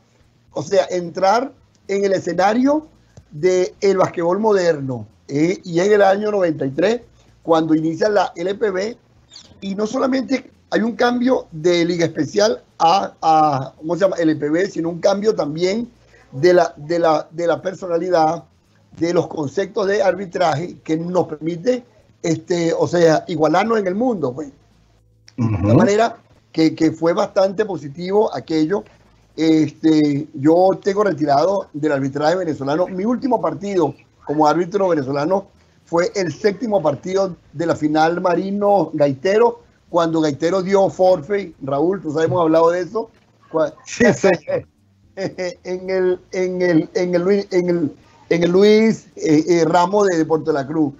[0.52, 1.53] o sea, entrar
[1.88, 2.88] en el escenario
[3.31, 5.07] del el basquetbol moderno.
[5.27, 7.02] y en el año 93,
[7.45, 8.97] cuando inicia la LPB,
[9.61, 14.17] y no solamente hay un cambio de Liga Especial a, a ¿cómo se llama?
[14.17, 15.89] LPB, sino un cambio también
[16.31, 18.43] de la, de la, de la personalidad,
[18.97, 21.84] de los conceptos de arbitraje que nos permite,
[22.23, 24.34] este, o sea, igualarnos en el mundo.
[24.34, 24.49] Pues.
[25.38, 25.76] De Ujú.
[25.76, 26.17] manera
[26.51, 28.84] que, que fue bastante positivo aquello.
[29.38, 32.88] Este, yo tengo retirado del arbitraje venezolano.
[32.88, 33.93] Mi último partido
[34.26, 35.47] como árbitro venezolano
[35.85, 41.55] fue el séptimo partido de la final Marino Gaitero, cuando Gaitero dio forfeit.
[41.61, 43.09] Raúl, tú sabes, hemos hablado de eso.
[43.85, 44.67] Sí, señor.
[45.15, 47.95] en el en el en el Luis en el,
[48.29, 50.93] en el Luis eh, eh, Ramos de, de Puerto La Cruz.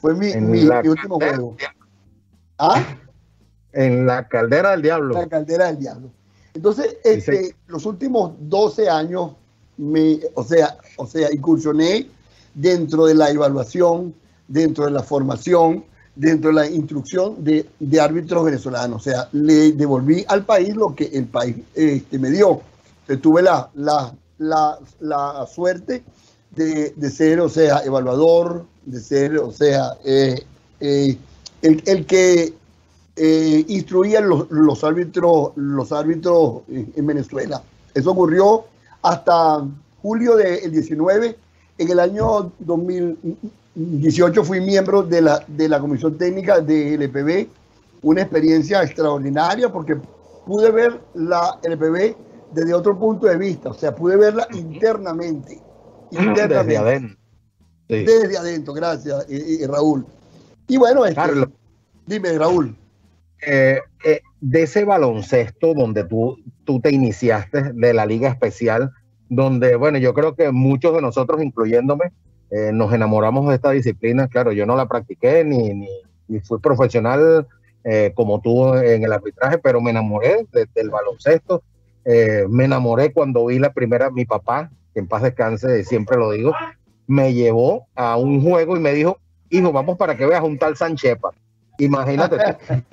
[0.00, 1.56] Fue mi, último juego.
[2.58, 2.82] ¿Ah?
[3.72, 5.14] En la caldera del diablo.
[5.14, 6.10] La caldera del diablo.
[6.54, 7.54] Entonces, este, sí.
[7.66, 9.32] los últimos 12 años,
[9.76, 12.08] me, o sea, o sea, incursioné
[12.54, 14.14] dentro de la evaluación,
[14.48, 19.00] dentro de la formación, dentro de la instrucción de, de árbitros venezolanos.
[19.00, 22.60] O sea, le devolví al país lo que el país este, me dio.
[23.22, 26.04] Tuve la, la, la, la suerte
[26.50, 30.44] de, de ser, o sea, evaluador, de ser, o sea, eh,
[30.80, 31.16] eh,
[31.62, 32.54] el, el que
[33.16, 37.62] eh, instruían los, los árbitros los árbitros en, en Venezuela.
[37.94, 38.64] Eso ocurrió
[39.02, 39.64] hasta
[40.02, 41.36] julio del 19.
[41.80, 47.48] En el año 2018 fui miembro de la, de la Comisión Técnica de LPB,
[48.02, 49.96] una experiencia extraordinaria porque
[50.44, 52.14] pude ver la LPB
[52.52, 55.58] desde otro punto de vista, o sea, pude verla internamente.
[56.10, 57.16] Desde internamente adentro.
[57.88, 58.04] Sí.
[58.04, 60.04] desde adentro, gracias, eh, eh, Raúl.
[60.68, 61.48] Y bueno, este, Carlos,
[62.04, 62.76] dime, Raúl.
[63.46, 66.36] eh, eh, de ese baloncesto donde tú,
[66.66, 68.92] tú te iniciaste, de la Liga Especial,
[69.30, 72.12] donde, bueno, yo creo que muchos de nosotros, incluyéndome,
[72.50, 74.28] eh, nos enamoramos de esta disciplina.
[74.28, 75.88] Claro, yo no la practiqué ni, ni,
[76.28, 77.46] ni fui profesional
[77.84, 81.62] eh, como tú en el arbitraje, pero me enamoré de- del baloncesto.
[82.04, 86.32] Eh, me enamoré cuando vi la primera, mi papá, que en paz descanse, siempre lo
[86.32, 86.52] digo,
[87.06, 90.76] me llevó a un juego y me dijo, hijo, vamos para que veas un tal
[90.76, 91.30] Sanchepa.
[91.78, 92.36] Imagínate.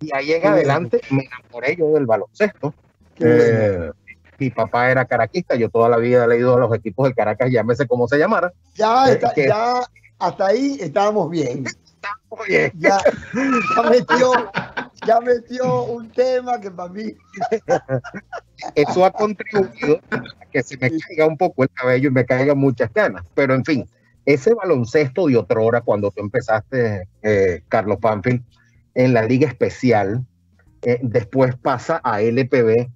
[0.00, 2.72] Y ahí en adelante me enamoré yo del baloncesto.
[3.18, 3.90] Eh,
[4.38, 7.50] mi papá era caraquista, yo toda la vida he leído a los equipos del Caracas,
[7.50, 8.52] llámese como se llamara.
[8.74, 9.82] Ya, eh, está- que- ya
[10.18, 11.64] hasta ahí estábamos bien.
[12.28, 12.98] Oye, Ya,
[13.76, 14.32] ya metió,
[15.06, 17.14] ya metió un tema que para mí
[18.74, 22.58] eso ha contribuido a que se me caiga un poco el cabello y me caigan
[22.58, 23.24] muchas canas.
[23.34, 23.88] Pero en fin,
[24.24, 28.44] ese baloncesto de otrora, cuando tú empezaste, eh, Carlos Panfil,
[28.94, 30.24] en la Liga Especial,
[30.82, 32.88] eh, después pasa a LPB.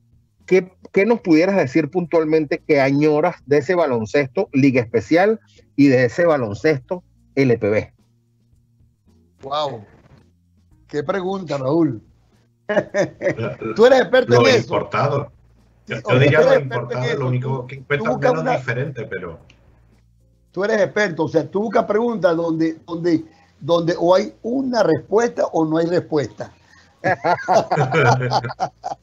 [0.53, 5.41] ¿Qué, ¿Qué nos pudieras decir puntualmente que añoras de ese baloncesto Liga Especial
[5.77, 7.03] y de ese baloncesto
[7.35, 7.91] LPB?
[9.41, 9.83] Wow.
[10.89, 12.03] Qué pregunta, Raúl.
[13.77, 14.59] Tú eres experto Lo en eso.
[14.59, 15.33] importado.
[15.87, 19.39] Yo, diría lo importado, lo único que buscas menos una- diferente, pero
[20.51, 23.25] Tú eres experto, o sea, tú buscas preguntas donde, donde,
[23.59, 26.53] donde o hay una respuesta o no hay respuesta.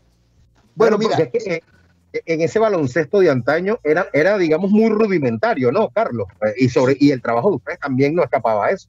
[0.80, 4.90] Bueno, mira, porque es que, eh, en ese baloncesto de antaño era, era, digamos, muy
[4.90, 6.28] rudimentario, ¿no, Carlos?
[6.42, 8.88] Eh, Y, sobre, y el trabajo de ustedes también no escapaba a eso.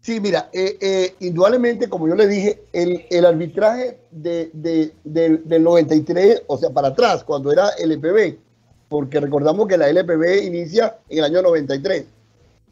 [0.00, 5.42] Sí, mira, eh, eh, indudablemente, como yo le dije, el, el arbitraje de, de- del,
[5.46, 8.36] del 93, o sea, para atrás, cuando era LPB,
[8.88, 12.04] porque recordamos que la LPB inicia en el año 93.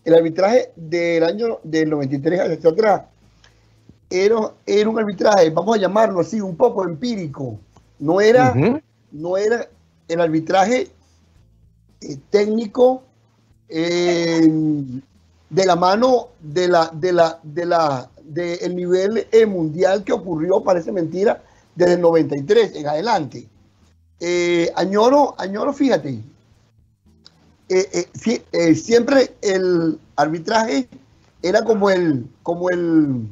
[0.05, 3.03] El arbitraje del año del 93 hacia atrás
[4.09, 7.59] era, era un arbitraje, vamos a llamarlo así, un poco empírico.
[7.98, 8.52] No era,
[9.12, 9.68] no era
[10.09, 10.90] el arbitraje
[12.01, 13.02] eh, técnico
[13.68, 14.40] eh,
[15.51, 20.62] de la mano de la de la de la del nivel eh, mundial que ocurrió
[20.62, 21.43] parece mentira
[21.74, 23.48] desde el 93 en adelante.
[24.74, 26.20] Añoro añoro fíjate
[28.14, 28.43] si-
[28.74, 30.89] siempre el arbitraje
[31.43, 33.28] era como el como el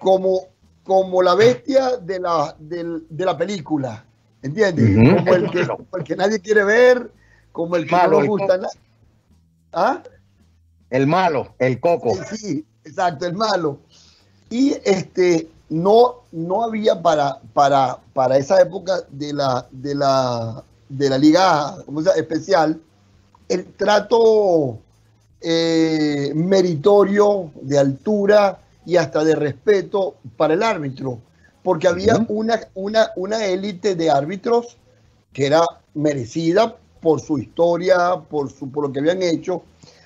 [0.00, 0.48] como
[0.86, 4.04] como la bestia de la del- de la película
[4.42, 4.96] ¿entiendes?
[4.96, 5.16] Ujú.
[5.16, 7.10] como, el que, como el que nadie quiere ver
[7.52, 8.70] como el que Malo, no le gusta nada
[9.72, 10.02] ¿Ah?
[10.88, 12.14] El malo, el coco.
[12.30, 13.78] Sí, sí, exacto, el malo.
[14.48, 21.10] Y este no, no había para, para, para esa época de la, de la, de
[21.10, 22.20] la liga ¿cómo se llama?
[22.20, 22.80] especial
[23.48, 24.78] el trato
[25.40, 31.18] eh, meritorio de altura y hasta de respeto para el árbitro,
[31.62, 34.78] porque había una, una, una élite de árbitros
[35.32, 35.62] que era
[35.94, 39.62] merecida por su historia, por, su, por lo que habían hecho,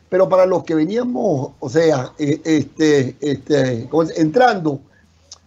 [0.08, 4.80] pero para los que veníamos, o sea, eh, este, este, ¿cómo se- entrando,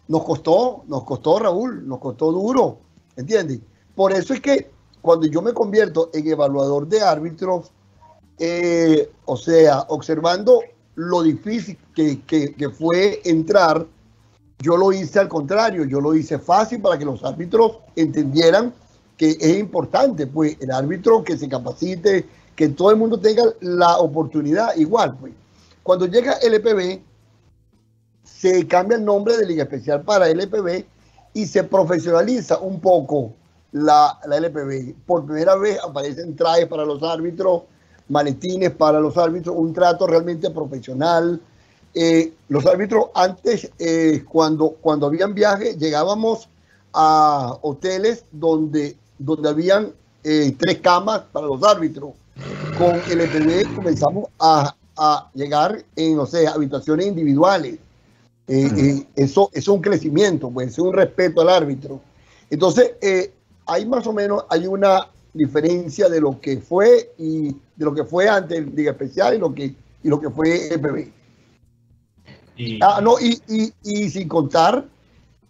[0.07, 2.77] nos costó, nos costó Raúl, nos costó duro,
[3.15, 3.59] ¿entiendes?
[3.95, 7.71] Por eso es que cuando yo me convierto en evaluador de árbitros,
[8.39, 10.61] eh, o sea, observando
[10.95, 13.85] lo difícil que, que- fue entrar,
[14.59, 18.73] yo lo hice al contrario, yo lo hice fácil para que los árbitros entendieran
[19.17, 22.25] que es importante, pues el árbitro que se capacite,
[22.55, 25.17] que todo el mundo tenga la oportunidad igual.
[25.19, 25.33] Pues.
[25.83, 27.01] Cuando llega LPB,
[28.23, 30.85] se cambia el nombre de Liga Especial para LPB
[31.33, 33.33] y se profesionaliza un poco
[33.71, 34.95] la, la LPB.
[35.05, 37.63] Por primera vez aparecen trajes para los árbitros,
[38.09, 41.39] maletines para los árbitros, un trato realmente profesional.
[41.93, 46.49] Eh, los árbitros antes, eh, cuando, cuando habían viajes, llegábamos
[46.93, 49.91] a hoteles donde, donde habían
[50.23, 52.11] eh, tres camas para los árbitros.
[52.77, 57.77] Con LPB comenzamos a, a llegar en, o sea, habitaciones individuales.
[58.45, 62.01] Eso, eso es un crecimiento, pues, es un respeto al árbitro.
[62.49, 62.91] Entonces,
[63.65, 68.03] hay más o menos, hay una diferencia de lo que fue y de lo que
[68.03, 69.65] fue antes el Liga Especial y lo que,
[70.03, 71.11] y lo que fue EPB.
[72.55, 74.85] Y, Ah, no, y, y, y sin contar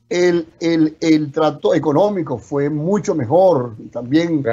[0.09, 3.75] el, el, el trato económico fue mucho mejor.
[3.91, 4.43] También,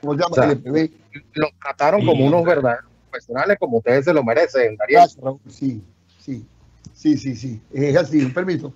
[0.00, 0.30] ¿cómo se llama?
[0.30, 0.90] O sea, el EPB.
[1.34, 4.76] Los trataron Y- como unos verdaderos profesionales, como ustedes se lo merecen,
[5.22, 5.38] Raúl.
[5.48, 5.82] Sí,
[6.18, 6.44] sí,
[6.92, 7.60] sí, sí, sí.
[7.72, 8.72] Es así, un permiso.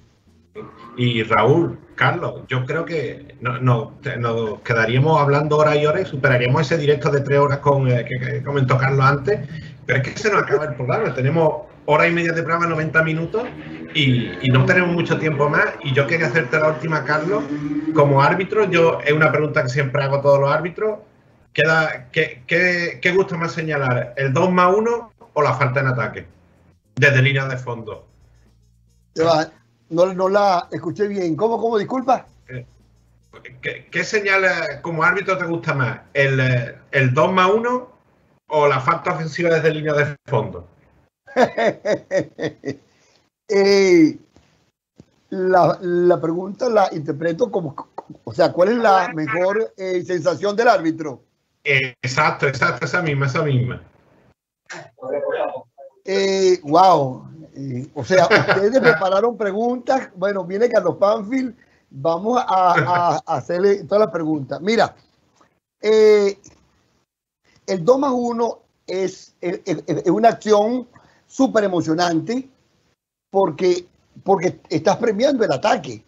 [0.97, 6.11] Y Raúl, Carlos, yo creo que no- no- nos quedaríamos hablando horas y horas y
[6.11, 9.41] superaríamos ese directo de tres horas con, eh, que, que comentó Carlos antes,
[9.87, 11.15] pero es que se nos acaba el programa.
[11.15, 13.45] Tenemos hora y media de programa, 90 minutos,
[13.95, 15.67] y, no tenemos mucho tiempo más.
[15.83, 17.43] Y yo quería hacerte la última, Carlos.
[17.95, 20.99] Como árbitro, yo es una pregunta que siempre hago a todos los árbitros.
[21.55, 24.13] Queda, ¿qué, qué, qué gusta más señalar?
[24.17, 26.27] ¿El 2 más 1 o la falta en ataque?
[26.95, 28.07] Desde línea de fondo.
[29.19, 29.51] Va,
[29.91, 31.37] No, no la escuché bien.
[31.37, 31.79] ¿Cómo, cómo?
[31.79, 32.27] Disculpa.
[33.63, 34.43] ¿Qué, qué señal
[34.83, 36.01] como árbitro te gusta más?
[36.13, 36.41] ¿El,
[36.91, 37.89] el 2 más 1
[38.49, 40.67] o la falta ofensiva desde línea de fondo?
[43.51, 44.19] Eh,
[45.31, 47.75] la, la pregunta la interpreto como,
[48.25, 51.23] o sea, ¿cuál es la mejor eh, sensación del árbitro?
[51.65, 53.83] Exacto, exacto, esa misma, esa misma.
[56.05, 57.27] Eh, wow.
[57.95, 60.11] O sea, ustedes prepararon preguntas.
[60.15, 61.57] Bueno, viene Carlos Panfil.
[61.91, 64.61] Vamos a, hacerle todas las preguntas.
[64.61, 64.95] Mira,
[65.81, 66.39] eh,
[67.67, 69.35] el 2 más 1 es,
[70.07, 70.87] una acción
[71.27, 72.49] súper emocionante
[73.31, 73.87] porque,
[74.23, 76.05] porque estás premiando el ataque,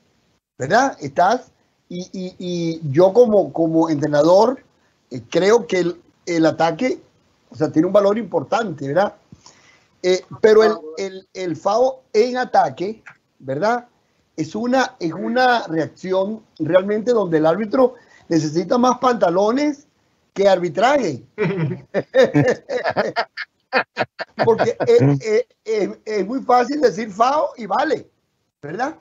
[0.58, 0.96] ¿verdad?
[1.00, 1.50] Estás,
[1.88, 4.62] y yo como, como entrenador
[5.10, 7.00] eh, creo que el, el ataque,
[7.50, 9.14] o sea, tiene un valor importante, ¿verdad?
[10.02, 13.02] Eh, pero el, el, el FAO en ataque,
[13.38, 13.86] ¿verdad?
[14.36, 17.94] Es una, es una reacción realmente donde el árbitro
[18.28, 19.86] necesita más pantalones
[20.32, 21.22] que arbitraje.
[24.44, 28.08] Porque es, es- es- muy fácil decir FAO y vale,
[28.62, 28.96] ¿verdad?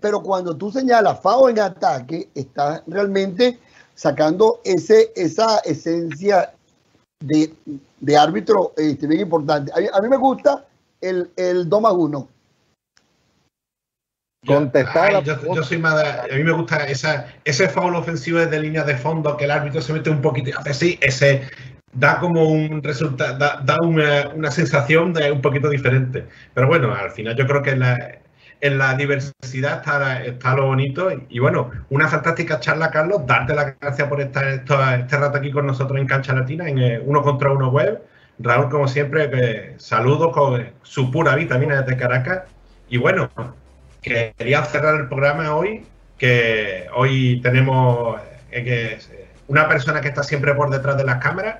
[0.00, 3.58] Pero cuando tú señalas FAO en ataque, estás realmente
[3.94, 6.54] sacando ese, esa esencia
[7.20, 7.52] de,
[8.00, 9.72] de árbitro este, bien importante.
[9.74, 10.64] A mí, a mí me gusta
[11.00, 12.28] el, el 2 más 1.
[14.46, 18.60] Contestar Ay, yo, soy más de- a mí me gusta esa, ese foul ofensivo desde
[18.60, 21.48] línea de fondo que el árbitro se mete un poquito y hace así, ese
[21.92, 26.26] da como un resultado, da, da una, una sensación de un poquito diferente.
[26.54, 27.96] Pero bueno, al final yo creo que la,
[28.60, 29.82] en la diversidad
[30.26, 31.08] está, lo bonito.
[31.28, 33.26] Y, bueno, una fantástica charla, Carlos.
[33.26, 36.78] Darte las gracias por estar esto- este rato aquí con nosotros en Cancha Latina, en
[36.78, 38.02] eh, Uno contra Uno Web.
[38.38, 42.42] Raúl, como siempre, que saludos con eh, su pura vitamina desde Caracas.
[42.88, 43.30] Y bueno,
[44.02, 45.84] que quería cerrar el programa hoy,
[46.18, 48.20] que hoy tenemos
[48.50, 51.56] eh, eh, una persona que está siempre por detrás de las cámaras,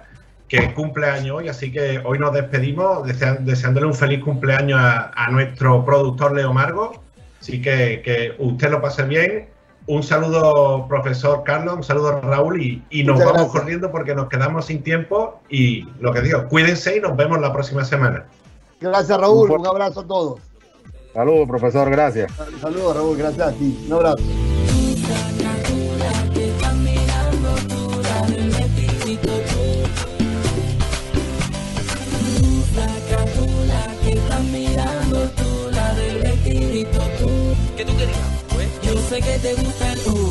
[0.48, 5.10] que cumple años hoy, así que hoy nos despedimos desea- deseándole un feliz cumpleaños a,
[5.14, 7.02] a nuestro productor Leo Margo.
[7.40, 9.48] Así que que usted lo pase bien.
[9.89, 13.60] Un saludo, profesor Carlos, un saludo, Raúl, y, y nos Muchas vamos gracias.
[13.62, 15.40] corriendo porque nos quedamos sin tiempo.
[15.48, 18.24] Y lo que digo, cuídense y nos vemos la próxima semana.
[18.81, 19.51] Gracias, Raúl.
[19.51, 20.40] Un Un abrazo a todos.
[21.12, 22.31] Saludos, profesor, gracias.
[22.60, 23.16] Saludos, Raúl.
[23.16, 23.85] Gracias a ti.
[23.86, 24.56] Un abrazo.
[39.09, 40.26] Sé que te gusta el uh,